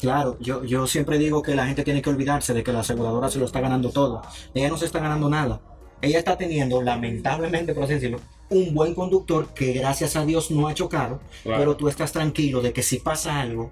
Claro, 0.00 0.36
yo, 0.40 0.64
yo 0.64 0.86
siempre 0.86 1.16
digo 1.18 1.42
que 1.42 1.54
la 1.54 1.66
gente 1.66 1.84
tiene 1.84 2.02
que 2.02 2.10
olvidarse 2.10 2.52
de 2.54 2.62
que 2.64 2.72
la 2.72 2.80
aseguradora 2.80 3.28
se 3.30 3.38
lo 3.38 3.44
está 3.46 3.60
ganando 3.60 3.90
todo. 3.90 4.22
Ella 4.54 4.68
no 4.68 4.76
se 4.76 4.86
está 4.86 4.98
ganando 4.98 5.28
nada. 5.28 5.60
Ella 6.00 6.18
está 6.18 6.36
teniendo, 6.36 6.82
lamentablemente, 6.82 7.72
por 7.74 7.84
así 7.84 7.94
decirlo, 7.94 8.18
un 8.50 8.74
buen 8.74 8.94
conductor 8.94 9.46
que 9.54 9.72
gracias 9.74 10.16
a 10.16 10.24
Dios 10.26 10.50
no 10.50 10.66
ha 10.66 10.74
chocado, 10.74 11.20
Claro. 11.44 11.58
pero 11.60 11.76
tú 11.76 11.88
estás 11.88 12.10
tranquilo 12.12 12.60
de 12.60 12.72
que 12.72 12.82
si 12.82 12.98
pasa 12.98 13.40
algo, 13.40 13.70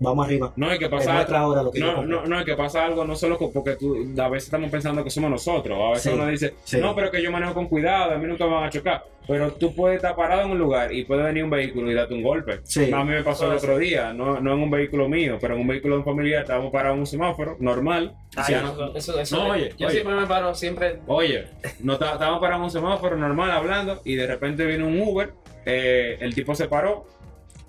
vamos 0.00 0.26
arriba. 0.26 0.52
No 0.56 0.68
hay 0.68 0.78
que 0.78 0.88
pasar. 0.88 1.32
ahora 1.34 1.62
lo 1.62 1.70
que 1.70 1.80
No, 1.80 2.02
no, 2.04 2.26
no, 2.26 2.38
es 2.38 2.44
que 2.44 2.54
pasa 2.54 2.84
algo 2.84 3.04
no 3.04 3.16
solo 3.16 3.38
porque 3.38 3.76
tú, 3.76 3.96
a 4.20 4.28
veces 4.28 4.48
estamos 4.48 4.70
pensando 4.70 5.02
que 5.04 5.10
somos 5.10 5.30
nosotros, 5.30 5.78
a 5.80 5.88
veces 5.90 6.02
Sí, 6.02 6.10
uno 6.12 6.26
dice, 6.26 6.54
sí. 6.64 6.78
no, 6.78 6.94
pero 6.94 7.10
que 7.10 7.22
yo 7.22 7.30
manejo 7.30 7.54
con 7.54 7.68
cuidado, 7.68 8.12
a 8.12 8.18
mí 8.18 8.26
nunca 8.26 8.44
me 8.46 8.52
van 8.54 8.64
a 8.64 8.70
chocar, 8.70 9.04
pero 9.26 9.52
tú 9.52 9.74
puedes 9.74 9.96
estar 9.96 10.14
parado 10.14 10.42
en 10.42 10.50
un 10.52 10.58
lugar 10.58 10.92
y 10.92 11.04
puede 11.04 11.22
venir 11.22 11.44
un 11.44 11.50
vehículo 11.50 11.90
y 11.90 11.94
darte 11.94 12.14
un 12.14 12.22
golpe. 12.22 12.60
Sí. 12.64 12.90
A 12.92 13.02
mí 13.04 13.10
me 13.12 13.22
pasó 13.22 13.50
el 13.50 13.56
otro 13.58 13.78
día, 13.78 14.12
no, 14.12 14.40
no 14.40 14.52
en 14.54 14.58
un 14.60 14.70
vehículo 14.70 15.08
mío, 15.08 15.38
pero 15.40 15.54
en 15.54 15.60
un 15.60 15.66
vehículo 15.66 15.94
de 15.94 15.98
un 16.00 16.04
familiar, 16.04 16.42
estábamos 16.42 16.70
parados 16.72 16.94
en 16.94 17.00
un 17.00 17.06
semáforo, 17.06 17.56
normal, 17.60 18.14
Ay, 18.36 18.44
ya 18.54 18.62
no- 18.62 18.94
eso, 18.94 19.18
eso, 19.18 19.36
No, 19.44 19.50
oye, 19.52 19.72
yo 19.78 19.86
oye. 19.86 19.96
siempre 19.96 20.14
me 20.14 20.26
paro, 20.26 20.54
siempre. 20.54 20.98
Oye, 21.06 21.46
no 21.80 21.94
está- 21.94 22.12
estábamos 22.12 22.40
parados 22.40 22.58
en 22.60 22.64
un 22.64 22.70
semáforo 22.70 23.16
normal 23.16 23.50
hablando 23.50 24.00
y 24.04 24.14
de 24.14 24.26
repente 24.26 24.64
viene 24.66 24.84
un 24.84 25.00
Uber, 25.00 25.32
eh, 25.64 26.18
el 26.20 26.34
tipo 26.34 26.54
se 26.54 26.68
paró 26.68 27.06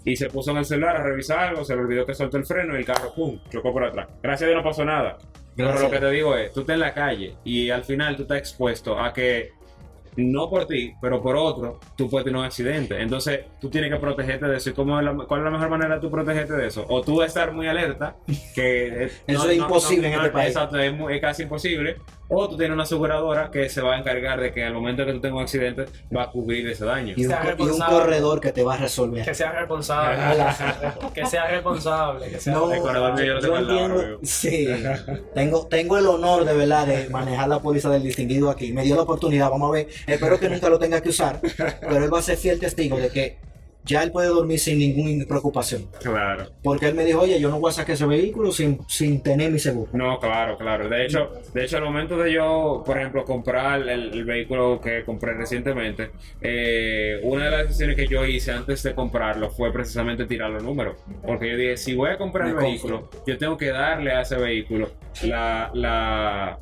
y 0.05 0.15
se 0.15 0.27
puso 0.29 0.51
en 0.51 0.57
el 0.57 0.65
celular 0.65 0.95
a 0.97 1.03
revisar 1.03 1.39
algo, 1.39 1.63
se 1.65 1.75
le 1.75 1.81
olvidó 1.81 2.05
que 2.05 2.13
soltó 2.13 2.37
el 2.37 2.45
freno 2.45 2.75
y 2.75 2.79
el 2.79 2.85
carro, 2.85 3.13
¡pum!, 3.13 3.39
chocó 3.49 3.73
por 3.73 3.83
atrás. 3.83 4.07
Gracias 4.23 4.43
a 4.47 4.51
Dios 4.51 4.63
no 4.63 4.69
pasó 4.69 4.85
nada. 4.85 5.17
Pero 5.55 5.79
lo 5.79 5.89
que 5.89 5.99
te 5.99 6.09
digo 6.11 6.35
es, 6.37 6.53
tú 6.53 6.61
estás 6.61 6.75
en 6.75 6.79
la 6.81 6.93
calle 6.93 7.35
y 7.43 7.69
al 7.71 7.83
final 7.83 8.15
tú 8.15 8.21
estás 8.23 8.37
expuesto 8.37 8.99
a 8.99 9.11
que, 9.11 9.51
no 10.15 10.49
por 10.49 10.65
ti, 10.65 10.93
pero 11.01 11.21
por 11.21 11.35
otro, 11.35 11.79
tú 11.95 12.09
puedes 12.09 12.25
tener 12.25 12.39
un 12.39 12.45
accidente. 12.45 12.99
Entonces, 13.01 13.41
tú 13.61 13.69
tienes 13.69 13.91
que 13.91 13.99
protegerte 13.99 14.47
de 14.47 14.57
eso. 14.57 14.71
¿Y 14.71 14.73
cómo 14.73 14.97
es 14.99 15.05
la- 15.05 15.13
cuál 15.13 15.41
es 15.41 15.45
la 15.45 15.51
mejor 15.51 15.69
manera 15.69 15.95
de 15.95 16.01
tú 16.01 16.09
protegerte 16.09 16.53
de 16.53 16.67
eso? 16.67 16.85
O 16.89 17.01
tú 17.01 17.21
estar 17.21 17.51
muy 17.51 17.67
alerta, 17.67 18.15
que... 18.55 18.87
es- 19.05 19.23
Eso 19.27 19.49
es 19.49 19.57
imposible 19.57 20.07
en 20.07 20.13
este 20.15 20.29
país. 20.29 20.47
Exacto, 20.55 20.77
es 20.79 21.21
casi 21.21 21.43
imposible. 21.43 21.97
O 22.30 22.49
tú 22.49 22.57
tienes 22.57 22.73
una 22.73 22.84
aseguradora 22.84 23.49
que 23.51 23.69
se 23.69 23.82
va 23.82 23.95
a 23.95 23.99
encargar 23.99 24.39
de 24.41 24.51
que 24.51 24.63
al 24.63 24.73
momento 24.73 25.05
que 25.05 25.13
tú 25.13 25.21
tengas 25.21 25.38
un 25.38 25.43
accidente 25.43 25.86
va 26.15 26.23
a 26.23 26.30
cubrir 26.32 26.67
ese 26.67 26.84
daño. 26.86 27.13
Y 27.15 27.23
un, 27.25 27.30
Sea 27.32 27.39
co- 27.41 27.47
y 27.47 27.51
un 27.51 27.57
responsable. 27.69 27.97
corredor 27.97 28.41
que 28.41 28.51
te 28.51 28.63
va 28.63 28.73
a 28.73 28.78
resolver. 28.78 29.23
Que 29.25 29.34
sea 29.34 29.51
responsable. 29.53 30.17
que 31.13 31.25
sea 31.25 31.47
responsable. 31.51 32.30
Que 32.30 32.39
sea 32.39 32.53
No, 32.53 32.71
El 32.73 32.82
corredor 32.82 33.15
que 33.15 33.25
yo 33.25 33.34
lo 33.36 33.39
yo 33.41 33.45
tengo 33.53 33.57
entiendo, 33.71 34.19
sí, 34.23 34.67
tengo, 35.34 35.67
tengo 35.67 35.97
el 35.97 36.05
honor 36.07 36.43
de 36.45 36.53
verdad 36.53 36.86
de 36.88 37.09
manejar 37.09 37.47
la 37.47 37.59
póliza 37.61 37.89
del 37.89 38.03
distinguido 38.03 38.49
aquí. 38.49 38.73
Me 38.73 38.84
dio 38.84 38.95
la 38.95 39.03
oportunidad, 39.03 39.49
vamos 39.49 39.69
a 39.69 39.73
ver. 39.73 39.88
Espero 40.05 40.39
que 40.39 40.49
nunca 40.49 40.69
lo 40.69 40.80
tenga 40.80 40.99
que 41.01 41.09
usar, 41.09 41.39
pero 41.82 42.03
él 42.03 42.13
va 42.13 42.19
a 42.19 42.21
ser 42.21 42.38
fiel 42.38 42.59
testigo 42.59 42.97
de 42.97 43.09
que 43.09 43.38
ya 43.88 44.03
él 44.03 44.11
puede 44.11 44.27
dormir 44.27 44.59
sin 44.59 44.79
ninguna 44.79 45.25
preocupación. 45.25 45.88
Claro. 46.01 46.51
Porque 46.63 46.88
él 46.88 46.95
me 46.95 47.05
dijo, 47.05 47.21
oye, 47.21 47.39
yo 47.39 47.49
no 47.49 47.59
voy 47.59 47.69
a 47.69 47.73
sacar 47.73 47.95
ese 47.95 48.05
vehículo 48.05 48.51
sin, 48.51 48.79
sin 48.88 49.21
tener 49.21 49.51
mi 49.51 49.59
seguro. 49.59 49.89
No, 49.93 50.19
claro, 50.19 50.57
claro. 50.57 50.89
De 50.89 51.05
hecho, 51.05 51.31
de 51.53 51.65
hecho, 51.65 51.77
al 51.77 51.83
momento 51.83 52.17
de 52.17 52.33
yo, 52.33 52.83
por 52.85 52.97
ejemplo, 52.97 53.23
comprar 53.25 53.81
el, 53.88 54.13
el 54.13 54.25
vehículo 54.25 54.79
que 54.81 55.03
compré 55.03 55.33
recientemente, 55.33 56.11
eh, 56.41 57.19
una 57.23 57.45
de 57.45 57.51
las 57.51 57.67
decisiones 57.67 57.95
que 57.95 58.07
yo 58.07 58.25
hice 58.25 58.51
antes 58.51 58.83
de 58.83 58.93
comprarlo 58.93 59.49
fue 59.49 59.71
precisamente 59.71 60.25
tirar 60.25 60.51
los 60.51 60.63
números. 60.63 60.97
Porque 61.25 61.49
yo 61.49 61.57
dije, 61.57 61.77
si 61.77 61.95
voy 61.95 62.09
a 62.09 62.17
comprar 62.17 62.45
Me 62.45 62.51
el 62.51 62.57
vehículo, 62.57 63.09
yo 63.25 63.38
tengo 63.38 63.57
que 63.57 63.67
darle 63.67 64.11
a 64.11 64.21
ese 64.21 64.35
vehículo 64.38 64.91
la, 65.23 65.71
la, 65.73 66.59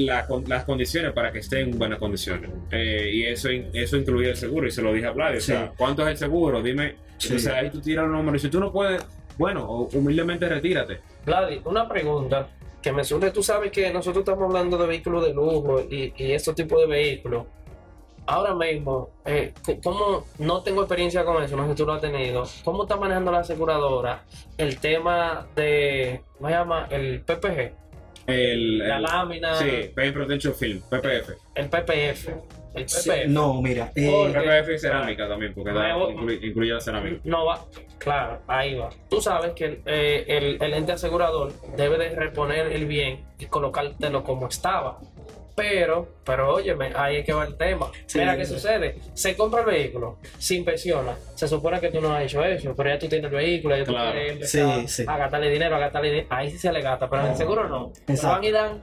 la 0.00 0.26
las 0.46 0.64
condiciones 0.64 1.12
para 1.12 1.32
que 1.32 1.38
esté 1.40 1.60
en 1.60 1.78
buenas 1.78 1.98
condiciones. 1.98 2.50
Eh, 2.70 3.10
y 3.12 3.24
eso, 3.24 3.48
eso 3.72 3.96
incluye 3.96 4.30
el 4.30 4.36
seguro. 4.36 4.66
Y 4.66 4.70
se 4.70 4.82
lo 4.82 4.92
dije 4.92 5.06
a 5.06 5.12
Vlad. 5.12 5.36
O 5.36 5.40
sea, 5.40 5.66
Sí. 5.68 5.72
¿cuánto 5.76 6.02
es 6.02 6.08
el 6.08 6.16
seguro? 6.16 6.62
Dime. 6.62 6.96
Sí. 7.18 7.34
O 7.34 7.38
sea, 7.38 7.56
ahí 7.56 7.70
tú 7.70 7.80
tiras 7.80 8.06
los 8.06 8.16
números. 8.16 8.42
Y 8.42 8.46
si 8.46 8.50
tú 8.50 8.60
no 8.60 8.72
puedes, 8.72 9.04
bueno, 9.38 9.88
humildemente 9.92 10.48
retírate. 10.48 11.00
Vladi, 11.26 11.60
una 11.64 11.88
pregunta 11.88 12.48
que 12.82 12.92
me 12.92 13.04
surge. 13.04 13.30
Tú 13.30 13.42
sabes 13.42 13.70
que 13.70 13.92
nosotros 13.92 14.22
estamos 14.22 14.44
hablando 14.44 14.78
de 14.78 14.86
vehículos 14.86 15.24
de 15.24 15.34
lujo 15.34 15.80
y, 15.90 16.12
y 16.16 16.32
estos 16.32 16.54
tipos 16.54 16.80
de 16.80 16.86
vehículos. 16.86 17.46
Ahora 18.26 18.54
mismo, 18.54 19.10
eh, 19.24 19.52
¿cómo 19.82 20.24
no 20.38 20.62
tengo 20.62 20.82
experiencia 20.82 21.24
con 21.24 21.42
eso? 21.42 21.56
No 21.56 21.64
sé 21.64 21.70
si 21.70 21.76
tú 21.76 21.86
lo 21.86 21.94
has 21.94 22.00
tenido. 22.00 22.44
¿Cómo 22.64 22.84
está 22.84 22.96
manejando 22.96 23.32
la 23.32 23.40
aseguradora 23.40 24.22
el 24.56 24.78
tema 24.78 25.48
de, 25.56 26.20
¿cómo 26.36 26.48
se 26.48 26.54
llama? 26.54 26.86
El 26.90 27.22
PPG, 27.22 27.72
El, 28.26 28.78
la 28.78 28.96
el- 28.96 29.02
lámina, 29.02 29.54
Sí, 29.56 29.90
Paint 29.94 30.14
Protection 30.14 30.54
Film, 30.54 30.80
PPF. 30.88 31.30
el 31.54 31.68
PPF. 31.68 32.28
El 32.72 32.88
Sí, 32.88 33.10
PPF. 33.10 33.26
no, 33.28 33.60
mira, 33.60 33.90
eh, 33.96 34.08
Porque- 34.10 34.38
PPF 34.38 34.74
y 34.74 34.78
cerámica 34.78 35.26
también, 35.28 35.52
porque 35.54 35.72
da- 35.72 35.88
Nuevo- 35.92 36.10
incluye, 36.12 36.46
incluye 36.46 36.72
la 36.72 36.80
cerámica. 36.80 37.20
No 37.24 37.44
va, 37.44 37.64
claro, 37.98 38.42
ahí 38.46 38.74
va. 38.76 38.90
Tú 39.08 39.20
sabes 39.20 39.52
que 39.54 39.82
eh, 39.86 40.24
el, 40.28 40.62
el 40.62 40.74
ente 40.74 40.92
asegurador 40.92 41.52
debe 41.76 41.98
de 41.98 42.10
reponer 42.14 42.68
el 42.68 42.86
bien 42.86 43.24
y 43.40 43.46
colocártelo 43.46 44.22
como 44.22 44.46
estaba. 44.46 44.98
Pero, 45.60 46.08
pero 46.24 46.54
óyeme, 46.54 46.90
ahí 46.94 47.16
es 47.16 47.24
que 47.26 47.32
va 47.32 47.44
el 47.44 47.56
tema. 47.56 47.90
Sí. 48.06 48.18
Mira 48.18 48.36
qué 48.36 48.44
sucede. 48.46 48.96
Se 49.14 49.36
compra 49.36 49.60
el 49.60 49.66
vehículo, 49.66 50.18
se 50.38 50.54
inspecciona. 50.56 51.16
Se 51.34 51.46
supone 51.48 51.80
que 51.80 51.88
tú 51.90 52.00
no 52.00 52.12
has 52.14 52.22
hecho 52.24 52.44
eso, 52.44 52.74
pero 52.76 52.90
ya 52.90 52.98
tú 52.98 53.08
tienes 53.08 53.30
el 53.30 53.36
vehículo, 53.36 53.76
ya 53.76 53.84
tú 53.84 53.92
Claro. 53.92 54.12
quieres 54.12 54.32
empezar 54.32 54.80
Sí, 54.80 54.88
sí. 54.88 55.04
a 55.06 55.16
gastarle 55.16 55.50
dinero, 55.50 55.76
a 55.76 55.78
gastarle 55.78 56.10
dinero. 56.10 56.26
Ahí 56.30 56.50
sí 56.50 56.58
se 56.58 56.72
le 56.72 56.80
gasta, 56.82 57.08
pero 57.08 57.24
en 57.24 57.30
el 57.32 57.36
seguro 57.36 57.68
no. 57.68 57.92
Exacto. 58.08 58.28
van 58.28 58.44
y 58.44 58.50
dan 58.50 58.82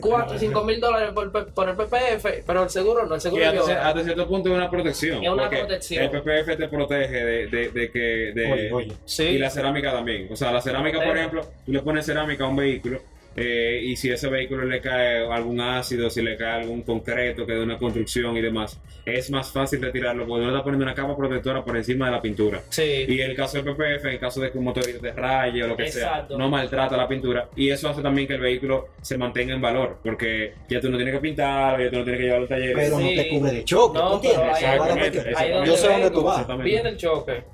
4 0.00 0.36
o 0.36 0.38
5 0.38 0.64
mil 0.64 0.80
dólares 0.80 1.10
por, 1.14 1.30
por 1.52 1.68
el 1.68 1.76
PPF, 1.76 2.42
pero 2.46 2.62
el 2.64 2.70
seguro 2.70 3.06
no. 3.06 3.14
El 3.14 3.18
Y 3.18 3.22
seguro 3.22 3.44
hasta, 3.46 3.60
cier- 3.62 3.78
hasta 3.78 4.04
cierto 4.04 4.26
punto 4.28 4.48
es 4.50 4.54
una 4.56 4.70
protección. 4.70 5.24
Es 5.24 5.30
una 5.30 5.48
protección. 5.48 6.04
El 6.04 6.10
PPF 6.10 6.56
te 6.56 6.68
protege 6.68 7.24
de, 7.24 7.46
de, 7.46 7.70
de 7.70 7.90
que. 7.90 7.98
De, 8.34 8.52
oye, 8.52 8.72
oye. 8.72 8.92
Sí. 9.04 9.22
Y 9.24 9.38
la 9.38 9.50
cerámica 9.50 9.92
también. 9.92 10.28
O 10.30 10.36
sea, 10.36 10.52
la 10.52 10.60
cerámica, 10.60 10.98
por 11.02 11.16
ejemplo, 11.16 11.42
tú 11.64 11.72
le 11.72 11.80
pones 11.80 12.04
cerámica 12.06 12.44
a 12.44 12.48
un 12.48 12.56
vehículo. 12.56 13.00
Eh, 13.36 13.80
y 13.84 13.96
si 13.96 14.10
a 14.10 14.14
ese 14.14 14.28
vehículo 14.28 14.64
le 14.64 14.80
cae 14.80 15.26
algún 15.30 15.60
ácido, 15.60 16.08
si 16.08 16.22
le 16.22 16.36
cae 16.36 16.62
algún 16.62 16.82
concreto 16.82 17.46
que 17.46 17.52
de 17.52 17.62
una 17.62 17.76
construcción 17.78 18.36
y 18.36 18.40
demás, 18.40 18.80
es 19.04 19.30
más 19.30 19.52
fácil 19.52 19.82
retirarlo 19.82 20.26
porque 20.26 20.44
no 20.44 20.50
está 20.50 20.64
poniendo 20.64 20.84
una 20.84 20.94
capa 20.94 21.16
protectora 21.16 21.62
por 21.64 21.76
encima 21.76 22.06
de 22.06 22.12
la 22.12 22.22
pintura. 22.22 22.62
Sí. 22.70 23.04
Y 23.06 23.20
el 23.20 23.36
caso 23.36 23.60
del 23.62 23.66
PPF, 23.74 24.04
en 24.06 24.12
el 24.12 24.18
caso 24.18 24.40
de 24.40 24.50
que 24.50 24.58
un 24.58 24.64
motorista 24.64 25.00
te 25.00 25.12
raye 25.12 25.62
o 25.62 25.68
lo 25.68 25.76
que 25.76 25.84
Exacto. 25.84 26.28
sea, 26.28 26.38
no 26.38 26.48
maltrata 26.48 26.96
la 26.96 27.06
pintura. 27.06 27.48
Y 27.54 27.68
eso 27.70 27.88
hace 27.88 28.02
también 28.02 28.26
que 28.26 28.34
el 28.34 28.40
vehículo 28.40 28.88
se 29.02 29.18
mantenga 29.18 29.54
en 29.54 29.60
valor, 29.60 29.98
porque 30.02 30.54
ya 30.68 30.80
tú 30.80 30.88
no 30.88 30.96
tienes 30.96 31.14
que 31.14 31.20
pintar, 31.20 31.80
ya 31.80 31.90
tú 31.90 31.98
no 31.98 32.04
tienes 32.04 32.20
que 32.20 32.24
llevarlo 32.24 32.44
al 32.44 32.48
taller. 32.48 32.74
pero 32.74 32.98
no 32.98 33.06
te 33.08 33.28
cubre 33.28 33.52
de 33.52 33.64
choque, 33.64 33.98
No, 33.98 34.20
Exactamente, 34.22 35.34
Yo 35.66 35.76
sé 35.76 35.88
dónde 35.88 36.10
tú 36.10 36.22
vas. 36.22 36.46
Viene 36.62 36.88
el 36.90 36.96
choque, 36.96 37.44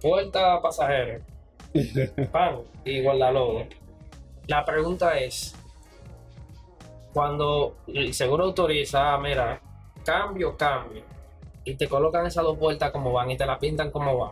puerta 0.00 0.60
pasajero, 0.62 1.20
pan 2.32 2.56
y 2.84 3.02
guardalodo. 3.02 3.66
La 4.48 4.64
pregunta 4.64 5.16
es, 5.18 5.54
cuando 7.12 7.76
el 7.86 8.12
seguro 8.14 8.44
autoriza, 8.44 9.14
ah, 9.14 9.18
mira, 9.18 9.60
cambio, 10.04 10.56
cambio, 10.56 11.02
y 11.64 11.74
te 11.74 11.86
colocan 11.86 12.26
esas 12.26 12.44
dos 12.44 12.56
puertas 12.58 12.90
como 12.90 13.12
van 13.12 13.30
y 13.30 13.36
te 13.36 13.44
la 13.46 13.58
pintan 13.58 13.90
como 13.90 14.16
van, 14.18 14.30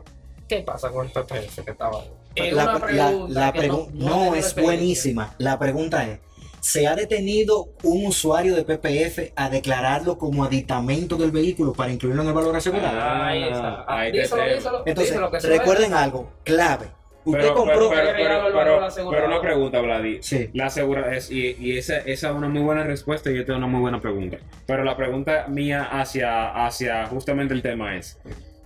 ¿qué 0.49 0.61
pasa 0.61 0.91
con 0.91 1.07
el 1.07 1.13
PPF 1.13 1.65
que 1.65 1.71
estaba 1.71 2.01
ahí? 2.01 2.11
Es 2.35 2.53
La, 2.53 2.65
una 2.65 2.81
pregunta 2.81 3.41
la 3.41 3.55
pregu- 3.55 3.91
no, 3.93 4.35
es 4.35 4.55
buenísima. 4.55 5.35
La 5.39 5.59
pregunta 5.59 6.05
es, 6.07 6.21
¿se 6.61 6.87
ha 6.87 6.95
detenido 6.95 7.69
un 7.83 8.07
usuario 8.07 8.55
de 8.55 8.65
PPF 8.65 9.33
a 9.37 9.49
declararlo 9.51 10.19
como 10.19 10.45
aditamento 10.45 11.17
del 11.17 11.31
vehículo 11.31 11.73
para 11.73 11.93
incluirlo 11.93 12.23
en 12.23 12.29
el 12.29 12.35
valor 12.35 12.57
asegurado? 12.57 12.99
Ah, 12.99 13.27
Ahí 13.29 13.43
está. 13.43 13.85
ahí 13.87 14.13
díselo, 14.13 14.43
díselo, 14.45 14.83
Entonces, 14.87 15.49
recuerden 15.51 15.93
algo, 15.95 16.31
clave. 16.45 16.91
Usted 17.27 17.41
Pero, 17.41 17.55
compró... 17.55 17.91
pero, 17.91 18.11
pero, 18.17 18.79
pero- 19.11 19.27
una 19.27 19.41
pregunta, 19.41 19.81
Vladi. 19.81 20.19
Sí. 20.23 20.49
La 20.55 20.67
asegura 20.67 21.15
es, 21.15 21.31
y, 21.31 21.57
y 21.59 21.77
esa, 21.77 21.99
esa 21.99 22.29
es 22.31 22.35
una 22.35 22.49
muy 22.49 22.63
buena 22.63 22.85
respuesta 22.85 23.31
y 23.33 23.39
esta 23.39 23.53
es 23.53 23.59
una 23.59 23.67
muy 23.67 23.81
buena 23.81 24.01
pregunta. 24.01 24.39
Pero 24.65 24.85
la 24.85 24.97
pregunta 24.97 25.47
mía 25.49 25.89
hacia, 25.91 26.65
hacia 26.67 27.07
justamente 27.07 27.53
el 27.53 27.63
tema 27.63 27.97
es: 27.97 28.19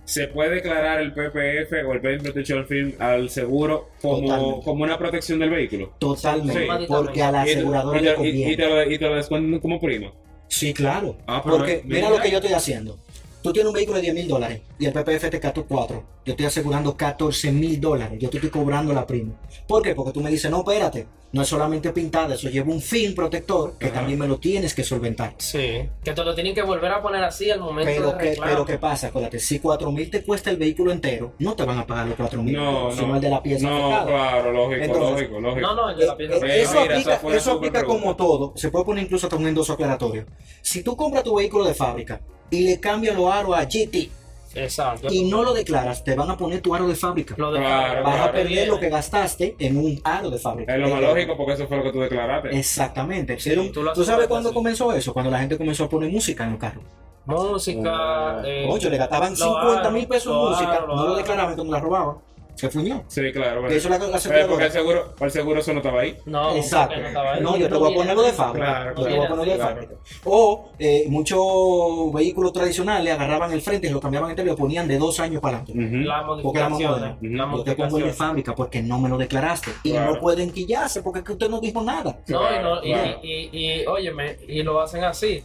¿se 0.05 0.27
puede 0.27 0.51
declarar 0.55 1.01
el 1.01 1.11
PPF 1.11 1.73
o 1.87 1.93
el 1.93 2.01
Paint 2.01 2.21
Protection 2.21 2.67
Film 2.67 2.93
al 2.99 3.29
seguro 3.31 3.89
como, 4.01 4.61
como 4.61 4.83
una 4.83 4.97
protección 4.99 5.39
del 5.39 5.49
vehículo? 5.49 5.93
Totalmente, 5.97 6.61
Sí. 6.81 6.85
porque 6.87 7.23
a 7.23 7.31
la 7.31 7.41
Y 7.41 7.45
te- 7.45 7.51
aseguradora 7.53 7.99
y 7.99 8.03
le 8.03 8.13
te, 8.13 8.21
y- 8.23 8.27
y 8.27 8.31
conviene. 8.31 8.57
te 8.57 8.67
lo, 8.69 8.91
y 8.91 8.97
te 8.99 9.05
lo 9.09 9.15
descuentan 9.15 9.59
como 9.59 9.79
prima. 9.81 10.11
Sí, 10.47 10.71
claro. 10.73 11.15
Ah, 11.25 11.41
porque 11.43 11.81
me- 11.85 11.95
mira 11.95 12.07
mira. 12.07 12.09
lo 12.17 12.21
que 12.21 12.29
yo 12.29 12.37
estoy 12.37 12.53
haciendo. 12.53 12.99
Tú 13.41 13.51
tienes 13.51 13.69
un 13.69 13.73
vehículo 13.73 13.95
de 13.97 14.03
10 14.03 14.13
mil 14.15 14.27
dólares 14.27 14.61
y 14.77 14.85
el 14.85 14.93
PPF 14.93 15.29
te 15.29 15.39
costó 15.41 15.65
4. 15.65 16.03
Yo 16.25 16.31
estoy 16.33 16.45
asegurando 16.45 16.95
14 16.95 17.51
mil 17.51 17.81
dólares. 17.81 18.19
Yo 18.19 18.29
te 18.29 18.37
estoy 18.37 18.51
cobrando 18.51 18.93
la 18.93 19.07
prima. 19.07 19.33
¿Por 19.67 19.81
qué? 19.81 19.95
Porque 19.95 20.11
tú 20.11 20.21
me 20.21 20.29
dices, 20.29 20.51
no, 20.51 20.59
espérate. 20.59 21.07
No 21.33 21.41
es 21.43 21.47
solamente 21.47 21.93
pintada, 21.93 22.35
eso 22.35 22.49
lleva 22.49 22.73
un 22.73 22.81
film 22.81 23.15
protector 23.15 23.77
que 23.79 23.85
Ajá. 23.85 23.95
también 23.95 24.19
me 24.19 24.27
lo 24.27 24.37
tienes 24.37 24.75
que 24.75 24.83
solventar. 24.83 25.33
Sí, 25.37 25.87
que 26.03 26.11
te 26.11 26.23
lo 26.25 26.35
tienen 26.35 26.53
que 26.53 26.61
volver 26.61 26.91
a 26.91 27.01
poner 27.01 27.23
así 27.23 27.49
al 27.49 27.61
momento 27.61 27.89
Pero 27.89 28.11
de 28.11 28.17
¿qué, 28.17 28.29
reclamo. 28.31 28.51
pero 28.51 28.65
¿qué 28.65 28.77
pasa? 28.77 29.07
Acuérdate, 29.07 29.39
si 29.39 29.59
4 29.59 29.91
mil 29.93 30.09
te 30.11 30.23
cuesta 30.25 30.49
el 30.49 30.57
vehículo 30.57 30.91
entero, 30.91 31.31
no 31.39 31.55
te 31.55 31.63
van 31.63 31.79
a 31.79 31.87
pagar 31.87 32.07
los 32.07 32.17
4 32.17 32.43
mil, 32.43 32.53
No, 32.57 32.91
sino 32.91 33.07
no. 33.07 33.15
el 33.15 33.21
de 33.21 33.29
la 33.29 33.41
pieza 33.41 33.65
No, 33.65 33.77
afectada. 33.95 34.07
claro, 34.07 34.51
lógico, 34.51 34.83
Entonces, 34.83 35.11
lógico, 35.29 35.39
lógico. 35.39 35.67
No, 35.67 35.75
no, 35.75 35.89
el 35.91 35.97
de 35.99 36.05
la 36.05 36.17
pieza. 36.17 36.35
eh, 36.45 36.61
eso 36.63 36.71
mira, 36.81 36.83
aplica, 37.15 37.21
eso 37.37 37.51
aplica 37.53 37.83
como 37.85 38.15
todo. 38.17 38.51
Se 38.57 38.69
puede 38.69 38.83
poner 38.83 39.05
incluso 39.05 39.27
hasta 39.27 39.37
un 39.37 39.47
endoso 39.47 39.71
aclaratorio. 39.71 40.25
Si 40.61 40.83
tú 40.83 40.97
compras 40.97 41.23
tu 41.23 41.33
vehículo 41.35 41.63
de 41.63 41.73
fábrica 41.73 42.19
y 42.51 42.61
le 42.65 42.79
cambias 42.79 43.15
los 43.15 43.31
aros 43.31 43.57
a 43.57 43.63
GT 43.63 44.11
Exacto. 44.53 45.07
y 45.09 45.23
no 45.29 45.43
lo 45.43 45.53
declaras, 45.53 46.03
te 46.03 46.13
van 46.13 46.29
a 46.29 46.37
poner 46.37 46.59
tu 46.61 46.75
aro 46.75 46.87
de 46.87 46.95
fábrica. 46.95 47.35
Lo 47.37 47.51
de 47.53 47.59
Claro, 47.59 48.03
Vas 48.03 48.27
a 48.27 48.31
perder 48.31 48.67
lo 48.67 48.79
que 48.79 48.89
gastaste 48.89 49.55
en 49.59 49.77
un 49.77 49.99
aro 50.03 50.29
de 50.29 50.37
fábrica. 50.37 50.75
Es 50.75 50.81
lo 50.81 50.89
más 50.89 51.01
lógico 51.01 51.37
porque 51.37 51.53
eso 51.53 51.67
fue 51.67 51.77
lo 51.77 51.83
que 51.83 51.91
tú 51.93 52.01
declaraste. 52.01 52.57
Exactamente. 52.57 53.39
Sí, 53.39 53.49
Pero, 53.49 53.93
tú 53.93 54.03
sabes 54.03 54.27
cuándo 54.27 54.49
así. 54.49 54.55
comenzó 54.55 54.91
eso? 54.93 55.13
Cuando 55.13 55.31
la 55.31 55.39
gente 55.39 55.57
comenzó 55.57 55.85
a 55.85 55.89
poner 55.89 56.11
música 56.11 56.43
en 56.43 56.51
los 56.51 56.59
carros. 56.59 56.83
Música. 57.25 58.37
Oh. 58.39 58.45
eh, 58.45 58.67
Oye, 58.69 58.89
le 58.89 58.97
gastaban 58.97 59.29
los 59.31 59.39
50 59.39 59.79
aros, 59.79 59.93
mil 59.93 60.07
pesos 60.07 60.33
en 60.33 60.49
música, 60.51 60.85
no 60.87 61.07
lo 61.07 61.15
declaraban 61.15 61.55
cuando 61.55 61.71
la 61.73 61.79
robaban. 61.79 62.17
Se 62.61 62.69
fuñó. 62.69 63.03
Sí, 63.07 63.31
claro. 63.33 63.67
Que 63.67 63.75
eso 63.77 63.89
la, 63.89 63.97
la 63.97 64.17
Eh, 64.19 64.45
porque 64.47 64.65
el 64.65 64.71
seguro, 64.71 65.15
el 65.19 65.31
seguro 65.31 65.59
eso 65.61 65.73
no 65.73 65.79
estaba 65.79 66.01
ahí. 66.01 66.15
No, 66.27 66.55
Exacto. 66.55 66.89
porque 66.89 67.01
no 67.01 67.07
estaba 67.07 67.33
ahí. 67.33 67.41
No, 67.41 67.57
yo 67.57 67.67
te 67.67 67.73
voy 67.75 67.91
a 67.91 67.95
poner 67.95 68.15
lo 68.15 68.21
de 68.21 68.33
fábrica. 68.33 68.65
Claro, 68.67 68.89
Yo 68.89 68.95
te 68.95 69.01
voy 69.01 69.11
a 69.13 69.15
claro. 69.15 69.29
poner 69.35 69.45
lo 69.47 69.51
de 69.51 69.57
Claro. 69.57 69.73
fábrica. 69.73 69.93
O 70.25 70.69
eh, 70.77 71.05
muchos 71.09 72.13
vehículos 72.13 72.53
tradicionales 72.53 73.13
agarraban 73.15 73.51
el 73.51 73.61
frente 73.63 73.87
y 73.87 73.89
lo 73.89 73.99
cambiaban 73.99 74.29
entero 74.29 74.47
y 74.47 74.51
lo 74.51 74.57
ponían 74.57 74.87
de 74.87 74.99
dos 74.99 75.19
años 75.19 75.41
para 75.41 75.57
adelante. 75.57 75.71
Ujú. 75.97 76.03
Las 76.05 76.23
Porque 76.43 76.59
era 76.59 76.69
más 76.69 76.79
modificaciones. 76.79 77.17
moderno. 77.21 77.47
las 77.47 77.57
Yo 77.57 77.63
te 77.63 77.75
pongo 77.75 77.97
el 77.97 78.03
de 78.03 78.13
fábrica 78.13 78.53
porque 78.55 78.83
no 78.83 78.99
me 78.99 79.09
lo 79.09 79.17
declaraste. 79.17 79.71
Y 79.83 79.89
Claro. 79.93 80.13
no 80.13 80.19
pueden 80.19 80.51
quillarse 80.51 81.01
porque 81.01 81.19
es 81.19 81.25
que 81.25 81.31
usted 81.31 81.49
no 81.49 81.59
dijo 81.59 81.81
nada. 81.81 82.19
No, 82.27 82.41
y, 82.41 82.59
no, 82.61 82.79
Claro. 82.81 83.19
y, 83.23 83.31
y, 83.51 83.81
y, 83.81 83.85
óyeme, 83.87 84.37
y 84.47 84.61
lo 84.61 84.79
hacen 84.79 85.03
así. 85.03 85.43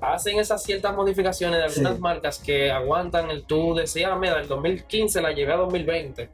Hacen 0.00 0.38
esas 0.38 0.62
ciertas 0.62 0.94
modificaciones 0.94 1.58
de 1.58 1.64
algunas 1.64 1.94
Sí. 1.96 2.00
marcas 2.00 2.38
que 2.38 2.70
aguantan 2.70 3.30
el 3.30 3.44
tú 3.44 3.74
decías, 3.74 4.18
mira, 4.18 4.36
del 4.38 4.48
2015 4.48 5.20
la 5.20 5.32
llegada 5.32 5.58
a 5.58 5.62
2020 5.64 6.30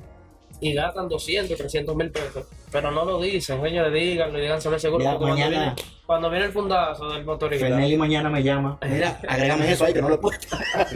y 0.60 0.72
gastan 0.72 1.08
200, 1.08 1.56
300 1.58 1.94
mil 1.96 2.10
pesos, 2.10 2.46
pero 2.70 2.90
no 2.90 3.04
lo 3.04 3.20
dicen, 3.20 3.60
señores, 3.60 3.92
díganlo 3.92 4.38
y 4.38 4.42
digan 4.42 4.60
sobre 4.62 4.76
el 4.76 4.80
seguro. 4.80 5.04
Cuando, 5.04 5.26
mañana- 5.26 5.74
cuando 6.06 6.30
viene 6.30 6.46
el 6.46 6.52
fundazo 6.52 7.08
del 7.10 7.24
motorista, 7.24 7.66
Fernelli 7.66 7.96
mañana 7.96 8.30
me 8.30 8.42
llama. 8.42 8.78
Mira, 8.88 9.18
agrégame 9.28 9.72
eso 9.72 9.84
ahí 9.84 9.92
que 9.92 10.00
no 10.00 10.08
lo 10.08 10.14
he 10.14 10.18
puesto. 10.18 10.56
Sí, 10.56 10.94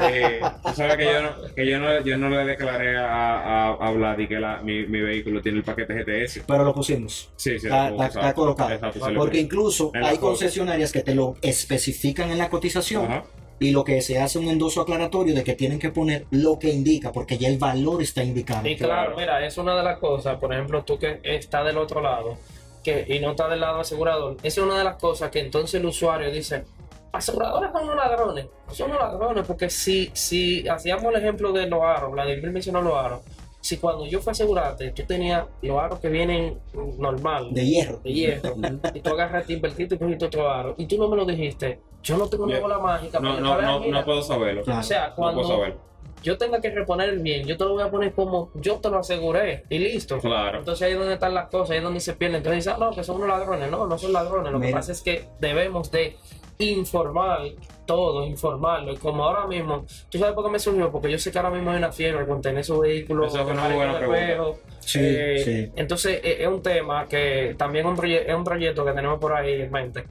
tú 0.64 0.72
sabes 0.74 0.96
que 0.96 1.04
yo 1.04 1.22
no, 1.22 1.30
que 1.54 1.66
yo 1.66 1.78
no, 1.78 2.00
yo 2.02 2.16
no 2.16 2.28
le 2.30 2.44
declaré 2.44 2.96
a, 2.96 3.08
a, 3.08 3.68
a 3.72 3.90
Vladi 3.90 4.28
que 4.28 4.38
la, 4.38 4.58
mi, 4.62 4.86
mi 4.86 5.00
vehículo 5.00 5.42
tiene 5.42 5.58
el 5.58 5.64
paquete 5.64 5.94
GTS. 5.94 6.44
Pero 6.46 6.64
lo 6.64 6.72
pusimos. 6.74 7.30
Sí, 7.36 7.58
sí, 7.58 7.66
Está, 7.66 7.90
lo 7.90 8.02
está- 8.04 8.20
está 8.20 8.34
colocado. 8.34 8.70
Exacto, 8.70 9.00
Porque 9.16 9.40
incluso 9.40 9.90
hay 9.94 10.18
concesionarias 10.18 10.92
que 10.92 11.02
te 11.02 11.14
lo 11.14 11.36
especifican 11.42 12.30
en 12.30 12.38
la 12.38 12.48
cotización. 12.48 13.04
Ajá. 13.06 13.24
Y 13.62 13.72
lo 13.72 13.84
que 13.84 14.00
se 14.00 14.18
hace 14.18 14.38
un 14.38 14.48
endoso 14.48 14.80
aclaratorio 14.80 15.34
de 15.34 15.44
que 15.44 15.54
tienen 15.54 15.78
que 15.78 15.90
poner 15.90 16.24
lo 16.30 16.58
que 16.58 16.70
indica, 16.70 17.12
porque 17.12 17.36
ya 17.36 17.46
el 17.48 17.58
valor 17.58 18.00
está 18.00 18.24
indicado. 18.24 18.66
Y 18.66 18.74
claro, 18.74 19.12
Claro. 19.12 19.16
mira, 19.18 19.46
es 19.46 19.58
una 19.58 19.76
de 19.76 19.82
las 19.82 19.98
cosas, 19.98 20.38
por 20.38 20.54
ejemplo, 20.54 20.82
tú 20.82 20.98
que 20.98 21.20
estás 21.24 21.66
del 21.66 21.76
otro 21.76 22.00
lado 22.00 22.38
que, 22.82 23.04
y 23.08 23.18
no 23.20 23.30
estás 23.32 23.50
del 23.50 23.60
lado 23.60 23.80
asegurador, 23.80 24.36
esa 24.42 24.60
es 24.60 24.66
una 24.66 24.78
de 24.78 24.84
las 24.84 24.96
cosas 24.96 25.30
que 25.30 25.40
entonces 25.40 25.80
el 25.80 25.86
usuario 25.86 26.30
dice, 26.30 26.64
aseguradores 27.12 27.70
son 27.72 27.84
unos 27.84 27.96
ladrones, 27.96 28.46
son 28.72 28.90
unos 28.90 29.00
ladrones, 29.02 29.46
porque 29.46 29.68
si, 29.70 30.10
si 30.14 30.68
hacíamos 30.68 31.04
el 31.06 31.16
ejemplo 31.16 31.52
de 31.52 31.66
los 31.66 31.82
aros, 31.82 32.12
Vladimir 32.12 32.50
mencionó 32.50 32.80
los 32.82 32.94
aros, 32.94 33.20
si 33.62 33.76
cuando 33.76 34.06
yo 34.06 34.20
fui 34.20 34.30
a 34.30 34.32
asegurarte, 34.32 34.90
tú 34.92 35.02
tenías 35.02 35.44
los 35.60 35.78
aros 35.78 36.00
que 36.00 36.08
vienen 36.08 36.58
normal, 36.98 37.52
De 37.52 37.66
hierro. 37.66 37.98
de 38.02 38.12
hierro, 38.12 38.54
y 38.94 39.00
tú 39.00 39.10
agarraste, 39.10 39.52
invertiste 39.52 39.96
y 39.96 39.98
cogiste 39.98 40.24
otro 40.24 40.50
aro, 40.50 40.74
y 40.78 40.86
tú 40.86 40.96
no 40.96 41.08
me 41.08 41.16
lo 41.16 41.24
dijiste, 41.26 41.80
yo 42.02 42.16
no 42.16 42.26
tengo 42.28 42.44
una 42.44 42.58
bola 42.60 42.78
mágica, 42.78 43.20
No, 43.20 43.34
para 43.36 43.66
no, 43.66 43.80
no, 43.80 43.86
no 43.86 44.04
puedo 44.04 44.22
saberlo. 44.22 44.62
O 44.66 44.82
sea, 44.82 45.08
No 45.08 45.14
cuando 45.16 45.42
puedo 45.42 45.54
saberlo. 45.56 45.89
Yo 46.22 46.36
tenga 46.38 46.60
que 46.60 46.70
reponer 46.70 47.08
el 47.08 47.18
bien, 47.20 47.46
yo 47.46 47.56
te 47.56 47.64
lo 47.64 47.74
voy 47.74 47.82
a 47.82 47.90
poner 47.90 48.12
como 48.12 48.50
yo 48.54 48.76
te 48.76 48.90
lo 48.90 48.98
aseguré 48.98 49.64
y 49.68 49.78
listo. 49.78 50.18
Claro. 50.18 50.58
Entonces 50.58 50.86
ahí 50.86 50.92
es 50.92 50.98
donde 50.98 51.14
están 51.14 51.34
las 51.34 51.48
cosas, 51.48 51.70
ahí 51.70 51.78
es 51.78 51.82
donde 51.82 52.00
se 52.00 52.14
pierden. 52.14 52.36
Entonces 52.38 52.64
dicen, 52.64 52.74
ah, 52.80 52.86
no, 52.86 52.94
que 52.94 53.04
son 53.04 53.16
unos 53.16 53.28
ladrones. 53.28 53.70
No, 53.70 53.86
no 53.86 53.98
son 53.98 54.12
ladrones. 54.12 54.52
Lo 54.52 54.60
que 54.60 54.68
pasa 54.70 54.92
es 54.92 55.00
que 55.02 55.24
debemos 55.40 55.90
de 55.90 56.16
informar 56.58 57.40
todo, 57.86 58.26
informarlo. 58.26 58.92
Y 58.92 58.96
como 58.96 59.24
ahora 59.24 59.46
mismo, 59.46 59.86
¿tú 60.10 60.18
sabes 60.18 60.34
por 60.34 60.44
qué 60.44 60.50
me 60.50 60.58
surgió? 60.58 60.92
Porque 60.92 61.10
yo 61.10 61.18
sé 61.18 61.32
que 61.32 61.38
ahora 61.38 61.50
mismo 61.50 61.70
hay 61.70 61.78
una 61.78 61.90
fiebre 61.90 62.26
con 62.26 62.40
tener 62.40 62.60
esos 62.60 62.78
vehículos. 62.80 63.28
Esa 63.32 63.42
es 63.42 63.48
una 63.48 63.62
con 63.62 63.74
buena. 64.06 64.52
Sí, 64.80 64.98
Eh, 65.02 65.42
sí. 65.44 65.72
Entonces 65.76 66.20
eh, 66.22 66.38
es 66.40 66.48
un 66.48 66.62
tema 66.62 67.06
que 67.06 67.54
también 67.56 67.86
es 67.86 67.98
un, 67.98 68.04
es 68.06 68.34
un 68.34 68.44
proyecto 68.44 68.84
que 68.84 68.92
tenemos 68.92 69.18
por 69.18 69.32
ahí 69.32 69.62
en 69.62 69.70
mente. 69.72 70.04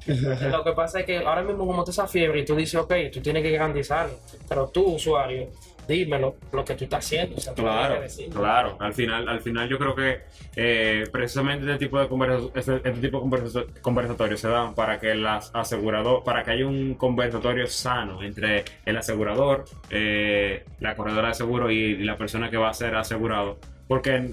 Lo 0.52 0.64
que 0.64 0.72
pasa 0.74 1.00
es 1.02 1.06
que 1.06 1.18
ahora 1.20 1.42
mismo 1.44 1.66
como 1.66 1.82
está 1.82 1.92
esa 1.92 2.08
fiebre 2.08 2.40
y 2.42 2.46
tú 2.46 2.56
dices, 2.56 2.80
ok, 2.80 2.94
tú 3.12 3.22
tienes 3.22 3.44
que 3.44 3.52
garantizarlo, 3.52 4.16
pero 4.48 4.68
tú, 4.68 4.96
usuario, 4.96 5.48
dímelo 5.90 6.38
lo 6.54 6.64
que 6.64 6.76
tú 6.76 6.86
estás 6.86 7.06
haciendo. 7.06 7.36
o 7.36 7.40
sea, 7.40 7.54
Claro, 7.54 8.02
claro. 8.34 8.78
Al 8.80 8.94
final, 8.94 9.28
al 9.28 9.42
final 9.42 9.68
yo 9.68 9.78
creo 9.78 9.96
que 9.96 10.20
eh, 10.56 11.04
precisamente 11.12 11.66
este 11.66 11.86
tipo 11.86 12.00
de 12.00 12.08
conversa- 12.08 12.50
este, 12.56 12.76
este 12.78 12.92
tipo 13.02 13.18
de 13.18 13.24
conversa- 13.24 13.66
conversatorios 13.82 14.40
se 14.40 14.48
dan 14.48 14.74
para 14.76 15.00
que 15.00 15.16
las 15.16 15.52
asegurador, 15.54 16.24
para 16.24 16.44
que 16.44 16.52
haya 16.52 16.66
un 16.68 16.94
conversatorio 16.94 17.68
sano 17.68 18.24
entre 18.24 18.64
el 18.86 18.96
asegurador, 18.98 19.66
eh, 19.90 20.64
la 20.80 20.96
corredora 20.96 21.30
de 21.30 21.34
seguro 21.34 21.70
y 21.72 21.98
la 22.04 22.16
persona 22.16 22.50
que 22.50 22.58
va 22.58 22.70
a 22.70 22.74
ser 22.74 22.96
asegurado. 22.96 23.58
Porque 23.90 24.18
eh, 24.18 24.30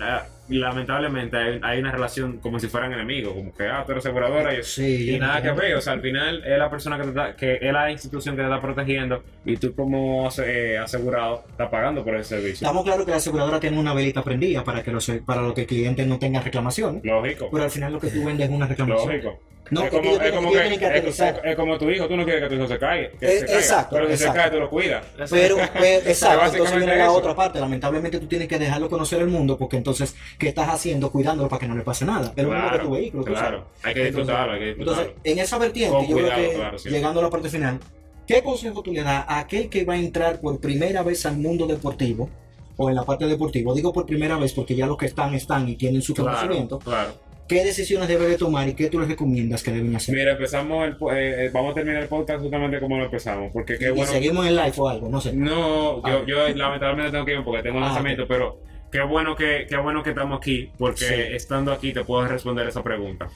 lamentablemente 0.51 1.35
hay, 1.35 1.61
hay 1.63 1.79
una 1.79 1.91
relación 1.91 2.41
como 2.41 2.61
si 2.61 2.67
fueran 2.67 2.93
enemigos, 2.93 3.33
como 3.33 3.55
que 3.55 3.67
ah, 3.67 3.85
tú 3.87 3.93
eres 3.93 4.05
aseguradora 4.05 4.53
y, 4.53 4.63
Sí, 4.63 5.15
y 5.15 5.19
nada 5.19 5.41
que 5.41 5.51
ver. 5.53 5.77
O 5.77 5.81
sea, 5.81 5.95
al 5.95 6.03
final 6.03 6.45
es 6.45 6.59
la 6.59 6.69
persona 6.69 6.99
que 6.99 7.05
te 7.05 7.09
está, 7.09 7.35
que 7.35 7.59
es 7.63 7.73
la 7.73 7.91
institución 7.91 8.37
que 8.37 8.43
te 8.43 8.49
está 8.49 8.61
protegiendo 8.61 9.23
y 9.47 9.57
tú 9.57 9.75
como 9.75 10.29
eh, 10.45 10.77
asegurado 10.77 11.45
estás 11.49 11.71
pagando 11.71 12.05
por 12.05 12.17
ese 12.17 12.37
servicio. 12.37 12.67
Estamos 12.67 12.85
claros 12.85 13.07
que 13.07 13.13
la 13.13 13.17
aseguradora 13.17 13.59
tiene 13.59 13.79
una 13.79 13.95
velita 13.95 14.23
prendida 14.23 14.63
para 14.63 14.83
que 14.83 14.93
los, 14.93 15.11
para 15.25 15.41
lo 15.41 15.55
que 15.55 15.63
el 15.63 15.67
cliente 15.67 16.05
no 16.05 16.19
tenga 16.19 16.43
reclamaciones. 16.43 17.03
Lógico. 17.03 17.49
Pero 17.51 17.65
al 17.65 17.71
final 17.71 17.95
lo 17.95 17.99
que 17.99 18.09
tú 18.09 18.27
vendes 18.27 18.51
es 18.51 18.55
una 18.55 18.67
reclamación. 18.67 19.09
Lógico. 19.09 19.41
No, 19.71 19.85
es, 19.85 19.91
como, 19.91 20.11
es, 20.11 20.33
como 20.33 20.49
ellos 20.51 20.53
que, 20.53 20.61
tienen 20.61 20.79
que 20.79 20.85
es- 20.85 20.91
aterrizar. 20.91 21.41
es 21.45 21.57
como 21.57 21.79
tu 21.79 21.91
hijo, 21.91 22.07
tú 22.07 22.17
no 22.17 22.25
quieres 22.25 22.43
que 22.43 22.49
tu 22.49 22.55
hijo 22.55 22.69
se 22.69 22.79
caiga. 22.79 23.09
Eh, 23.09 23.17
caiga. 23.21 23.55
exacto, 23.55 23.97
Pero 23.97 24.07
si 24.09 24.13
exacto. 24.13 24.33
se 24.35 24.39
cae, 24.39 24.51
tú 24.51 24.59
lo 24.61 24.71
cuidas. 24.71 25.05
Pero, 25.31 25.57
pero- 25.73 26.09
exacto, 26.09 26.47
entonces 26.53 26.77
viene 26.77 26.97
la 26.97 27.11
otra 27.11 27.35
parte. 27.35 27.59
Lamentablemente 27.61 28.19
tú 28.21 28.27
tienes 28.27 28.49
que 28.49 28.59
dejarlo 28.59 28.89
conocer 28.89 29.21
al 29.21 29.29
mundo 29.29 29.59
porque 29.59 29.77
entonces, 29.77 30.15
¿qué 30.39 30.49
estás 30.49 30.69
haciendo 30.69 31.11
cuidándolo 31.11 31.49
para 31.49 31.61
que 31.61 31.69
no 31.69 31.75
le 31.75 31.83
pase 31.83 32.05
nada? 32.05 32.33
Es 32.37 32.45
lo 32.45 32.51
mismo 32.53 32.71
que 32.71 32.79
tu 32.79 32.91
vehículo. 32.91 33.25
claro. 33.25 33.65
Hay 33.83 33.95
que 33.95 34.05
disfrutarlo, 34.05 34.53
hay 34.53 34.59
que 34.61 34.67
disfrutarlo. 34.67 35.03
Entonces, 35.03 35.23
en 35.33 35.39
esa 35.39 35.59
vertiente, 35.59 35.97
Con 35.97 36.07
yo 36.07 36.13
cuidado, 36.17 36.35
creo 36.35 36.51
que 36.51 36.57
claro, 36.57 36.79
sí. 36.79 36.89
llegando 36.91 37.21
a 37.21 37.23
la 37.25 37.31
parte 37.31 37.49
final, 37.49 37.79
¿qué 38.27 38.43
consejo 38.43 38.83
tú 38.83 38.93
le 38.93 39.03
das 39.03 39.25
a 39.29 39.39
aquel 39.41 39.69
que 39.69 39.85
va 39.85 39.95
a 39.95 39.99
entrar 39.99 40.41
por 40.41 40.61
primera 40.61 41.03
vez 41.03 41.27
al 41.27 41.37
mundo 41.39 41.67
deportivo 41.67 42.29
o 42.77 42.89
en 42.91 42.95
la 42.97 43.05
parte 43.05 43.27
deportiva? 43.27 43.73
Digo 43.75 43.93
por 43.93 44.05
primera 44.07 44.37
vez 44.37 44.53
porque 44.53 44.75
ya 44.75 44.87
los 44.87 44.97
que 44.97 45.07
están, 45.07 45.35
están 45.35 45.69
y 45.69 45.77
tienen 45.77 46.03
su 46.03 46.15
claro, 46.15 46.31
conocimiento. 46.37 46.79
claro. 46.79 47.26
¿Qué 47.49 47.65
decisiones 47.65 48.09
debe 48.09 48.27
de 48.27 48.37
tomar 48.37 48.69
y 48.69 48.75
qué 48.75 48.89
tú 48.91 48.99
les 48.99 49.09
recomiendas 49.09 49.63
que 49.63 49.71
deben 49.71 49.95
hacer? 49.95 50.15
Mira, 50.15 50.33
empezamos 50.33 50.85
el, 50.85 50.93
eh, 51.17 51.45
eh, 51.47 51.51
vamos 51.53 51.73
a 51.73 51.75
terminar 51.75 52.03
el 52.03 52.09
podcast 52.09 52.41
justamente 52.43 52.81
como 52.81 52.99
lo 52.99 53.05
empezamos. 53.05 53.51
Porque 53.53 53.79
qué 53.79 53.87
y 53.87 53.91
bueno. 53.91 54.07
seguimos 54.11 54.47
en 54.47 54.57
live 54.57 54.73
o 54.77 54.89
algo, 54.89 55.09
no 55.09 55.21
sé. 55.21 55.33
No, 55.33 56.01
Ah. 56.05 56.11
yo, 56.11 56.27
yo 56.27 56.49
lamentablemente 56.57 57.13
tengo 57.13 57.25
que 57.25 57.35
ir 57.35 57.45
porque 57.45 57.63
tengo 57.63 57.77
un 57.79 57.85
Ah, 57.85 57.87
lanzamiento, 57.89 58.27
pero 58.27 58.59
qué 58.91 59.01
bueno 59.03 59.37
que, 59.37 59.67
qué 59.69 59.77
bueno 59.77 60.03
que 60.03 60.11
estamos 60.11 60.39
aquí, 60.39 60.71
porque 60.79 61.05
Sí. 61.05 61.15
estando 61.35 61.71
aquí 61.73 61.93
te 61.93 62.03
puedo 62.05 62.27
responder 62.27 62.67
esa 62.67 62.83
pregunta. 62.83 63.29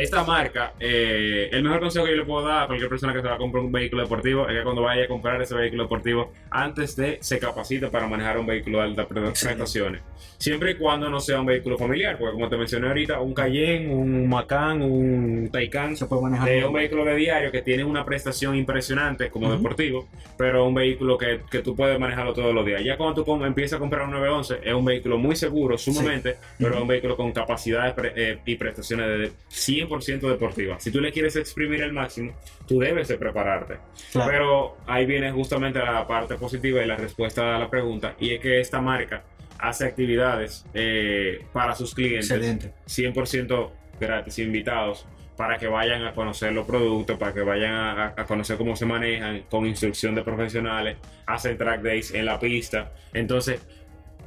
Esta 0.00 0.24
marca, 0.24 0.72
eh, 0.80 1.48
el 1.52 1.62
mejor 1.62 1.80
consejo 1.80 2.04
que 2.04 2.12
yo 2.12 2.16
le 2.18 2.24
puedo 2.24 2.46
dar 2.46 2.64
a 2.64 2.66
cualquier 2.66 2.88
persona 2.88 3.12
que 3.12 3.20
se 3.22 3.28
va 3.28 3.34
a 3.34 3.38
comprar 3.38 3.62
un 3.64 3.72
vehículo 3.72 4.02
deportivo 4.02 4.48
es 4.48 4.56
que 4.58 4.62
cuando 4.64 4.82
vaya 4.82 5.04
a 5.04 5.08
comprar 5.08 5.40
ese 5.42 5.54
vehículo 5.54 5.84
deportivo, 5.84 6.32
antes 6.50 6.96
de 6.96 7.18
se 7.20 7.38
capacite 7.38 7.88
para 7.88 8.06
manejar 8.06 8.38
un 8.38 8.46
vehículo 8.46 8.78
de 8.78 8.84
altas 8.84 9.06
prestaciones. 9.06 10.02
Siempre 10.38 10.72
y 10.72 10.74
cuando 10.74 11.08
no 11.08 11.20
sea 11.20 11.38
un 11.40 11.46
vehículo 11.46 11.78
familiar, 11.78 12.18
porque 12.18 12.32
como 12.34 12.48
te 12.48 12.56
mencioné 12.56 12.88
ahorita, 12.88 13.20
un 13.20 13.32
Cayenne, 13.32 13.94
un 13.94 14.28
Macan, 14.28 14.82
un 14.82 15.48
Taycan, 15.52 15.96
Se 15.96 16.06
puede 16.06 16.22
manejar. 16.22 16.48
de 16.48 16.64
un 16.64 16.72
vehículo 16.72 17.04
de 17.04 17.14
diario 17.14 17.52
que 17.52 17.62
tiene 17.62 17.84
una 17.84 18.04
prestación 18.04 18.56
impresionante 18.56 19.30
como 19.30 19.52
deportivo, 19.52 20.08
pero 20.36 20.66
un 20.66 20.74
vehículo 20.74 21.16
que, 21.16 21.40
que 21.50 21.60
tú 21.60 21.76
puedes 21.76 21.98
manejarlo 21.98 22.32
todos 22.32 22.52
los 22.52 22.66
días. 22.66 22.82
Ya 22.84 22.96
cuando 22.96 23.22
tú 23.22 23.44
empiezas 23.44 23.76
a 23.76 23.78
comprar 23.78 24.02
un 24.04 24.10
911, 24.12 24.58
es 24.68 24.74
un 24.74 24.84
vehículo 24.84 25.16
muy 25.16 25.36
seguro, 25.36 25.78
sumamente, 25.78 26.36
pero 26.58 26.74
es 26.74 26.80
un 26.80 26.88
vehículo 26.88 27.16
con 27.16 27.30
capacidades 27.32 27.94
pre- 27.94 28.12
eh, 28.16 28.38
y 28.44 28.56
prestaciones 28.56 29.06
de 29.06 29.30
100% 29.50 29.81
deportivas. 29.88 30.82
Si 30.82 30.90
tú 30.90 31.00
le 31.00 31.12
quieres 31.12 31.36
exprimir 31.36 31.82
el 31.82 31.92
máximo, 31.92 32.32
tú 32.66 32.78
debes 32.78 33.08
de 33.08 33.16
prepararte. 33.16 33.78
Claro. 34.12 34.30
Pero 34.30 34.76
ahí 34.86 35.06
viene 35.06 35.30
justamente 35.32 35.78
la 35.78 36.06
parte 36.06 36.36
positiva 36.36 36.82
y 36.82 36.86
la 36.86 36.96
respuesta 36.96 37.56
a 37.56 37.58
la 37.58 37.70
pregunta, 37.70 38.14
y 38.18 38.34
es 38.34 38.40
que 38.40 38.60
esta 38.60 38.80
marca 38.80 39.24
hace 39.58 39.86
actividades 39.86 40.66
eh, 40.74 41.44
para 41.52 41.74
sus 41.74 41.94
clientes 41.94 42.30
Excelente. 42.30 42.72
100% 42.86 43.70
gratis, 44.00 44.38
invitados, 44.40 45.06
para 45.36 45.56
que 45.56 45.68
vayan 45.68 46.04
a 46.04 46.12
conocer 46.12 46.52
los 46.52 46.66
productos, 46.66 47.16
para 47.16 47.32
que 47.32 47.42
vayan 47.42 47.72
a, 47.72 48.14
a 48.16 48.24
conocer 48.24 48.56
cómo 48.56 48.76
se 48.76 48.86
manejan 48.86 49.44
con 49.48 49.66
instrucción 49.66 50.14
de 50.14 50.22
profesionales, 50.22 50.96
hacen 51.26 51.56
track 51.56 51.82
days 51.82 52.12
en 52.12 52.26
la 52.26 52.38
pista. 52.38 52.92
Entonces, 53.14 53.60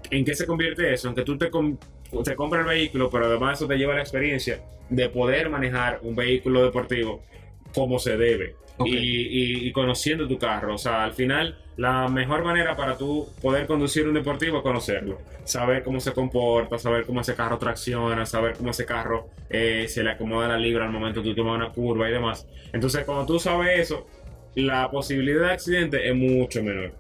¿en 0.10 0.26
qué 0.26 0.36
se 0.36 0.46
convierte 0.46 0.94
eso? 0.94 1.10
En 1.10 1.16
que 1.16 1.24
tú 1.24 1.38
te, 1.38 1.50
com- 2.12 2.24
te 2.24 2.36
compras 2.36 2.62
el 2.62 2.68
vehículo, 2.68 3.10
pero 3.10 3.26
además 3.26 3.58
eso 3.60 3.68
te 3.68 3.78
lleva 3.78 3.94
la 3.96 4.02
experiencia 4.02 4.60
de 4.90 5.10
poder 5.10 5.50
manejar 5.50 6.00
un 6.04 6.16
vehículo 6.16 6.64
deportivo 6.64 7.22
como 7.74 8.00
se 8.00 8.18
debe. 8.18 8.56
Y, 8.86 8.98
y- 8.98 9.68
y 9.68 9.72
conociendo 9.72 10.28
tu 10.28 10.38
carro. 10.38 10.76
O 10.76 10.78
sea, 10.78 11.06
al 11.06 11.14
final, 11.14 11.58
la 11.78 12.10
mejor 12.10 12.44
manera 12.44 12.76
para 12.76 12.98
tú 12.98 13.26
poder 13.42 13.68
conducir 13.68 14.06
un 14.06 14.14
deportivo 14.14 14.58
es 14.58 14.64
conocerlo. 14.64 15.18
Saber 15.46 15.82
cómo 15.82 16.02
se 16.02 16.12
comporta, 16.12 16.78
saber 16.78 17.06
cómo 17.06 17.22
ese 17.22 17.36
carro 17.36 17.58
tracciona, 17.58 18.26
saber 18.26 18.56
cómo 18.58 18.72
ese 18.72 18.86
carro 18.86 19.30
eh, 19.50 19.86
se 19.88 20.04
le 20.04 20.12
acomoda 20.12 20.50
la 20.50 20.58
libra 20.58 20.84
al 20.86 20.92
momento 20.92 21.24
que 21.24 21.30
tú 21.30 21.36
tomas 21.36 21.56
una 21.56 21.70
curva 21.72 22.10
y 22.10 22.12
demás. 22.12 22.46
Entonces, 22.74 23.06
cuando 23.06 23.26
tú 23.26 23.40
sabes 23.40 23.80
eso, 23.80 24.06
la 24.56 24.92
posibilidad 24.92 25.48
de 25.48 25.54
accidente 25.54 26.10
es 26.10 26.14
mucho 26.16 26.62
menor. 26.62 26.92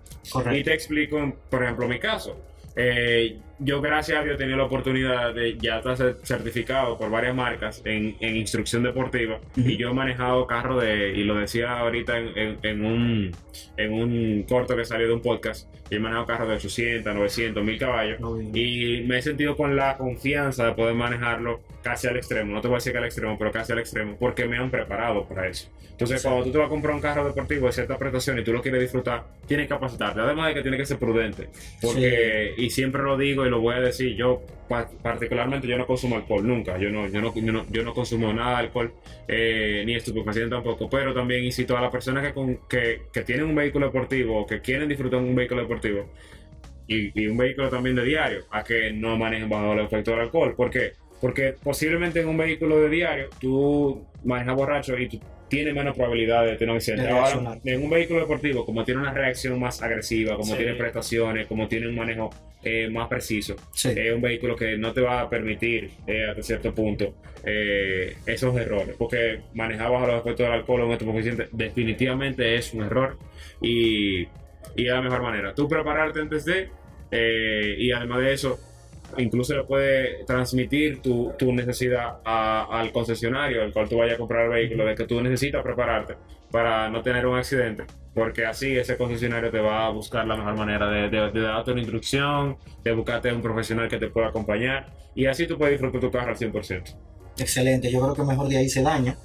Y 0.55 0.63
te 0.63 0.73
explico, 0.73 1.33
por 1.49 1.61
ejemplo, 1.63 1.87
mi 1.89 1.99
caso. 1.99 2.39
Eh, 2.77 3.37
yo, 3.59 3.81
gracias 3.81 4.19
a 4.19 4.23
Dios, 4.23 4.35
he 4.35 4.37
tenido 4.37 4.57
la 4.57 4.65
oportunidad 4.65 5.33
de 5.33 5.57
ya 5.57 5.77
estar 5.77 5.95
cer- 5.97 6.17
certificado 6.23 6.97
por 6.97 7.09
varias 7.09 7.33
marcas 7.35 7.81
en, 7.85 8.15
en 8.19 8.35
instrucción 8.35 8.83
deportiva. 8.83 9.39
Ujú. 9.57 9.69
Y 9.69 9.77
yo 9.77 9.89
he 9.91 9.93
manejado 9.93 10.45
carro 10.47 10.79
de, 10.79 11.13
y 11.13 11.23
lo 11.23 11.35
decía 11.35 11.77
ahorita 11.79 12.17
en, 12.17 12.37
en- 12.37 12.57
en 12.63 12.85
un, 12.85 13.31
en 13.77 13.93
un 13.93 14.43
corto 14.43 14.75
que 14.75 14.83
salió 14.85 15.07
de 15.07 15.13
un 15.13 15.21
podcast, 15.21 15.69
y 15.89 15.95
he 15.95 15.99
manejado 15.99 16.25
carros 16.25 16.49
de 16.49 16.55
800, 16.55 17.13
900, 17.15 17.63
1000 17.63 17.79
caballos. 17.79 18.19
Y 18.53 19.03
me 19.07 19.19
he 19.19 19.21
sentido 19.21 19.55
con 19.55 19.75
la 19.75 19.97
confianza 19.97 20.65
de 20.65 20.71
poder 20.73 20.95
manejarlo 20.95 21.61
casi 21.83 22.07
al 22.07 22.17
extremo. 22.17 22.53
No 22.53 22.61
te 22.61 22.67
voy 22.67 22.75
a 22.75 22.77
decir 22.77 22.91
que 22.91 22.97
al 22.97 23.05
extremo, 23.05 23.37
pero 23.37 23.51
casi 23.51 23.71
al 23.71 23.79
extremo, 23.79 24.17
porque 24.19 24.45
me 24.45 24.57
han 24.57 24.71
preparado 24.71 25.25
para 25.27 25.47
eso. 25.47 25.69
Entonces, 25.91 26.21
Sí. 26.21 26.27
cuando 26.27 26.43
tú 26.43 26.51
te 26.51 26.57
vas 26.57 26.65
a 26.65 26.69
comprar 26.69 26.93
un 26.93 26.99
carro 26.99 27.23
deportivo 27.25 27.67
de 27.67 27.71
cierta 27.71 27.97
prestación 27.97 28.37
y 28.39 28.43
tú 28.43 28.51
lo 28.51 28.61
quieres 28.61 28.81
disfrutar, 28.81 29.23
tienes 29.47 29.67
que 29.67 29.75
capacitarte. 29.75 30.19
Además 30.19 30.47
de 30.49 30.55
que 30.55 30.61
tienes 30.61 30.77
que 30.81 30.85
ser 30.87 30.97
prudente. 30.97 31.47
Porque, 31.81 32.53
y 32.57 32.69
siempre 32.69 33.01
lo 33.01 33.15
digo 33.17 33.44
y 33.47 33.49
lo 33.49 33.61
voy 33.61 33.75
a 33.75 33.79
decir, 33.79 34.15
yo 34.15 34.41
pa- 34.67 34.89
particularmente 35.01 35.67
yo 35.67 35.77
no 35.77 35.85
consumo 35.85 36.15
alcohol 36.15 36.47
nunca. 36.47 36.77
Yo 36.77 36.89
no, 36.89 37.07
yo 37.07 37.21
no, 37.21 37.33
yo 37.69 37.83
no, 37.83 37.93
consumo 37.93 38.33
nada 38.33 38.59
de 38.59 38.65
alcohol, 38.67 38.93
eh, 39.27 39.83
ni 39.85 39.95
estupefaciente 39.95 40.49
tampoco. 40.55 40.89
Pero 40.89 41.13
también 41.13 41.43
incito 41.43 41.77
a 41.77 41.81
las 41.81 41.91
personas 41.91 42.31
que, 42.33 42.57
que, 42.69 43.01
que 43.11 43.21
tienen 43.21 43.45
un 43.45 43.55
vehículo 43.55 43.87
deportivo 43.87 44.41
o 44.41 44.45
que 44.45 44.61
quieren 44.61 44.89
disfrutar 44.89 45.19
un 45.19 45.35
vehículo 45.35 45.61
deportivo 45.61 46.09
y, 46.87 47.19
y 47.19 47.27
un 47.27 47.37
vehículo 47.37 47.69
también 47.69 47.95
de 47.95 48.03
diario 48.05 48.45
a 48.51 48.63
que 48.63 48.91
no 48.91 49.17
manejen 49.17 49.49
bajo 49.49 49.73
el 49.73 49.79
efecto 49.79 50.11
del 50.11 50.21
alcohol. 50.21 50.53
¿Por 50.55 50.69
qué? 50.69 50.93
Porque 51.21 51.55
posiblemente 51.63 52.19
en 52.19 52.27
un 52.27 52.37
vehículo 52.37 52.79
de 52.81 52.89
diario 52.89 53.29
tú 53.39 54.05
manejas 54.23 54.55
borracho 54.55 54.97
y 54.97 55.07
tú 55.07 55.19
tienes 55.47 55.73
menos 55.75 55.95
probabilidad 55.95 56.45
de 56.45 56.55
tener 56.55 56.71
un 56.71 56.77
accidente. 56.77 57.03
De 57.05 57.09
Ahora, 57.11 57.57
en 57.63 57.83
un 57.83 57.89
vehículo 57.89 58.21
deportivo, 58.21 58.65
como 58.65 58.83
tiene 58.83 59.01
una 59.01 59.13
reacción 59.13 59.59
más 59.59 59.81
agresiva, 59.81 60.35
como 60.35 60.51
Sí. 60.53 60.57
tiene 60.57 60.73
prestaciones, 60.75 61.47
como 61.47 61.67
tiene 61.67 61.87
un 61.87 61.95
manejo 61.95 62.29
eh, 62.63 62.89
más 62.89 63.07
preciso, 63.07 63.55
Sí. 63.73 63.89
es 63.95 64.11
un 64.13 64.21
vehículo 64.21 64.55
que 64.55 64.75
no 64.75 64.91
te 64.91 65.01
va 65.01 65.21
a 65.21 65.29
permitir 65.29 65.91
eh, 66.07 66.25
hasta 66.27 66.41
cierto 66.41 66.73
punto 66.73 67.13
eh, 67.43 68.15
esos 68.25 68.57
errores. 68.57 68.95
Porque 68.97 69.41
manejar 69.53 69.91
bajo 69.91 70.07
los 70.07 70.21
efectos 70.21 70.47
del 70.47 70.51
alcohol 70.53 70.81
o 70.81 70.85
un 70.87 70.93
estupefaciente 70.93 71.47
definitivamente 71.51 72.55
es 72.55 72.73
un 72.73 72.83
error 72.83 73.19
y, 73.61 74.21
y 74.21 74.27
es 74.77 74.87
la 74.87 75.01
mejor 75.01 75.21
manera. 75.21 75.53
Tú 75.53 75.67
prepararte 75.69 76.21
antes 76.21 76.43
de 76.45 76.69
eh, 77.11 77.75
y 77.77 77.91
además 77.91 78.21
de 78.21 78.33
eso 78.33 78.59
incluso 79.17 79.55
le 79.55 79.63
puede 79.63 80.23
transmitir 80.25 81.01
tu, 81.01 81.33
tu 81.37 81.51
necesidad 81.53 82.17
a- 82.25 82.67
al 82.79 82.91
concesionario 82.91 83.63
al 83.63 83.71
cual 83.73 83.87
tú 83.89 83.97
vayas 83.97 84.15
a 84.15 84.17
comprar 84.17 84.45
el 84.45 84.49
vehículo 84.51 84.85
de 84.85 84.95
que 84.95 85.05
tú 85.05 85.21
necesitas 85.21 85.63
prepararte 85.63 86.15
para 86.51 86.89
no 86.89 87.01
tener 87.01 87.25
un 87.25 87.37
accidente 87.37 87.83
porque 88.13 88.45
así 88.45 88.77
ese 88.77 88.95
concesionario 88.97 89.51
te 89.51 89.59
va 89.59 89.85
a 89.87 89.89
buscar 89.89 90.25
la 90.25 90.35
mejor 90.37 90.55
manera 90.57 90.89
de, 90.89 91.09
de- 91.09 91.31
de 91.31 91.41
darte 91.41 91.71
una 91.71 91.81
instrucción 91.81 92.57
de 92.83 92.91
buscarte 92.93 93.31
un 93.33 93.41
profesional 93.41 93.87
que 93.89 93.97
te 93.97 94.07
pueda 94.07 94.27
acompañar 94.27 94.87
y 95.15 95.25
así 95.25 95.47
tú 95.47 95.57
puedes 95.57 95.73
disfrutar 95.73 96.01
tu 96.01 96.11
carro 96.11 96.29
al 96.29 96.37
100% 96.37 96.95
Excelente. 97.37 97.91
Yo 97.91 97.99
creo 98.01 98.13
que 98.13 98.23
mejor 98.23 98.47
de 98.47 98.55
ahí 98.57 98.69
se 98.69 98.81
daña. 98.81 99.17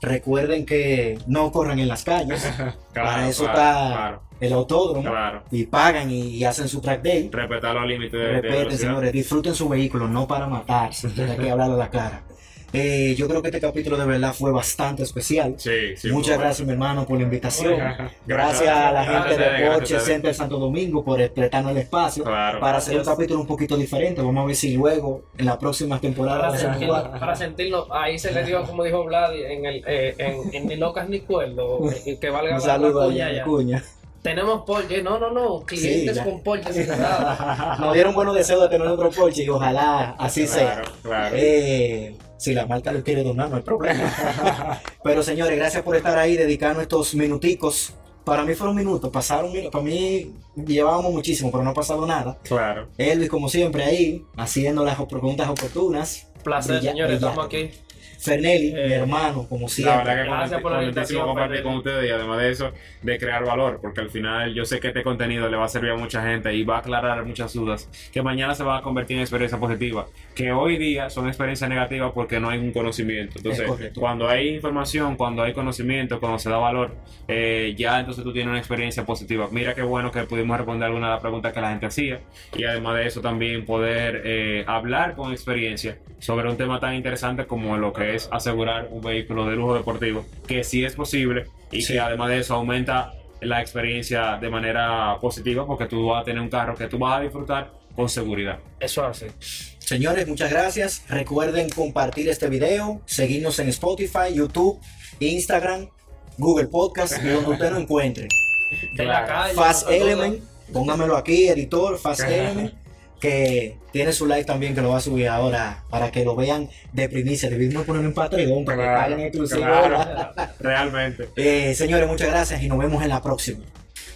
Recuerden 0.00 0.64
que 0.64 1.18
no 1.26 1.50
corran 1.52 1.78
en 1.78 1.88
las 1.88 2.02
calles. 2.04 2.50
Para 2.94 3.28
eso 3.28 3.44
claro, 3.44 3.58
está 3.58 3.88
claro, 3.92 4.22
el 4.40 4.52
autódromo. 4.52 5.02
claro. 5.08 5.42
Y 5.50 5.64
pagan 5.66 6.10
y, 6.10 6.28
y 6.36 6.44
hacen 6.44 6.68
su 6.68 6.80
track 6.80 7.02
day. 7.02 7.28
respetar 7.32 7.74
los 7.74 7.86
límites 7.86 8.12
de, 8.12 8.18
de 8.18 8.32
Respeten, 8.32 8.58
velocidad. 8.58 8.78
señores, 8.88 9.12
disfruten 9.12 9.54
su 9.54 9.68
vehículo, 9.68 10.08
no 10.08 10.26
para 10.26 10.46
matarse, 10.46 11.08
hay 11.30 11.36
que 11.36 11.50
hablarlo 11.50 11.74
a 11.74 11.78
la 11.78 11.90
cara. 11.90 12.22
Eh, 12.70 13.14
yo 13.16 13.26
creo 13.26 13.40
que 13.40 13.48
este 13.48 13.62
capítulo 13.62 13.96
de 13.96 14.04
verdad 14.04 14.34
fue 14.34 14.52
bastante 14.52 15.02
especial. 15.02 15.54
sí, 15.56 15.96
sí, 15.96 16.10
Muchas 16.12 16.38
gracias, 16.38 16.66
mi 16.66 16.74
hermano, 16.74 17.06
por 17.06 17.16
la 17.16 17.22
invitación. 17.22 17.80
Gracias 18.26 18.68
a 18.68 18.92
la 18.92 19.04
gente 19.06 19.36
Gracias, 19.36 19.60
de 19.62 19.66
Porsche. 19.70 20.00
Center 20.00 20.34
Santo 20.34 20.58
Domingo 20.58 21.02
por 21.02 21.30
prestarnos 21.32 21.72
el 21.72 21.78
espacio 21.78 22.24
Claro. 22.24 22.60
para 22.60 22.76
hacer 22.76 22.98
un 22.98 23.04
capítulo 23.06 23.40
un 23.40 23.46
poquito 23.46 23.74
diferente. 23.74 24.20
Vamos 24.20 24.42
a 24.44 24.46
ver 24.48 24.54
si 24.54 24.76
luego, 24.76 25.22
en 25.38 25.46
la 25.46 25.58
próxima 25.58 25.98
temporada, 25.98 26.50
Para 26.50 26.78
igual. 26.84 27.10
para 27.18 27.34
sentirlo, 27.34 27.88
ahí 27.90 28.18
se 28.18 28.32
le 28.32 28.44
dio, 28.44 28.62
como 28.64 28.84
dijo 28.84 29.02
Vlad, 29.02 29.34
en, 29.34 29.64
el, 29.64 29.82
eh, 29.86 30.14
en, 30.18 30.54
en 30.54 30.66
Ni 30.66 30.76
Locas 30.76 31.08
Ni 31.08 31.20
Cuerdo, 31.20 31.80
que 32.20 32.28
valga 32.28 32.50
Un 32.56 32.60
la- 32.60 32.66
saludo 32.66 33.00
la 33.00 33.06
a 33.06 33.08
cuña 33.08 33.32
ya. 33.32 33.44
Cuña. 33.44 33.84
Tenemos 34.22 34.62
Porsche, 34.64 35.02
no, 35.02 35.18
no, 35.18 35.30
no, 35.30 35.60
clientes 35.64 36.16
ya. 36.16 36.24
con 36.24 36.42
Porsche 36.42 36.72
cerrados. 36.72 37.78
Nos 37.80 37.94
dieron 37.94 38.14
buenos 38.14 38.34
deseos 38.34 38.60
de 38.62 38.68
tener 38.68 38.86
otro 38.88 39.10
Porsche 39.10 39.44
y 39.44 39.48
ojalá 39.48 40.16
así 40.18 40.46
sea. 40.46 40.74
Claro, 40.82 40.92
claro. 41.02 41.36
Eh, 41.38 42.16
si 42.36 42.52
la 42.52 42.66
marca 42.66 42.92
lo 42.92 43.02
quiere 43.02 43.22
donar, 43.22 43.48
no 43.50 43.56
hay 43.56 43.62
problema. 43.62 44.12
Pero 45.04 45.22
señores, 45.22 45.56
gracias 45.56 45.82
por 45.82 45.96
estar 45.96 46.18
ahí, 46.18 46.36
dedicarnos 46.36 46.82
estos 46.82 47.14
minuticos. 47.14 47.94
Para 48.24 48.44
mí 48.44 48.54
fueron 48.54 48.76
minutos, 48.76 49.08
pasaron 49.10 49.50
minutos. 49.50 49.72
Para 49.72 49.84
mí 49.84 50.34
llevábamos 50.54 51.12
muchísimo, 51.12 51.50
pero 51.50 51.64
no 51.64 51.70
ha 51.70 51.74
pasado 51.74 52.06
nada. 52.06 52.36
claro. 52.42 52.88
Elvis, 52.98 53.30
como 53.30 53.48
siempre, 53.48 53.84
ahí, 53.84 54.22
haciendo 54.36 54.84
las 54.84 55.00
preguntas 55.06 55.48
oportunas. 55.48 56.26
Placer, 56.44 56.76
Brilla- 56.76 56.90
señores, 56.90 57.20
brillante. 57.20 57.26
estamos 57.26 57.46
aquí. 57.46 57.70
Fernelli, 58.18 58.72
mi 58.72 58.78
Eh, 58.78 58.94
hermano, 58.94 59.46
como 59.48 59.62
La 59.62 59.68
siempre. 59.68 59.96
verdad 59.96 60.22
que 60.24 60.28
Gracias 60.28 60.60
por 60.60 60.72
la 60.72 60.82
invitación, 60.82 61.26
compartir 61.26 61.62
con 61.62 61.76
ustedes 61.76 62.08
y 62.08 62.12
además 62.12 62.38
de 62.40 62.50
eso, 62.50 62.72
de 63.02 63.18
crear 63.18 63.44
valor, 63.44 63.78
porque 63.80 64.00
al 64.00 64.10
final 64.10 64.52
yo 64.54 64.64
sé 64.64 64.80
que 64.80 64.88
este 64.88 65.02
contenido 65.02 65.48
le 65.48 65.56
va 65.56 65.64
a 65.66 65.68
servir 65.68 65.90
a 65.92 65.96
mucha 65.96 66.22
gente 66.22 66.52
y 66.54 66.64
va 66.64 66.76
a 66.76 66.78
aclarar 66.80 67.24
muchas 67.24 67.52
dudas 67.54 67.88
que 68.12 68.20
mañana 68.22 68.54
se 68.54 68.62
van 68.64 68.78
a 68.78 68.82
convertir 68.82 69.16
en 69.16 69.22
experiencias 69.22 69.60
positivas, 69.60 70.06
que 70.34 70.50
hoy 70.52 70.76
día 70.78 71.10
son 71.10 71.28
experiencias 71.28 71.70
negativas 71.70 72.12
porque 72.12 72.40
no 72.40 72.50
hay 72.50 72.58
un 72.58 72.72
conocimiento. 72.72 73.38
Entonces, 73.38 73.66
cuando 73.96 74.28
hay 74.28 74.48
información, 74.56 75.16
cuando 75.16 75.42
hay 75.42 75.52
conocimiento, 75.52 76.18
cuando 76.20 76.38
se 76.38 76.50
da 76.50 76.56
valor, 76.58 76.94
eh, 77.28 77.74
ya 77.76 78.00
entonces 78.00 78.24
tú 78.24 78.32
tienes 78.32 78.50
una 78.50 78.58
experiencia 78.58 79.04
positiva. 79.04 79.48
Mira 79.52 79.74
qué 79.74 79.82
bueno 79.82 80.10
que 80.10 80.22
pudimos 80.24 80.56
responder 80.56 80.86
algunas 80.86 81.08
de 81.08 81.12
las 81.14 81.20
preguntas 81.20 81.52
que 81.52 81.60
la 81.60 81.70
gente 81.70 81.86
hacía 81.86 82.20
y 82.56 82.64
además 82.64 82.96
de 82.96 83.06
eso 83.06 83.20
también 83.20 83.64
poder 83.64 84.22
eh, 84.24 84.64
hablar 84.66 85.14
con 85.14 85.32
experiencia 85.32 85.98
sobre 86.18 86.48
un 86.50 86.56
tema 86.56 86.80
tan 86.80 86.94
interesante 86.94 87.46
como 87.46 87.76
lo 87.76 87.92
que 87.92 88.07
es 88.14 88.28
asegurar 88.32 88.88
un 88.90 89.00
vehículo 89.02 89.46
de 89.46 89.56
lujo 89.56 89.74
deportivo, 89.74 90.24
que 90.46 90.64
sí 90.64 90.84
es 90.84 90.94
posible 90.94 91.46
y 91.70 91.82
Sí. 91.82 91.92
que 91.94 92.00
además 92.00 92.28
de 92.30 92.38
eso 92.40 92.54
aumenta 92.54 93.12
la 93.40 93.60
experiencia 93.60 94.36
de 94.40 94.50
manera 94.50 95.16
positiva 95.20 95.66
porque 95.66 95.86
tú 95.86 96.06
vas 96.06 96.22
a 96.22 96.24
tener 96.24 96.40
un 96.42 96.48
carro 96.48 96.74
que 96.74 96.86
tú 96.88 96.98
vas 96.98 97.18
a 97.18 97.22
disfrutar 97.22 97.72
con 97.94 98.08
seguridad. 98.08 98.58
Eso 98.80 99.04
hace. 99.04 99.30
Señores, 99.78 100.26
muchas 100.28 100.50
gracias. 100.50 101.04
Recuerden 101.08 101.70
compartir 101.70 102.28
este 102.28 102.48
video, 102.48 103.00
seguirnos 103.06 103.58
en 103.58 103.68
Spotify, 103.68 104.34
YouTube, 104.34 104.78
Instagram, 105.20 105.88
Google 106.36 106.66
Podcast 106.66 107.22
y 107.24 107.28
donde 107.28 107.50
usted 107.50 107.70
lo 107.72 107.78
encuentre. 107.78 108.28
En 108.98 109.08
la 109.08 109.24
calle. 109.24 109.54
Fast. 109.54 109.88
Element, 109.88 110.40
póngamelo 110.72 111.16
aquí, 111.16 111.48
editor, 111.48 111.98
Fast 111.98 112.20
Element, 112.28 112.74
que 113.20 113.76
tiene 113.92 114.12
su 114.12 114.26
like 114.26 114.44
también 114.44 114.74
que 114.74 114.80
lo 114.80 114.90
va 114.90 114.98
a 114.98 115.00
subir 115.00 115.28
ahora 115.28 115.84
para 115.90 116.10
que 116.10 116.24
lo 116.24 116.36
vean 116.36 116.68
de 116.92 117.08
primicia. 117.08 117.50
Debimos 117.50 117.84
poner 117.84 118.04
en 118.04 118.14
Patreon 118.14 118.64
para 118.64 118.76
que 118.76 118.88
paguen 118.88 119.20
exclusivo. 119.20 119.60
claro. 119.60 120.32
realmente. 120.60 121.28
Eh, 121.36 121.74
señores, 121.74 122.08
muchas 122.08 122.28
gracias 122.28 122.62
y 122.62 122.68
nos 122.68 122.78
vemos 122.78 123.02
en 123.02 123.08
la 123.08 123.22
próxima. 123.22 123.64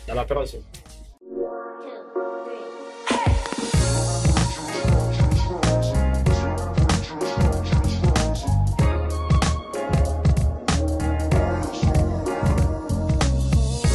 Hasta 0.01 0.15
la 0.15 0.27
próxima. 0.27 0.63